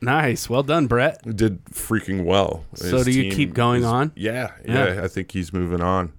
Nice. 0.00 0.48
Well 0.48 0.62
done, 0.62 0.86
Brett. 0.86 1.20
Did 1.36 1.64
freaking 1.66 2.24
well. 2.24 2.64
So 2.74 2.98
His 2.98 3.06
do 3.06 3.10
you 3.10 3.32
keep 3.32 3.52
going 3.52 3.80
is- 3.80 3.86
on? 3.86 4.12
Yeah, 4.14 4.52
yeah, 4.64 4.94
Yeah. 4.94 5.02
I 5.02 5.08
think 5.08 5.32
he's 5.32 5.52
moving 5.52 5.80
on. 5.80 6.12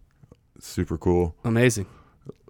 Super 0.60 0.98
cool. 0.98 1.36
Amazing. 1.44 1.86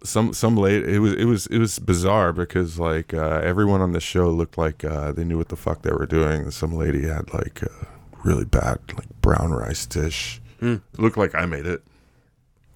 Some 0.03 0.33
some 0.33 0.55
late 0.55 0.87
it 0.87 0.99
was 0.99 1.13
it 1.13 1.25
was 1.25 1.47
it 1.47 1.57
was 1.57 1.77
bizarre 1.79 2.31
because 2.31 2.79
like 2.79 3.13
uh, 3.13 3.41
everyone 3.43 3.81
on 3.81 3.91
the 3.91 3.99
show 3.99 4.29
looked 4.29 4.57
like 4.57 4.83
uh, 4.83 5.11
they 5.11 5.25
knew 5.25 5.37
what 5.37 5.49
the 5.49 5.57
fuck 5.57 5.81
they 5.81 5.91
were 5.91 6.05
doing. 6.05 6.51
Some 6.51 6.73
lady 6.73 7.07
had 7.07 7.33
like 7.33 7.61
a 7.61 7.87
really 8.23 8.45
bad 8.45 8.79
like 8.95 9.21
brown 9.21 9.51
rice 9.51 9.85
dish. 9.85 10.41
Mm. 10.61 10.81
It 10.93 10.99
looked 10.99 11.17
like 11.17 11.35
I 11.35 11.45
made 11.45 11.65
it. 11.65 11.83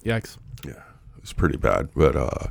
Yikes. 0.04 0.38
Yeah, 0.66 0.72
it 1.16 1.22
was 1.22 1.34
pretty 1.34 1.58
bad. 1.58 1.90
But 1.96 2.16
uh, 2.16 2.48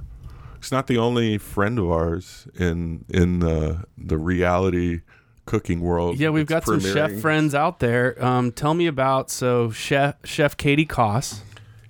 it's 0.56 0.72
not 0.72 0.86
the 0.86 0.98
only 0.98 1.38
friend 1.38 1.78
of 1.78 1.90
ours 1.90 2.46
in 2.58 3.04
in 3.08 3.40
the 3.40 3.84
the 3.98 4.16
reality 4.16 5.02
cooking 5.44 5.80
world. 5.80 6.18
Yeah, 6.18 6.30
we've 6.30 6.46
got 6.46 6.64
that's 6.64 6.82
some 6.84 6.92
chef 6.92 7.12
friends 7.20 7.54
out 7.54 7.80
there. 7.80 8.22
Um, 8.24 8.52
tell 8.52 8.74
me 8.74 8.86
about 8.86 9.30
so 9.30 9.70
chef 9.70 10.16
Chef 10.24 10.56
Katie 10.56 10.86
Koss, 10.86 11.40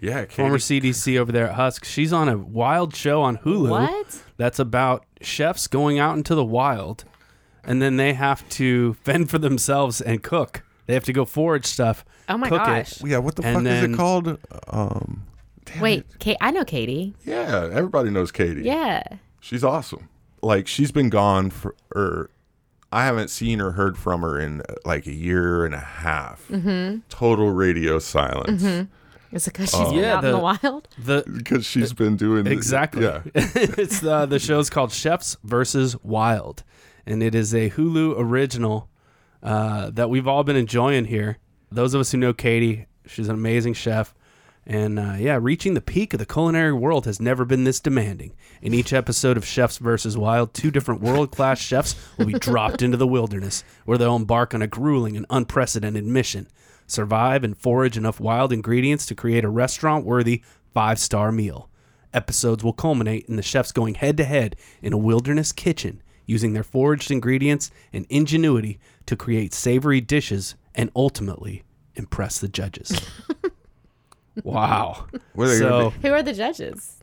Yeah, 0.02 0.24
former 0.26 0.58
Katie. 0.58 0.90
CDC 0.90 1.16
over 1.16 1.30
there 1.32 1.46
at 1.48 1.54
Husk. 1.54 1.84
She's 1.84 2.12
on 2.12 2.28
a 2.28 2.36
wild 2.36 2.94
show 2.94 3.22
on 3.22 3.38
Hulu. 3.38 3.70
What? 3.70 4.22
That's 4.36 4.58
about 4.58 5.06
chefs 5.20 5.66
going 5.68 5.98
out 5.98 6.16
into 6.16 6.34
the 6.34 6.44
wild, 6.44 7.04
and 7.64 7.80
then 7.80 7.96
they 7.96 8.12
have 8.14 8.46
to 8.50 8.94
fend 8.94 9.30
for 9.30 9.38
themselves 9.38 10.00
and 10.00 10.22
cook. 10.22 10.64
They 10.86 10.94
have 10.94 11.04
to 11.04 11.12
go 11.12 11.24
forage 11.24 11.66
stuff. 11.66 12.04
Oh 12.28 12.36
my 12.36 12.48
cook 12.48 12.58
gosh. 12.64 13.00
It. 13.00 13.06
Yeah, 13.08 13.18
what 13.18 13.36
the 13.36 13.44
And 13.44 13.54
fuck 13.58 13.60
is 13.72 13.80
then- 13.80 13.94
it 13.94 13.96
called? 13.96 14.38
Um, 14.68 15.22
damn 15.66 15.80
Wait, 15.80 15.98
it. 16.00 16.18
Kate, 16.18 16.36
I 16.40 16.50
know 16.50 16.64
Katie. 16.64 17.14
Yeah, 17.24 17.70
everybody 17.72 18.10
knows 18.10 18.32
Katie. 18.32 18.62
Yeah. 18.62 19.02
She's 19.40 19.62
awesome. 19.62 20.08
Like 20.42 20.66
she's 20.66 20.90
been 20.90 21.08
gone 21.10 21.50
for 21.50 21.76
or 21.94 22.30
I 22.90 23.04
haven't 23.04 23.28
seen 23.28 23.60
or 23.60 23.70
heard 23.72 23.96
from 23.96 24.22
her 24.22 24.38
in 24.40 24.60
uh, 24.62 24.74
like 24.84 25.06
a 25.06 25.12
year 25.14 25.64
and 25.64 25.74
a 25.74 25.78
half. 25.80 26.46
Mm-hmm. 26.48 26.98
Total 27.08 27.50
radio 27.50 27.98
silence 28.00 28.88
Is 29.32 29.46
it 29.48 29.52
because 29.54 29.70
she's 29.70 29.80
Oh. 29.80 29.90
been 29.90 30.00
Yeah, 30.00 30.16
out 30.18 30.24
in 30.24 30.30
the 30.32 30.36
the- 30.36 30.42
wild? 30.42 30.88
The 30.98 31.24
because 31.32 31.64
she's 31.64 31.92
been 31.92 32.16
doing 32.16 32.44
the- 32.44 32.50
Exactly. 32.52 33.04
yeah, 33.04 33.22
it's 33.34 34.00
the 34.00 34.26
the 34.26 34.38
show's 34.38 34.68
called 34.70 34.92
Chefs 34.92 35.36
versus 35.42 35.96
Wild, 36.02 36.62
and 37.06 37.22
it 37.22 37.34
is 37.34 37.54
a 37.54 37.70
Hulu 37.70 38.14
original 38.18 38.88
uh, 39.42 39.90
that 39.90 40.10
we've 40.10 40.28
all 40.28 40.44
been 40.44 40.56
enjoying 40.56 41.06
here. 41.06 41.38
Those 41.70 41.94
of 41.94 42.00
us 42.00 42.12
who 42.12 42.18
know 42.18 42.32
Katie, 42.32 42.86
she's 43.06 43.28
an 43.28 43.34
amazing 43.34 43.72
chef, 43.74 44.14
and 44.66 44.98
uh, 44.98 45.14
yeah, 45.18 45.38
reaching 45.40 45.74
the 45.74 45.80
peak 45.80 46.12
of 46.12 46.18
the 46.20 46.26
culinary 46.26 46.72
world 46.74 47.06
has 47.06 47.18
never 47.18 47.44
been 47.44 47.64
this 47.64 47.80
demanding. 47.80 48.34
In 48.60 48.74
each 48.74 48.92
episode 48.92 49.36
of 49.36 49.44
Chefs 49.44 49.78
versus 49.78 50.16
Wild, 50.16 50.52
two 50.54 50.70
different 50.70 51.00
world 51.00 51.32
class 51.32 51.58
chefs 51.58 51.96
will 52.18 52.26
be 52.26 52.34
dropped 52.34 52.82
into 52.82 52.96
the 52.98 53.06
wilderness, 53.08 53.64
where 53.86 53.98
they'll 53.98 54.14
embark 54.14 54.54
on 54.54 54.62
a 54.62 54.66
grueling 54.68 55.16
and 55.16 55.26
unprecedented 55.30 56.04
mission. 56.04 56.46
Survive 56.92 57.42
and 57.42 57.56
forage 57.56 57.96
enough 57.96 58.20
wild 58.20 58.52
ingredients 58.52 59.06
to 59.06 59.14
create 59.14 59.44
a 59.44 59.48
restaurant 59.48 60.04
worthy 60.04 60.42
five 60.72 60.98
star 60.98 61.32
meal. 61.32 61.70
Episodes 62.12 62.62
will 62.62 62.74
culminate 62.74 63.24
in 63.26 63.36
the 63.36 63.42
chefs 63.42 63.72
going 63.72 63.94
head 63.94 64.16
to 64.18 64.24
head 64.24 64.56
in 64.82 64.92
a 64.92 64.98
wilderness 64.98 65.52
kitchen, 65.52 66.02
using 66.26 66.52
their 66.52 66.62
foraged 66.62 67.10
ingredients 67.10 67.70
and 67.92 68.04
ingenuity 68.10 68.78
to 69.06 69.16
create 69.16 69.54
savory 69.54 70.00
dishes 70.00 70.54
and 70.74 70.90
ultimately 70.94 71.64
impress 71.94 72.38
the 72.38 72.48
judges. 72.48 72.92
wow. 74.44 75.06
What 75.34 75.48
are 75.48 75.58
So. 75.58 75.90
Who 76.02 76.12
are 76.12 76.22
the 76.22 76.34
judges? 76.34 76.98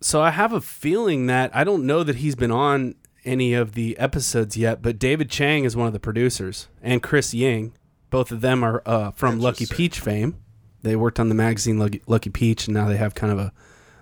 so 0.00 0.20
I 0.20 0.30
have 0.30 0.52
a 0.52 0.60
feeling 0.60 1.26
that 1.26 1.50
I 1.56 1.64
don't 1.64 1.86
know 1.86 2.04
that 2.04 2.16
he's 2.16 2.34
been 2.34 2.50
on 2.50 2.94
any 3.24 3.54
of 3.54 3.72
the 3.72 3.98
episodes 3.98 4.56
yet, 4.56 4.82
but 4.82 4.98
David 4.98 5.30
Chang 5.30 5.64
is 5.64 5.74
one 5.74 5.86
of 5.86 5.92
the 5.92 6.00
producers, 6.00 6.68
and 6.82 7.02
Chris 7.02 7.32
Ying. 7.32 7.72
Both 8.10 8.30
of 8.30 8.40
them 8.40 8.62
are 8.62 8.82
uh, 8.86 9.10
from 9.12 9.40
Lucky 9.40 9.66
Peach 9.66 9.98
fame. 10.00 10.36
They 10.82 10.96
worked 10.96 11.18
on 11.18 11.28
the 11.28 11.34
magazine 11.34 11.78
Lucky, 11.78 12.02
Lucky 12.06 12.30
Peach, 12.30 12.66
and 12.66 12.74
now 12.74 12.86
they 12.88 12.96
have 12.96 13.14
kind 13.14 13.32
of 13.32 13.38
a 13.38 13.52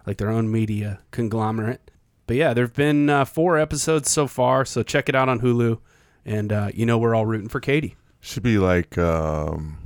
like 0.07 0.17
their 0.19 0.31
own 0.31 0.51
media 0.51 1.01
conglomerate. 1.13 1.91
But 2.27 2.37
yeah, 2.37 2.55
there've 2.55 2.75
been 2.75 3.09
uh, 3.09 3.25
four 3.25 3.59
episodes 3.59 4.11
so 4.11 4.27
far, 4.27 4.65
so 4.65 4.83
check 4.83 5.09
it 5.09 5.15
out 5.15 5.29
on 5.29 5.41
Hulu. 5.41 5.79
And 6.25 6.53
uh, 6.53 6.71
you 6.75 6.87
know 6.87 6.99
we're 6.99 7.15
all 7.15 7.27
rooting 7.27 7.49
for 7.49 7.61
Katie. 7.61 7.97
Should 8.21 8.43
be 8.43 8.59
like 8.59 8.97
um, 8.99 9.79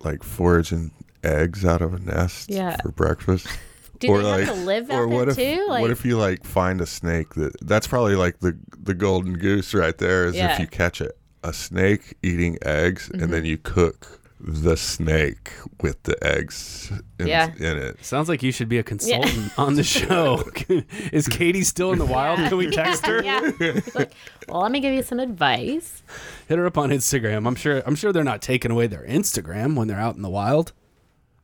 like 0.00 0.22
foraging 0.22 0.90
eggs 1.24 1.64
out 1.64 1.82
of 1.82 1.94
a 1.94 1.98
nest 1.98 2.50
Yeah. 2.50 2.76
for 2.82 2.90
breakfast. 2.92 3.46
Do 4.00 4.08
or 4.08 4.18
they 4.22 4.24
like, 4.30 4.44
have 4.46 4.56
to 4.56 4.60
live 4.64 4.90
or 4.90 5.06
what 5.06 5.28
there 5.28 5.30
if 5.30 5.36
too? 5.58 5.66
Like, 5.68 5.82
what 5.82 5.90
if 5.92 6.04
you 6.04 6.18
like 6.18 6.44
find 6.44 6.80
a 6.80 6.86
snake 6.86 7.34
that 7.34 7.52
that's 7.64 7.86
probably 7.86 8.16
like 8.16 8.40
the 8.40 8.58
the 8.76 8.94
golden 8.94 9.34
goose 9.38 9.74
right 9.74 9.96
there 9.96 10.26
is 10.26 10.34
Yeah. 10.34 10.54
if 10.54 10.58
you 10.58 10.66
catch 10.66 11.00
it 11.00 11.16
a 11.42 11.52
snake 11.52 12.16
eating 12.22 12.58
eggs 12.62 13.08
Mm-hmm. 13.08 13.22
and 13.24 13.32
then 13.32 13.44
you 13.44 13.58
cook 13.58 14.18
the 14.44 14.76
snake 14.76 15.52
with 15.80 16.02
the 16.02 16.16
eggs 16.26 16.90
in, 17.20 17.28
Yeah. 17.28 17.52
in 17.58 17.78
it. 17.78 18.04
Sounds 18.04 18.28
like 18.28 18.42
you 18.42 18.50
should 18.50 18.68
be 18.68 18.78
a 18.78 18.82
consultant 18.82 19.56
on 19.56 19.74
the 19.74 19.84
show. 19.84 20.42
Is 21.12 21.28
Katie 21.28 21.62
still 21.62 21.92
in 21.92 22.00
the 22.00 22.04
wild? 22.04 22.38
Can 22.40 22.56
we 22.56 22.68
text 22.72 23.06
her? 23.06 23.22
yeah. 23.22 23.52
Like, 23.94 24.12
well, 24.48 24.60
let 24.62 24.72
me 24.72 24.80
give 24.80 24.92
you 24.94 25.02
some 25.04 25.20
advice. 25.20 26.02
Hit 26.48 26.58
her 26.58 26.66
up 26.66 26.76
on 26.76 26.90
Instagram. 26.90 27.46
I'm 27.46 27.54
sure. 27.54 27.84
I'm 27.86 27.94
sure 27.94 28.12
they're 28.12 28.24
not 28.24 28.42
taking 28.42 28.72
away 28.72 28.88
their 28.88 29.06
Instagram 29.06 29.76
when 29.76 29.86
they're 29.86 30.00
out 30.00 30.16
in 30.16 30.22
the 30.22 30.30
wild. 30.30 30.72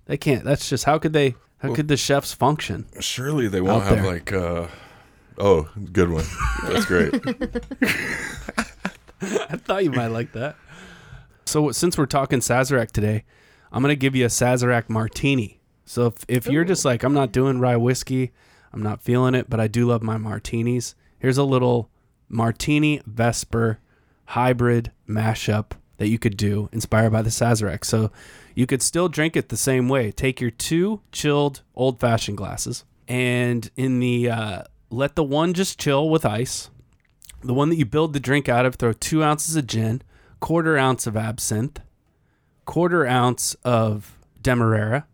They 0.07 0.17
can't. 0.17 0.43
That's 0.45 0.69
just 0.69 0.83
how 0.85 0.99
could 0.99 1.13
they? 1.13 1.37
How 1.59 1.73
could 1.75 1.87
the 1.87 1.97
chefs 1.97 2.33
function? 2.35 2.87
Surely 2.99 3.47
they 3.47 3.61
won't 3.61 3.85
have 3.85 4.03
there. 4.03 4.07
like 4.13 4.33
uh 4.33 4.67
oh 5.39 5.69
good 5.93 6.11
one. 6.11 6.25
That's 6.67 6.85
great. 6.85 7.15
Thought 9.69 9.85
you 9.85 9.93
might 9.93 10.09
like 10.09 10.33
that. 10.33 10.57
So 11.45 11.73
since 11.73 11.97
we're 11.97 12.05
talking 12.05 12.41
Sazerac 12.41 12.91
today, 12.91 13.25
I'm 13.73 13.81
gonna 13.81 13.97
give 13.97 14.15
you 14.15 14.27
a 14.27 14.29
Sazerac 14.29 14.91
martini. 14.91 15.63
So 15.87 16.05
if, 16.09 16.15
if 16.29 16.47
you're 16.47 16.67
just 16.67 16.85
like 16.85 17.03
I'm 17.03 17.15
not 17.15 17.33
doing 17.33 17.59
rye 17.59 17.77
whiskey, 17.79 18.33
I'm 18.71 18.83
not 18.83 19.03
feeling 19.03 19.35
it, 19.35 19.49
but 19.49 19.59
I 19.59 19.67
do 19.67 19.87
love 19.87 20.03
my 20.03 20.19
martinis. 20.19 20.95
Here's 21.19 21.39
a 21.39 21.45
little 21.45 21.89
martini 22.29 23.01
Vesper 23.07 23.79
hybrid 24.27 24.93
mashup 25.09 25.71
that 25.97 26.09
you 26.09 26.19
could 26.19 26.37
do 26.37 26.69
inspired 26.71 27.13
by 27.13 27.23
the 27.23 27.31
Sazerac. 27.31 27.83
So 27.83 28.13
you 28.55 28.67
could 28.67 28.83
still 28.83 29.09
drink 29.09 29.35
it 29.35 29.49
the 29.49 29.57
same 29.57 29.89
way. 29.89 30.13
Take 30.13 30.43
your 30.43 30.51
two 30.51 31.01
chilled 31.13 31.63
old 31.75 31.99
fashioned 31.99 32.37
glasses 32.37 32.85
and 33.09 33.71
in 33.75 34.01
the 34.01 34.29
uh, 34.31 34.63
let 34.91 35.17
the 35.17 35.25
one 35.25 35.55
just 35.55 35.79
chill 35.79 36.11
with 36.11 36.27
ice. 36.27 36.69
The 37.43 37.55
one 37.55 37.69
that 37.71 37.77
you 37.77 37.85
build 37.85 38.13
the 38.13 38.21
drink 38.21 38.49
out 38.49 38.67
of, 38.67 38.77
throw 38.77 38.93
two 38.93 39.23
ounces 39.23 39.57
of 39.57 39.67
gin, 39.67 40.03
quarter 40.41 40.77
ounce 40.77 41.07
of 41.07 41.17
absinthe, 41.17 41.81
quarter 42.65 43.07
ounce 43.07 43.55
of 43.65 44.19
demerara, 44.43 45.07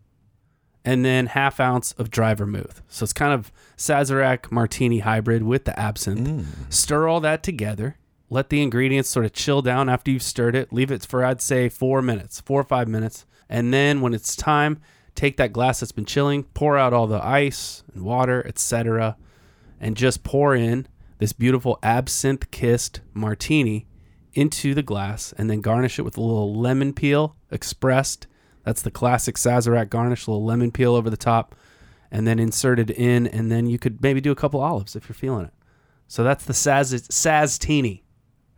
and 0.83 1.03
then 1.03 1.27
half 1.27 1.59
ounce 1.59 1.93
of 1.93 2.09
dry 2.09 2.33
vermouth. 2.33 2.81
So 2.87 3.03
it's 3.03 3.13
kind 3.13 3.33
of 3.33 3.51
Sazerac 3.77 4.51
martini 4.51 4.99
hybrid 4.99 5.43
with 5.43 5.65
the 5.65 5.77
absinthe. 5.79 6.27
Mm. 6.27 6.73
Stir 6.73 7.07
all 7.07 7.19
that 7.21 7.43
together. 7.43 7.97
Let 8.29 8.49
the 8.49 8.61
ingredients 8.61 9.09
sort 9.09 9.25
of 9.25 9.33
chill 9.33 9.61
down 9.61 9.87
after 9.89 10.11
you've 10.11 10.23
stirred 10.23 10.55
it. 10.55 10.73
Leave 10.73 10.91
it 10.91 11.05
for 11.05 11.23
I'd 11.23 11.41
say 11.41 11.69
four 11.69 12.01
minutes, 12.01 12.41
four 12.41 12.61
or 12.61 12.65
five 12.65 12.87
minutes, 12.87 13.25
and 13.49 13.73
then 13.73 14.01
when 14.01 14.13
it's 14.13 14.35
time, 14.35 14.79
take 15.13 15.37
that 15.37 15.53
glass 15.53 15.79
that's 15.79 15.91
been 15.91 16.05
chilling, 16.05 16.43
pour 16.43 16.77
out 16.77 16.93
all 16.93 17.07
the 17.07 17.23
ice 17.23 17.83
and 17.93 18.03
water, 18.03 18.45
etc., 18.45 19.15
and 19.79 19.95
just 19.95 20.23
pour 20.23 20.55
in 20.55 20.87
this 21.17 21.33
beautiful 21.33 21.79
absinthe 21.81 22.51
kissed 22.51 23.01
martini 23.13 23.87
into 24.33 24.73
the 24.73 24.83
glass 24.83 25.33
and 25.37 25.49
then 25.49 25.61
garnish 25.61 25.97
it 25.97 26.03
with 26.03 26.17
a 26.17 26.21
little 26.21 26.53
lemon 26.53 26.93
peel 26.93 27.35
expressed. 27.49 28.27
That's 28.63 28.81
the 28.81 28.91
classic 28.91 29.35
Sazerac 29.35 29.89
garnish, 29.89 30.27
a 30.27 30.31
little 30.31 30.45
lemon 30.45 30.71
peel 30.71 30.95
over 30.95 31.09
the 31.09 31.17
top, 31.17 31.55
and 32.11 32.27
then 32.27 32.39
insert 32.39 32.79
it 32.79 32.89
in. 32.89 33.27
And 33.27 33.51
then 33.51 33.67
you 33.67 33.79
could 33.79 34.01
maybe 34.01 34.21
do 34.21 34.31
a 34.31 34.35
couple 34.35 34.59
olives 34.59 34.95
if 34.95 35.07
you're 35.07 35.15
feeling 35.15 35.45
it. 35.45 35.53
So 36.07 36.23
that's 36.23 36.45
the 36.45 36.53
Saz 36.53 36.93
Saztini, 37.09 38.01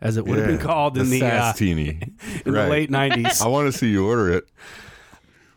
as 0.00 0.16
it 0.16 0.26
would 0.26 0.38
have 0.38 0.46
been 0.46 0.58
called 0.58 0.94
call 0.94 1.02
in 1.02 1.10
the, 1.10 1.22
uh, 1.22 1.52
Sastini. 1.52 2.02
in 2.46 2.52
the 2.52 2.66
late 2.68 2.90
'90s. 2.90 3.40
I 3.40 3.48
want 3.48 3.72
to 3.72 3.78
see 3.78 3.88
you 3.88 4.06
order 4.06 4.32
it. 4.32 4.48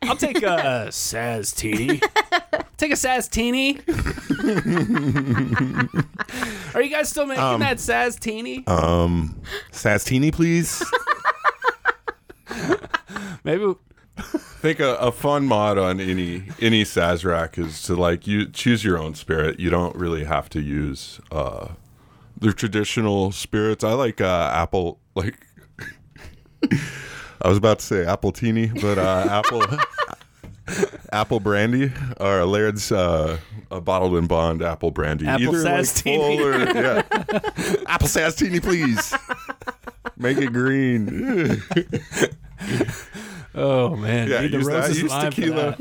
I'll 0.04 0.16
take 0.16 0.38
a 0.38 0.88
Saztini. 0.89 2.02
take 2.78 2.91
a 2.91 2.95
Saztini. 2.95 3.82
Are 6.76 6.82
you 6.82 6.89
guys 6.89 7.10
still 7.10 7.26
making 7.26 7.60
that 7.60 7.78
Saztini? 7.78 8.68
Um, 8.68 9.39
Sastini, 9.72 10.34
please. 10.34 10.84
Maybe 13.43 13.76
think 14.62 14.80
a, 14.80 14.95
a 14.97 15.12
fun 15.12 15.47
mod 15.47 15.80
on 15.80 15.99
any 15.99 16.43
any 16.60 16.84
Sazerac 16.84 17.58
is 17.58 17.82
to 17.84 17.95
like 17.95 18.28
you 18.28 18.45
choose 18.45 18.84
your 18.84 18.97
own 18.99 19.16
spirit. 19.16 19.60
You 19.60 19.72
don't 19.72 19.95
really 19.95 20.24
have 20.24 20.49
to 20.49 20.62
use 20.62 21.20
uh 21.32 21.70
the 22.39 22.54
traditional 22.54 23.32
spirits. 23.32 23.84
I 23.84 23.93
like 23.93 24.22
uh 24.22 24.52
apple 24.54 24.99
like 25.16 25.47
I 27.44 27.48
was 27.50 27.58
about 27.58 27.80
to 27.80 27.86
say 27.86 28.06
apple 28.06 28.32
teeny, 28.32 28.68
but 28.68 28.98
uh 28.98 29.26
apple 29.30 29.64
apple 31.12 31.39
brandy 31.39 31.92
or 32.20 32.46
Laird's 32.46 32.92
uh 32.92 33.38
a 33.72 33.82
bottled 33.82 34.16
in 34.16 34.28
bond 34.28 34.62
apple 34.62 34.92
brandy. 34.92 35.26
Apple 35.28 35.56
Either 35.56 35.64
like 35.64 35.74
Saztini. 35.86 36.39
or 36.39 36.80
yeah. 36.80 37.02
apple 37.88 38.08
Saztini, 38.08 38.62
please. 38.62 39.14
Make 40.18 40.38
it 40.38 40.54
green. 40.54 41.62
Oh 43.54 43.96
man, 43.98 44.30
Yeah, 44.30 44.42
Need 44.42 44.52
the 44.52 44.58
use 44.60 44.68
that. 44.68 44.74
roses 44.74 45.02
Use 45.02 45.12
tequila. 45.12 45.78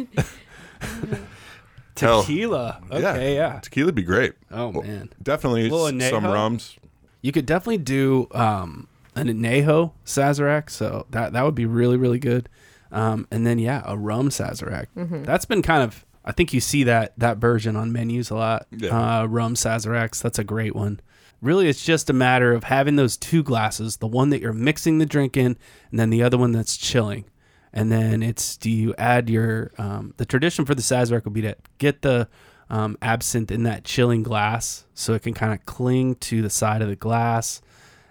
Tequila. 1.95 2.81
Okay, 2.91 3.35
yeah. 3.37 3.61
Tequila'd 3.61 3.95
be 3.95 4.03
great. 4.03 4.33
Oh 4.51 4.73
man, 4.83 5.11
Definitely 5.23 5.71
some 6.09 6.25
rums. 6.25 6.77
you 7.23 7.33
could 7.33 7.47
definitely 7.47 7.79
do 7.79 8.27
um, 8.33 8.89
an 9.15 9.29
anejo 9.29 9.93
sazerac. 10.05 10.71
So 10.71 11.07
that 11.11 11.33
that 11.33 11.43
would 11.45 11.55
be 11.55 11.67
really 11.67 11.97
really 11.97 12.19
good. 12.19 12.49
Um, 12.93 13.27
and 13.31 13.47
then 13.47 13.59
yeah, 13.59 13.83
a 13.85 13.97
rum 13.97 14.31
sazerac. 14.31 14.87
That's 15.25 15.45
been 15.45 15.63
kind 15.63 15.83
of. 15.83 16.05
I 16.25 16.33
think 16.33 16.53
you 16.53 16.61
see 16.61 16.85
that 16.85 17.19
that 17.19 17.39
version 17.39 17.77
on 17.77 17.93
menus 17.93 18.31
a 18.31 18.35
lot. 18.37 18.67
Yeah. 18.71 19.21
Uh, 19.21 19.27
rum 19.27 19.55
sazeracs. 19.55 20.21
That's 20.23 20.39
a 20.39 20.45
great 20.45 20.75
one. 20.75 21.01
Really, 21.41 21.69
it's 21.69 21.83
just 21.83 22.11
a 22.11 22.13
matter 22.13 22.53
of 22.53 22.65
having 22.65 22.97
those 22.97 23.17
two 23.17 23.43
glasses, 23.43 23.97
the 23.97 24.07
one 24.07 24.29
that 24.31 24.43
you're 24.43 24.53
mixing 24.53 24.99
the 24.99 25.07
drink 25.07 25.37
in, 25.39 25.57
and 25.91 25.99
then 25.99 26.11
the 26.11 26.23
other 26.23 26.37
one 26.37 26.53
that's 26.53 26.77
chilling. 26.77 27.25
And 27.73 27.91
then 27.91 28.23
it's 28.23 28.57
do 28.57 28.71
you 28.71 28.95
add 28.99 29.31
your 29.31 29.71
um, 29.79 30.13
the 30.17 30.27
tradition 30.27 30.65
for 30.65 30.75
the 30.75 30.83
Sazerac 30.83 31.25
would 31.25 31.33
be 31.33 31.43
to 31.43 31.57
get 31.79 32.03
the 32.03 32.29
um, 32.69 32.99
absinthe 33.01 33.51
in 33.51 33.63
that 33.65 33.85
chilling 33.85 34.23
glass 34.23 34.85
so 34.95 35.15
it 35.15 35.23
can 35.23 35.35
kind 35.35 35.53
of 35.53 35.65
cling 35.67 36.17
to 36.17 36.43
the 36.43 36.51
side 36.51 36.83
of 36.83 36.89
the 36.89 36.97
glass, 36.97 37.63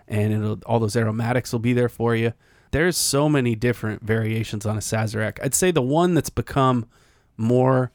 and 0.09 0.61
all 0.65 0.79
those 0.79 0.95
aromatics 0.95 1.53
will 1.53 1.59
be 1.59 1.73
there 1.73 1.87
for 1.87 2.15
you. 2.15 2.33
There's 2.71 2.97
so 2.97 3.29
many 3.29 3.55
different 3.55 4.03
variations 4.03 4.65
on 4.65 4.75
a 4.75 4.81
Sazerac. 4.81 5.39
I'd 5.41 5.55
say 5.55 5.71
the 5.71 5.81
one 5.81 6.13
that's 6.13 6.29
become 6.29 6.87
more 7.37 7.91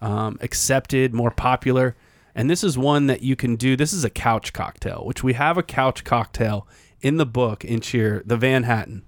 um, 0.00 0.38
accepted, 0.40 1.14
more 1.14 1.30
popular. 1.30 1.96
And 2.34 2.48
this 2.48 2.62
is 2.62 2.78
one 2.78 3.06
that 3.06 3.22
you 3.22 3.34
can 3.34 3.56
do. 3.56 3.76
This 3.76 3.92
is 3.92 4.04
a 4.04 4.10
couch 4.10 4.52
cocktail, 4.52 5.02
which 5.04 5.24
we 5.24 5.32
have 5.32 5.56
a 5.58 5.62
couch 5.62 6.04
cocktail 6.04 6.68
in 7.00 7.16
the 7.16 7.26
book 7.26 7.64
in 7.64 7.80
Cheer, 7.80 8.22
the 8.26 8.36
Van 8.36 8.64
Hatten, 8.64 9.04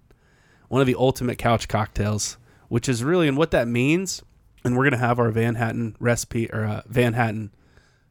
one 0.68 0.80
of 0.80 0.86
the 0.86 0.96
ultimate 0.96 1.38
couch 1.38 1.68
cocktails, 1.68 2.38
which 2.68 2.88
is 2.88 3.04
really, 3.04 3.28
and 3.28 3.36
what 3.36 3.50
that 3.52 3.68
means, 3.68 4.22
and 4.64 4.76
we're 4.76 4.84
going 4.84 4.92
to 4.92 5.06
have 5.06 5.18
our 5.18 5.30
Van 5.30 5.56
Hatten 5.56 5.96
recipe 6.00 6.50
or 6.50 6.64
uh, 6.64 6.82
Van 6.86 7.12
Hatten 7.12 7.52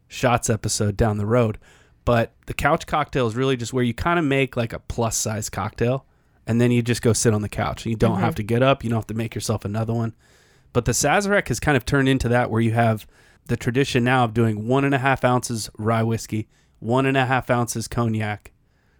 shots 0.07 0.49
episode 0.49 0.95
down 0.95 1.17
the 1.17 1.25
road. 1.25 1.57
But 2.05 2.33
the 2.45 2.53
couch 2.53 2.87
cocktail 2.87 3.27
is 3.27 3.35
really 3.35 3.57
just 3.57 3.73
where 3.73 3.83
you 3.83 3.93
kind 3.93 4.17
of 4.17 4.25
make 4.25 4.57
like 4.57 4.73
a 4.73 4.79
plus 4.79 5.15
size 5.15 5.49
cocktail 5.49 6.05
and 6.47 6.59
then 6.59 6.71
you 6.71 6.81
just 6.81 7.03
go 7.03 7.13
sit 7.13 7.33
on 7.33 7.43
the 7.43 7.49
couch. 7.49 7.85
You 7.85 7.95
don't 7.95 8.19
have 8.19 8.29
mm-hmm. 8.29 8.37
to 8.37 8.43
get 8.43 8.63
up, 8.63 8.83
you 8.83 8.89
don't 8.89 8.97
have 8.97 9.07
to 9.07 9.13
make 9.13 9.35
yourself 9.35 9.65
another 9.65 9.93
one. 9.93 10.15
But 10.73 10.85
the 10.85 10.93
Sazerac 10.93 11.47
has 11.49 11.59
kind 11.59 11.77
of 11.77 11.85
turned 11.85 12.09
into 12.09 12.27
that 12.29 12.49
where 12.49 12.61
you 12.61 12.71
have 12.71 13.05
the 13.45 13.57
tradition 13.57 14.03
now 14.03 14.23
of 14.23 14.33
doing 14.33 14.67
one 14.67 14.85
and 14.85 14.95
a 14.95 14.99
half 14.99 15.23
ounces 15.23 15.69
rye 15.77 16.03
whiskey, 16.03 16.47
one 16.79 17.05
and 17.05 17.17
a 17.17 17.25
half 17.25 17.49
ounces 17.49 17.87
cognac. 17.87 18.51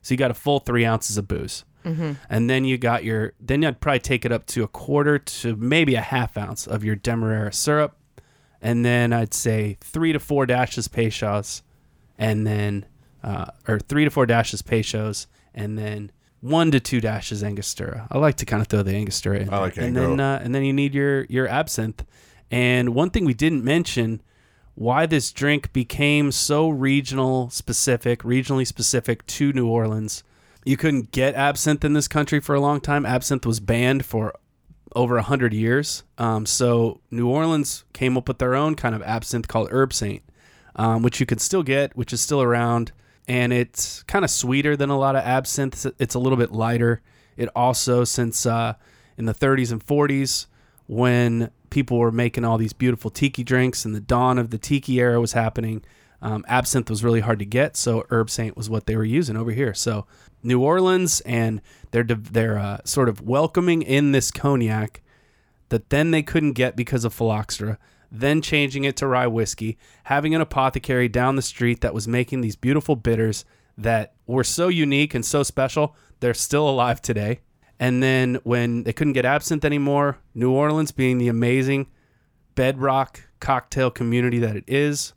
So 0.01 0.13
you 0.13 0.17
got 0.17 0.31
a 0.31 0.35
full 0.35 0.59
three 0.59 0.85
ounces 0.85 1.17
of 1.17 1.27
booze. 1.27 1.65
Mm-hmm. 1.85 2.13
And 2.29 2.49
then 2.49 2.65
you 2.65 2.77
got 2.77 3.03
your, 3.03 3.33
then 3.39 3.61
you'd 3.61 3.79
probably 3.79 3.99
take 3.99 4.25
it 4.25 4.31
up 4.31 4.45
to 4.47 4.63
a 4.63 4.67
quarter 4.67 5.17
to 5.17 5.55
maybe 5.55 5.95
a 5.95 6.01
half 6.01 6.37
ounce 6.37 6.67
of 6.67 6.83
your 6.83 6.95
Demerara 6.95 7.53
syrup. 7.53 7.97
And 8.61 8.85
then 8.85 9.13
I'd 9.13 9.33
say 9.33 9.77
three 9.81 10.13
to 10.13 10.19
four 10.19 10.45
dashes 10.45 10.87
Peychaud's. 10.87 11.63
And 12.19 12.45
then, 12.45 12.85
uh, 13.23 13.45
or 13.67 13.79
three 13.79 14.03
to 14.03 14.11
four 14.11 14.27
dashes 14.27 14.61
Peychaud's. 14.61 15.25
And 15.55 15.77
then 15.77 16.11
one 16.41 16.69
to 16.71 16.79
two 16.79 17.01
dashes 17.01 17.43
Angostura. 17.43 18.07
I 18.11 18.19
like 18.19 18.35
to 18.37 18.45
kind 18.45 18.61
of 18.61 18.67
throw 18.67 18.83
the 18.83 18.95
Angostura 18.95 19.39
in. 19.39 19.51
I 19.51 19.59
like. 19.59 19.77
And 19.77 19.97
Ango. 19.97 20.01
then, 20.01 20.19
uh, 20.19 20.41
and 20.43 20.53
then 20.53 20.63
you 20.63 20.73
need 20.73 20.93
your 20.93 21.23
your 21.25 21.47
absinthe. 21.47 22.05
And 22.51 22.93
one 22.93 23.09
thing 23.09 23.25
we 23.25 23.33
didn't 23.33 23.63
mention 23.63 24.21
why 24.75 25.05
this 25.05 25.31
drink 25.31 25.73
became 25.73 26.31
so 26.31 26.69
regional 26.69 27.49
specific, 27.49 28.21
regionally 28.21 28.65
specific 28.65 29.25
to 29.27 29.51
New 29.51 29.67
Orleans. 29.67 30.23
You 30.63 30.77
couldn't 30.77 31.11
get 31.11 31.35
absinthe 31.35 31.83
in 31.83 31.93
this 31.93 32.07
country 32.07 32.39
for 32.39 32.55
a 32.55 32.61
long 32.61 32.79
time. 32.79 33.05
Absinthe 33.05 33.45
was 33.45 33.59
banned 33.59 34.05
for 34.05 34.33
over 34.95 35.17
a 35.17 35.21
hundred 35.23 35.53
years. 35.53 36.03
Um, 36.17 36.45
so 36.45 37.01
New 37.11 37.27
Orleans 37.27 37.83
came 37.93 38.17
up 38.17 38.27
with 38.27 38.39
their 38.39 38.55
own 38.55 38.75
kind 38.75 38.95
of 38.95 39.01
absinthe 39.03 39.47
called 39.47 39.69
Herbsaint, 39.69 40.21
um, 40.75 41.01
which 41.01 41.19
you 41.19 41.25
can 41.25 41.39
still 41.39 41.63
get, 41.63 41.95
which 41.95 42.13
is 42.13 42.21
still 42.21 42.41
around, 42.41 42.91
and 43.27 43.53
it's 43.53 44.03
kind 44.03 44.25
of 44.25 44.31
sweeter 44.31 44.75
than 44.75 44.89
a 44.89 44.97
lot 44.97 45.15
of 45.15 45.23
absinthe. 45.23 45.85
It's 45.99 46.15
a 46.15 46.19
little 46.19 46.37
bit 46.37 46.51
lighter. 46.51 47.01
It 47.37 47.49
also, 47.55 48.03
since 48.03 48.45
uh, 48.45 48.73
in 49.17 49.25
the 49.25 49.33
30s 49.33 49.71
and 49.71 49.85
40s, 49.85 50.47
when 50.87 51.51
people 51.69 51.99
were 51.99 52.11
making 52.11 52.43
all 52.43 52.57
these 52.57 52.73
beautiful 52.73 53.11
tiki 53.11 53.43
drinks 53.43 53.85
and 53.85 53.93
the 53.93 53.99
dawn 53.99 54.39
of 54.39 54.49
the 54.49 54.57
tiki 54.57 54.99
era 54.99 55.21
was 55.21 55.33
happening, 55.33 55.83
um, 56.21 56.43
absinthe 56.47 56.89
was 56.89 57.03
really 57.03 57.19
hard 57.21 57.39
to 57.39 57.45
get. 57.45 57.77
So 57.77 58.01
Herbsaint 58.09 58.57
was 58.57 58.69
what 58.69 58.85
they 58.85 58.95
were 58.95 59.05
using 59.05 59.37
over 59.37 59.51
here. 59.51 59.73
So 59.73 60.05
New 60.43 60.61
Orleans 60.61 61.21
and 61.21 61.61
they're 61.91 62.03
they're 62.03 62.57
uh, 62.57 62.79
sort 62.83 63.09
of 63.09 63.21
welcoming 63.21 63.81
in 63.81 64.11
this 64.11 64.31
cognac 64.31 65.01
that 65.69 65.89
then 65.89 66.11
they 66.11 66.23
couldn't 66.23 66.53
get 66.53 66.75
because 66.75 67.05
of 67.05 67.13
phylloxera, 67.13 67.77
then 68.11 68.41
changing 68.41 68.83
it 68.83 68.97
to 68.97 69.07
rye 69.07 69.27
whiskey, 69.27 69.77
having 70.05 70.33
an 70.33 70.41
apothecary 70.41 71.07
down 71.07 71.35
the 71.35 71.41
street 71.41 71.81
that 71.81 71.93
was 71.93 72.07
making 72.07 72.41
these 72.41 72.55
beautiful 72.55 72.95
bitters 72.95 73.45
that 73.77 74.13
were 74.27 74.43
so 74.43 74.67
unique 74.67 75.13
and 75.13 75.25
so 75.25 75.43
special, 75.43 75.95
they're 76.19 76.33
still 76.33 76.67
alive 76.67 77.01
today. 77.01 77.39
And 77.79 78.03
then 78.03 78.39
when 78.43 78.83
they 78.83 78.93
couldn't 78.93 79.13
get 79.13 79.25
absinthe 79.25 79.63
anymore, 79.63 80.17
New 80.33 80.51
Orleans 80.51 80.91
being 80.91 81.17
the 81.17 81.29
amazing 81.29 81.87
bedrock 82.55 83.21
cocktail 83.39 83.89
community 83.89 84.39
that 84.39 84.57
it 84.57 84.65
is, 84.67 85.13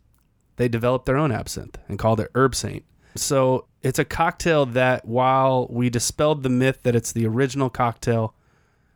they 0.55 0.69
developed 0.69 1.05
their 1.05 1.17
own 1.17 1.31
absinthe 1.31 1.77
and 1.89 1.99
called 1.99 2.21
it 2.21 2.31
Herbsaint. 2.33 2.83
So 3.15 3.67
it's 3.81 3.99
a 3.99 4.05
cocktail 4.05 4.65
that 4.67 5.05
while 5.05 5.67
we 5.69 5.89
dispelled 5.89 6.43
the 6.43 6.49
myth 6.49 6.79
that 6.83 6.95
it's 6.95 7.11
the 7.11 7.27
original 7.27 7.69
cocktail, 7.69 8.33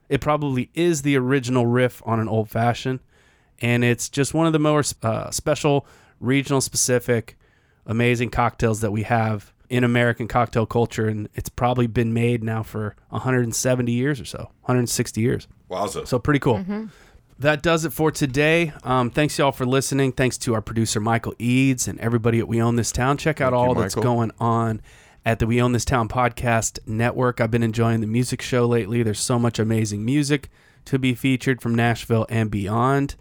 it 0.07 0.21
probably 0.21 0.69
is 0.73 1.01
the 1.01 1.17
original 1.17 1.65
riff 1.65 2.01
on 2.05 2.19
an 2.19 2.29
old 2.29 2.49
fashioned. 2.49 3.01
And 3.61 3.83
it's 3.83 4.09
just 4.09 4.33
one 4.33 4.47
of 4.47 4.53
the 4.53 4.59
more 4.59 4.83
uh, 5.03 5.31
special, 5.31 5.85
regional 6.19 6.61
specific, 6.61 7.37
amazing 7.85 8.29
cocktails 8.29 8.81
that 8.81 8.91
we 8.91 9.03
have 9.03 9.53
in 9.69 9.83
American 9.83 10.27
cocktail 10.27 10.65
culture. 10.65 11.07
And 11.07 11.27
it's 11.33 11.49
probably 11.49 11.87
been 11.87 12.13
made 12.13 12.43
now 12.43 12.63
for 12.63 12.95
170 13.09 13.91
years 13.91 14.21
or 14.21 14.25
so, 14.25 14.51
160 14.61 15.21
years. 15.21 15.47
Wowza. 15.69 16.07
So 16.07 16.19
pretty 16.19 16.39
cool. 16.39 16.63
That 17.39 17.61
does 17.61 17.85
it 17.85 17.93
for 17.93 18.09
today. 18.11 18.73
Um, 18.83 19.11
thanks 19.11 19.37
y'all 19.37 19.51
for 19.51 19.65
listening. 19.65 20.11
Thanks 20.11 20.39
to 20.39 20.55
our 20.55 20.61
producer 20.61 20.99
Michael 20.99 21.35
Eads 21.37 21.87
and 21.87 21.99
everybody 21.99 22.39
at 22.39 22.47
We 22.47 22.59
Own 22.61 22.77
This 22.77 22.91
Town. 22.91 23.17
Check 23.17 23.39
out 23.41 23.51
Thank 23.51 23.61
you, 23.61 23.67
all 23.67 23.75
that's 23.75 23.95
Michael. 23.95 24.11
going 24.11 24.31
on 24.39 24.81
at 25.23 25.37
the 25.37 25.45
We 25.45 25.61
Own 25.61 25.71
This 25.71 25.85
Town 25.85 26.07
podcast 26.07 26.79
network. 26.87 27.39
I've 27.39 27.51
been 27.51 27.61
enjoying 27.61 28.01
the 28.01 28.07
music 28.07 28.41
show 28.41 28.65
lately. 28.65 29.03
There's 29.03 29.19
so 29.19 29.37
much 29.37 29.59
amazing 29.59 30.03
music 30.03 30.49
to 30.85 30.97
be 30.97 31.13
featured 31.13 31.61
from 31.61 31.75
Nashville 31.75 32.25
and 32.29 32.49
beyond. 32.49 33.15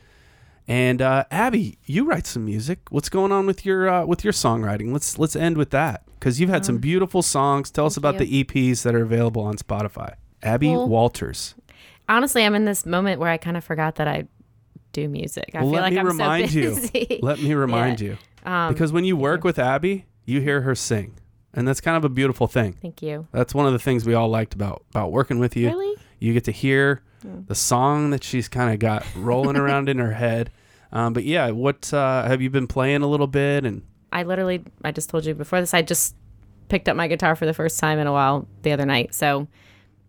And 0.69 1.01
uh, 1.01 1.25
Abby, 1.31 1.79
you 1.85 2.05
write 2.05 2.27
some 2.27 2.45
music. 2.45 2.81
What's 2.91 3.09
going 3.09 3.31
on 3.33 3.47
with 3.47 3.65
your 3.65 3.89
uh, 3.89 4.05
with 4.05 4.25
your 4.25 4.33
songwriting? 4.33 4.93
Let's 4.93 5.19
let's 5.19 5.37
end 5.37 5.57
with 5.57 5.71
that 5.71 6.03
because 6.19 6.41
you've 6.41 6.51
had 6.51 6.65
some 6.65 6.79
beautiful 6.79 7.23
songs. 7.23 7.71
Tell 7.71 7.87
us 7.87 7.97
about 7.97 8.15
you. 8.21 8.27
the 8.27 8.45
EPs 8.45 8.83
that 8.83 8.95
are 8.95 9.03
available 9.03 9.43
on 9.43 9.57
Spotify. 9.57 10.15
Abby 10.43 10.71
Well, 10.71 10.89
Walters. 10.89 11.55
Honestly, 12.09 12.45
I'm 12.45 12.55
in 12.55 12.65
this 12.65 12.85
moment 12.87 13.21
where 13.21 13.31
I 13.31 13.37
kind 13.37 13.57
of 13.57 13.65
forgot 13.65 13.97
that 13.97 14.09
I 14.09 14.27
do 14.93 15.09
music. 15.09 15.51
I 15.55 15.59
Well, 15.59 15.67
feel 15.71 15.73
let 15.75 15.83
like 15.83 15.93
me 15.93 15.99
I'm 16.01 16.07
remind 16.07 16.51
so 16.51 16.59
you. 16.59 16.71
busy. 16.75 17.19
Let 17.23 17.41
me 17.41 17.55
remind 17.55 18.01
Yeah. 18.01 18.15
you. 18.45 18.51
Um, 18.51 18.73
Because 18.73 18.93
when 18.93 19.05
you 19.05 19.17
work 19.17 19.45
with 19.45 19.59
Abby, 19.59 20.07
you 20.25 20.41
hear 20.41 20.63
her 20.63 20.75
sing. 20.75 21.15
And 21.53 21.67
that's 21.67 21.81
kind 21.81 21.97
of 21.97 22.05
a 22.05 22.09
beautiful 22.09 22.47
thing. 22.47 22.75
Thank 22.83 23.03
you. 23.03 23.27
That's 23.33 23.55
one 23.55 23.67
of 23.67 23.73
the 23.73 23.79
things 23.79 24.05
we 24.05 24.15
all 24.15 24.29
liked 24.29 24.53
about 24.55 24.85
about 24.91 25.11
working 25.11 25.39
with 25.39 25.57
you. 25.57 25.69
Really? 25.69 25.95
You 26.19 26.33
get 26.33 26.45
to 26.45 26.53
hear 26.53 27.03
the 27.49 27.55
song 27.55 28.11
that 28.11 28.23
she's 28.23 28.49
kind 28.49 28.73
of 28.73 28.79
got 28.79 29.05
rolling 29.17 29.57
around 29.57 29.89
in 29.89 29.99
her 29.99 30.13
head. 30.13 30.51
Um, 30.93 31.13
but 31.13 31.25
yeah, 31.25 31.51
what 31.51 31.93
uh, 31.93 32.23
have 32.25 32.41
you 32.41 32.51
been 32.51 32.67
playing 32.69 33.03
a 33.03 33.07
little 33.09 33.27
bit? 33.27 33.65
And 33.65 33.83
I 34.13 34.23
literally, 34.23 34.63
I 34.85 34.93
just 34.93 35.11
told 35.11 35.27
you 35.27 35.35
before 35.35 35.61
this, 35.61 35.75
I 35.75 35.83
just 35.83 36.15
picked 36.69 36.89
up 36.89 36.97
my 36.97 37.09
guitar 37.09 37.35
for 37.35 37.45
the 37.47 37.53
first 37.55 37.81
time 37.81 37.99
in 37.99 38.07
a 38.07 38.13
while 38.13 38.47
the 38.63 38.73
other 38.73 38.87
night. 38.87 39.13
So 39.15 39.49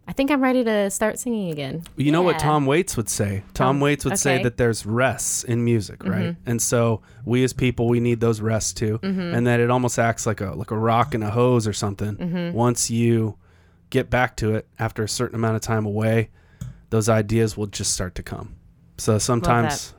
I 0.08 0.14
think 0.14 0.30
I'm 0.32 0.42
ready 0.42 0.64
to 0.64 0.90
start 0.90 1.20
singing 1.20 1.50
again. 1.52 1.84
you 1.98 2.12
know 2.12 2.22
what 2.22 2.40
Tom 2.40 2.66
Waits 2.66 2.96
would 2.96 3.10
say? 3.10 3.44
Tom 3.54 3.78
Oh, 3.82 3.86
Waits 3.86 4.06
would 4.06 4.18
say 4.18 4.42
that 4.44 4.58
there's 4.58 4.86
rests 4.86 5.44
in 5.44 5.66
music, 5.66 6.04
right? 6.06 6.28
Mm-hmm. 6.28 6.50
And 6.50 6.62
so 6.62 7.02
we 7.26 7.44
as 7.44 7.52
people, 7.52 7.88
we 7.90 8.00
need 8.00 8.20
those 8.20 8.40
rests 8.40 8.72
too, 8.74 9.00
and 9.02 9.46
that 9.48 9.60
it 9.60 9.70
almost 9.70 10.00
acts 10.00 10.26
like 10.26 10.40
a 10.40 10.52
like 10.52 10.72
a 10.72 10.78
rock 10.78 11.14
and 11.14 11.24
a 11.24 11.30
hose 11.32 11.68
or 11.68 11.74
something. 11.74 12.16
Mm-hmm. 12.16 12.56
Once 12.56 12.90
you 12.90 13.36
get 13.90 14.10
back 14.10 14.36
to 14.38 14.56
it 14.56 14.68
after 14.80 15.04
a 15.04 15.10
certain 15.10 15.36
amount 15.36 15.56
of 15.56 15.62
time 15.62 15.86
away, 15.86 16.30
those 16.90 17.10
ideas 17.10 17.56
will 17.58 17.68
just 17.68 17.94
start 17.94 18.16
to 18.16 18.24
come. 18.24 18.56
So 18.98 19.18
sometimes 19.18 19.94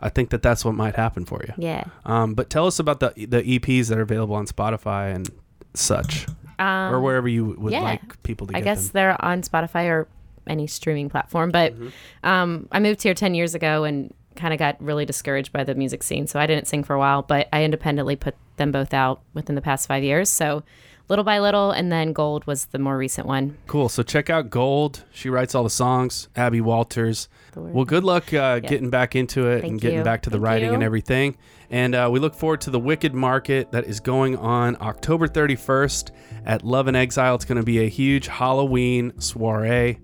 I 0.00 0.08
think 0.08 0.30
that 0.30 0.42
that's 0.42 0.64
what 0.64 0.74
might 0.74 0.96
happen 0.96 1.24
for 1.24 1.40
you. 1.46 1.54
Yeah. 1.56 1.84
Um, 2.04 2.34
but 2.34 2.50
tell 2.50 2.66
us 2.66 2.78
about 2.78 3.00
the 3.00 3.12
the 3.26 3.42
EPs 3.42 3.88
that 3.88 3.98
are 3.98 4.02
available 4.02 4.34
on 4.34 4.46
Spotify 4.46 5.14
and 5.14 5.28
such, 5.74 6.26
Um, 6.58 6.92
or 6.94 7.00
wherever 7.00 7.28
you 7.28 7.54
would 7.58 7.72
yeah. 7.72 7.80
like 7.82 8.22
people 8.22 8.46
to 8.48 8.56
I 8.56 8.60
guess 8.60 8.84
them. 8.88 8.90
they're 8.94 9.24
on 9.24 9.42
Spotify 9.42 9.88
or 9.88 10.08
any 10.46 10.66
streaming 10.66 11.08
platform. 11.10 11.50
But 11.50 11.74
Mm-hmm. 11.74 12.28
um, 12.28 12.68
I 12.72 12.80
moved 12.80 13.02
here 13.02 13.14
10 13.14 13.34
years 13.34 13.54
ago 13.54 13.84
and 13.84 14.12
kind 14.36 14.52
of 14.54 14.58
got 14.58 14.82
really 14.82 15.04
discouraged 15.04 15.52
by 15.52 15.64
the 15.64 15.74
music 15.74 16.02
scene. 16.02 16.26
So 16.26 16.40
I 16.40 16.46
didn't 16.46 16.66
sing 16.66 16.82
for 16.82 16.94
a 16.94 16.98
while, 16.98 17.22
but 17.22 17.48
I 17.52 17.62
independently 17.64 18.16
put 18.16 18.34
them 18.56 18.72
both 18.72 18.94
out 18.94 19.20
within 19.34 19.54
the 19.54 19.60
past 19.62 19.86
five 19.86 20.02
years. 20.02 20.28
So 20.30 20.62
little 21.10 21.24
by 21.24 21.40
little. 21.40 21.72
And 21.72 21.92
then 21.92 22.14
Gold 22.14 22.46
was 22.46 22.66
the 22.66 22.78
more 22.78 22.96
recent 22.96 23.26
one. 23.26 23.58
Cool. 23.66 23.90
So 23.90 24.02
check 24.02 24.30
out 24.30 24.48
Gold. 24.48 25.04
She 25.12 25.28
writes 25.28 25.54
all 25.54 25.64
the 25.64 25.68
songs. 25.68 26.28
Abby 26.34 26.60
Walters. 26.62 27.28
Well, 27.54 27.84
good 27.84 28.04
luck 28.04 28.32
uh, 28.32 28.60
getting 28.60 28.88
back 28.88 29.16
into 29.16 29.48
it 29.48 29.64
and 29.64 29.80
getting 29.80 29.98
you. 29.98 30.04
back 30.04 30.22
to 30.22 30.30
the 30.30 30.36
Thank 30.36 30.44
writing 30.44 30.68
you. 30.68 30.74
and 30.74 30.82
everything. 30.82 31.36
And 31.68 31.94
uh, 31.94 32.08
we 32.10 32.20
look 32.20 32.34
forward 32.34 32.60
to 32.62 32.70
the 32.70 32.80
Wicked 32.80 33.12
Market 33.12 33.72
that 33.72 33.84
is 33.84 34.00
going 34.00 34.36
on 34.36 34.76
October 34.80 35.28
31st 35.28 36.10
at 36.46 36.64
Love 36.64 36.86
and 36.86 36.96
Exile. 36.96 37.34
It's 37.34 37.44
going 37.44 37.58
to 37.58 37.64
be 37.64 37.84
a 37.84 37.88
huge 37.88 38.28
Halloween 38.28 39.12
soiree. 39.20 39.98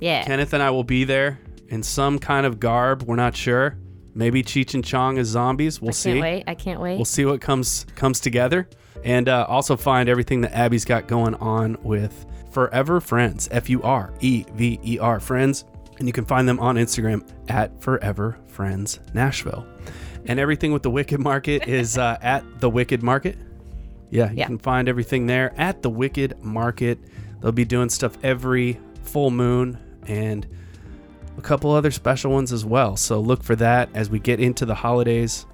Yeah. 0.00 0.24
Kenneth 0.24 0.52
and 0.52 0.62
I 0.62 0.70
will 0.70 0.84
be 0.84 1.04
there 1.04 1.40
in 1.68 1.82
some 1.82 2.18
kind 2.18 2.46
of 2.46 2.60
garb. 2.60 3.04
We're 3.04 3.16
not 3.16 3.36
sure. 3.36 3.78
Maybe 4.14 4.42
Cheech 4.42 4.74
and 4.74 4.84
Chong 4.84 5.18
as 5.18 5.28
zombies. 5.28 5.80
We'll 5.80 5.90
I 5.90 5.92
see. 5.92 6.10
can't 6.12 6.22
wait. 6.22 6.44
I 6.46 6.54
can't 6.54 6.80
wait. 6.80 6.96
We'll 6.96 7.04
see 7.04 7.24
what 7.24 7.40
comes 7.40 7.84
comes 7.96 8.20
together, 8.20 8.68
and 9.04 9.28
uh, 9.28 9.44
also 9.48 9.76
find 9.76 10.08
everything 10.08 10.40
that 10.42 10.52
Abby's 10.54 10.84
got 10.84 11.06
going 11.08 11.34
on 11.36 11.76
with 11.82 12.24
Furever 12.52 13.00
Friends. 13.00 13.48
F 13.50 13.68
U 13.68 13.82
R 13.82 14.12
E 14.20 14.44
V 14.54 14.78
E 14.84 14.98
R 15.00 15.18
Friends, 15.20 15.64
and 15.98 16.06
you 16.06 16.12
can 16.12 16.24
find 16.24 16.48
them 16.48 16.60
on 16.60 16.76
Instagram 16.76 17.26
at 17.48 17.82
Furever 17.82 18.38
Friends 18.46 19.00
Nashville. 19.14 19.66
And 20.26 20.38
everything 20.40 20.72
with 20.72 20.82
the 20.82 20.90
Wicked 20.90 21.20
Market 21.20 21.66
is 21.68 21.98
uh, 21.98 22.16
at 22.22 22.44
the 22.60 22.70
Wicked 22.70 23.02
Market. 23.02 23.36
Yeah, 24.10 24.30
you 24.30 24.38
Yeah. 24.38 24.46
can 24.46 24.58
find 24.58 24.88
everything 24.88 25.26
there 25.26 25.52
at 25.58 25.82
the 25.82 25.90
Wicked 25.90 26.40
Market. 26.42 26.98
They'll 27.40 27.50
be 27.52 27.64
doing 27.64 27.88
stuff 27.90 28.16
every 28.22 28.78
full 29.02 29.30
moon 29.32 29.76
and 30.06 30.46
a 31.36 31.40
couple 31.40 31.70
other 31.72 31.90
special 31.90 32.32
ones 32.32 32.52
as 32.52 32.64
well. 32.64 32.96
So 32.96 33.20
look 33.20 33.42
for 33.42 33.56
that 33.56 33.88
as 33.94 34.10
we 34.10 34.18
get 34.18 34.40
into 34.40 34.64
the 34.64 34.74
holidays. 34.74 35.46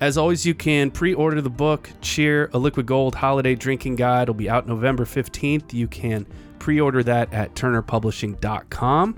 As 0.00 0.18
always, 0.18 0.44
you 0.44 0.54
can 0.54 0.90
pre 0.90 1.14
order 1.14 1.40
the 1.40 1.50
book, 1.50 1.90
Cheer, 2.02 2.50
a 2.52 2.58
Liquid 2.58 2.86
Gold 2.86 3.14
Holiday 3.14 3.54
Drinking 3.54 3.96
Guide. 3.96 4.22
It'll 4.24 4.34
be 4.34 4.50
out 4.50 4.66
November 4.68 5.04
15th. 5.04 5.72
You 5.72 5.88
can 5.88 6.26
pre 6.58 6.80
order 6.80 7.02
that 7.02 7.32
at 7.32 7.54
turnerpublishing.com. 7.54 9.16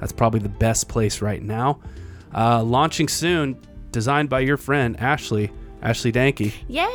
That's 0.00 0.12
probably 0.12 0.40
the 0.40 0.48
best 0.48 0.88
place 0.88 1.22
right 1.22 1.42
now. 1.42 1.80
Uh, 2.34 2.62
launching 2.62 3.08
soon, 3.08 3.56
designed 3.92 4.28
by 4.28 4.40
your 4.40 4.56
friend, 4.56 4.98
Ashley, 5.00 5.50
Ashley 5.80 6.10
Danke. 6.12 6.52
yeah, 6.68 6.86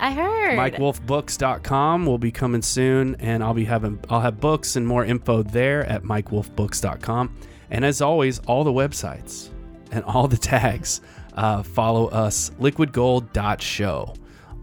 I 0.00 0.12
heard. 0.12 0.58
MikeWolfBooks.com 0.58 2.06
will 2.06 2.18
be 2.18 2.32
coming 2.32 2.62
soon, 2.62 3.14
and 3.16 3.44
I'll 3.44 3.54
be 3.54 3.66
having 3.66 3.98
I'll 4.08 4.20
have 4.20 4.40
books 4.40 4.76
and 4.76 4.86
more 4.86 5.04
info 5.04 5.42
there 5.42 5.84
at 5.84 6.02
MikeWolfBooks.com. 6.02 7.36
And 7.70 7.84
as 7.84 8.00
always, 8.00 8.38
all 8.40 8.64
the 8.64 8.72
websites 8.72 9.50
and 9.92 10.04
all 10.04 10.28
the 10.28 10.36
tags 10.36 11.00
uh, 11.34 11.62
follow 11.62 12.08
us 12.08 12.50
liquidgold.show 12.60 14.14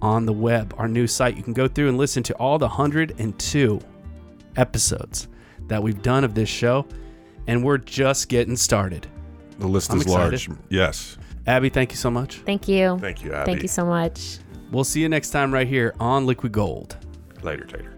on 0.01 0.25
the 0.25 0.33
web, 0.33 0.75
our 0.77 0.87
new 0.87 1.07
site. 1.07 1.37
You 1.37 1.43
can 1.43 1.53
go 1.53 1.67
through 1.67 1.89
and 1.89 1.97
listen 1.97 2.23
to 2.23 2.33
all 2.35 2.57
the 2.59 2.67
102 2.67 3.79
episodes 4.55 5.27
that 5.67 5.81
we've 5.81 6.01
done 6.01 6.23
of 6.23 6.35
this 6.35 6.49
show, 6.49 6.85
and 7.47 7.63
we're 7.63 7.77
just 7.77 8.29
getting 8.29 8.55
started. 8.55 9.07
The 9.59 9.67
list 9.67 9.91
I'm 9.91 9.99
is 9.99 10.07
large. 10.07 10.49
Yes. 10.69 11.17
Abby, 11.47 11.69
thank 11.69 11.91
you 11.91 11.97
so 11.97 12.11
much. 12.11 12.37
Thank 12.39 12.67
you. 12.67 12.97
Thank 12.99 13.23
you, 13.23 13.33
Abby. 13.33 13.51
Thank 13.51 13.61
you 13.63 13.69
so 13.69 13.85
much. 13.85 14.39
We'll 14.71 14.83
see 14.83 15.01
you 15.01 15.09
next 15.09 15.29
time 15.29 15.53
right 15.53 15.67
here 15.67 15.95
on 15.99 16.25
Liquid 16.25 16.51
Gold. 16.51 16.97
Later, 17.41 17.63
Tater. 17.63 17.93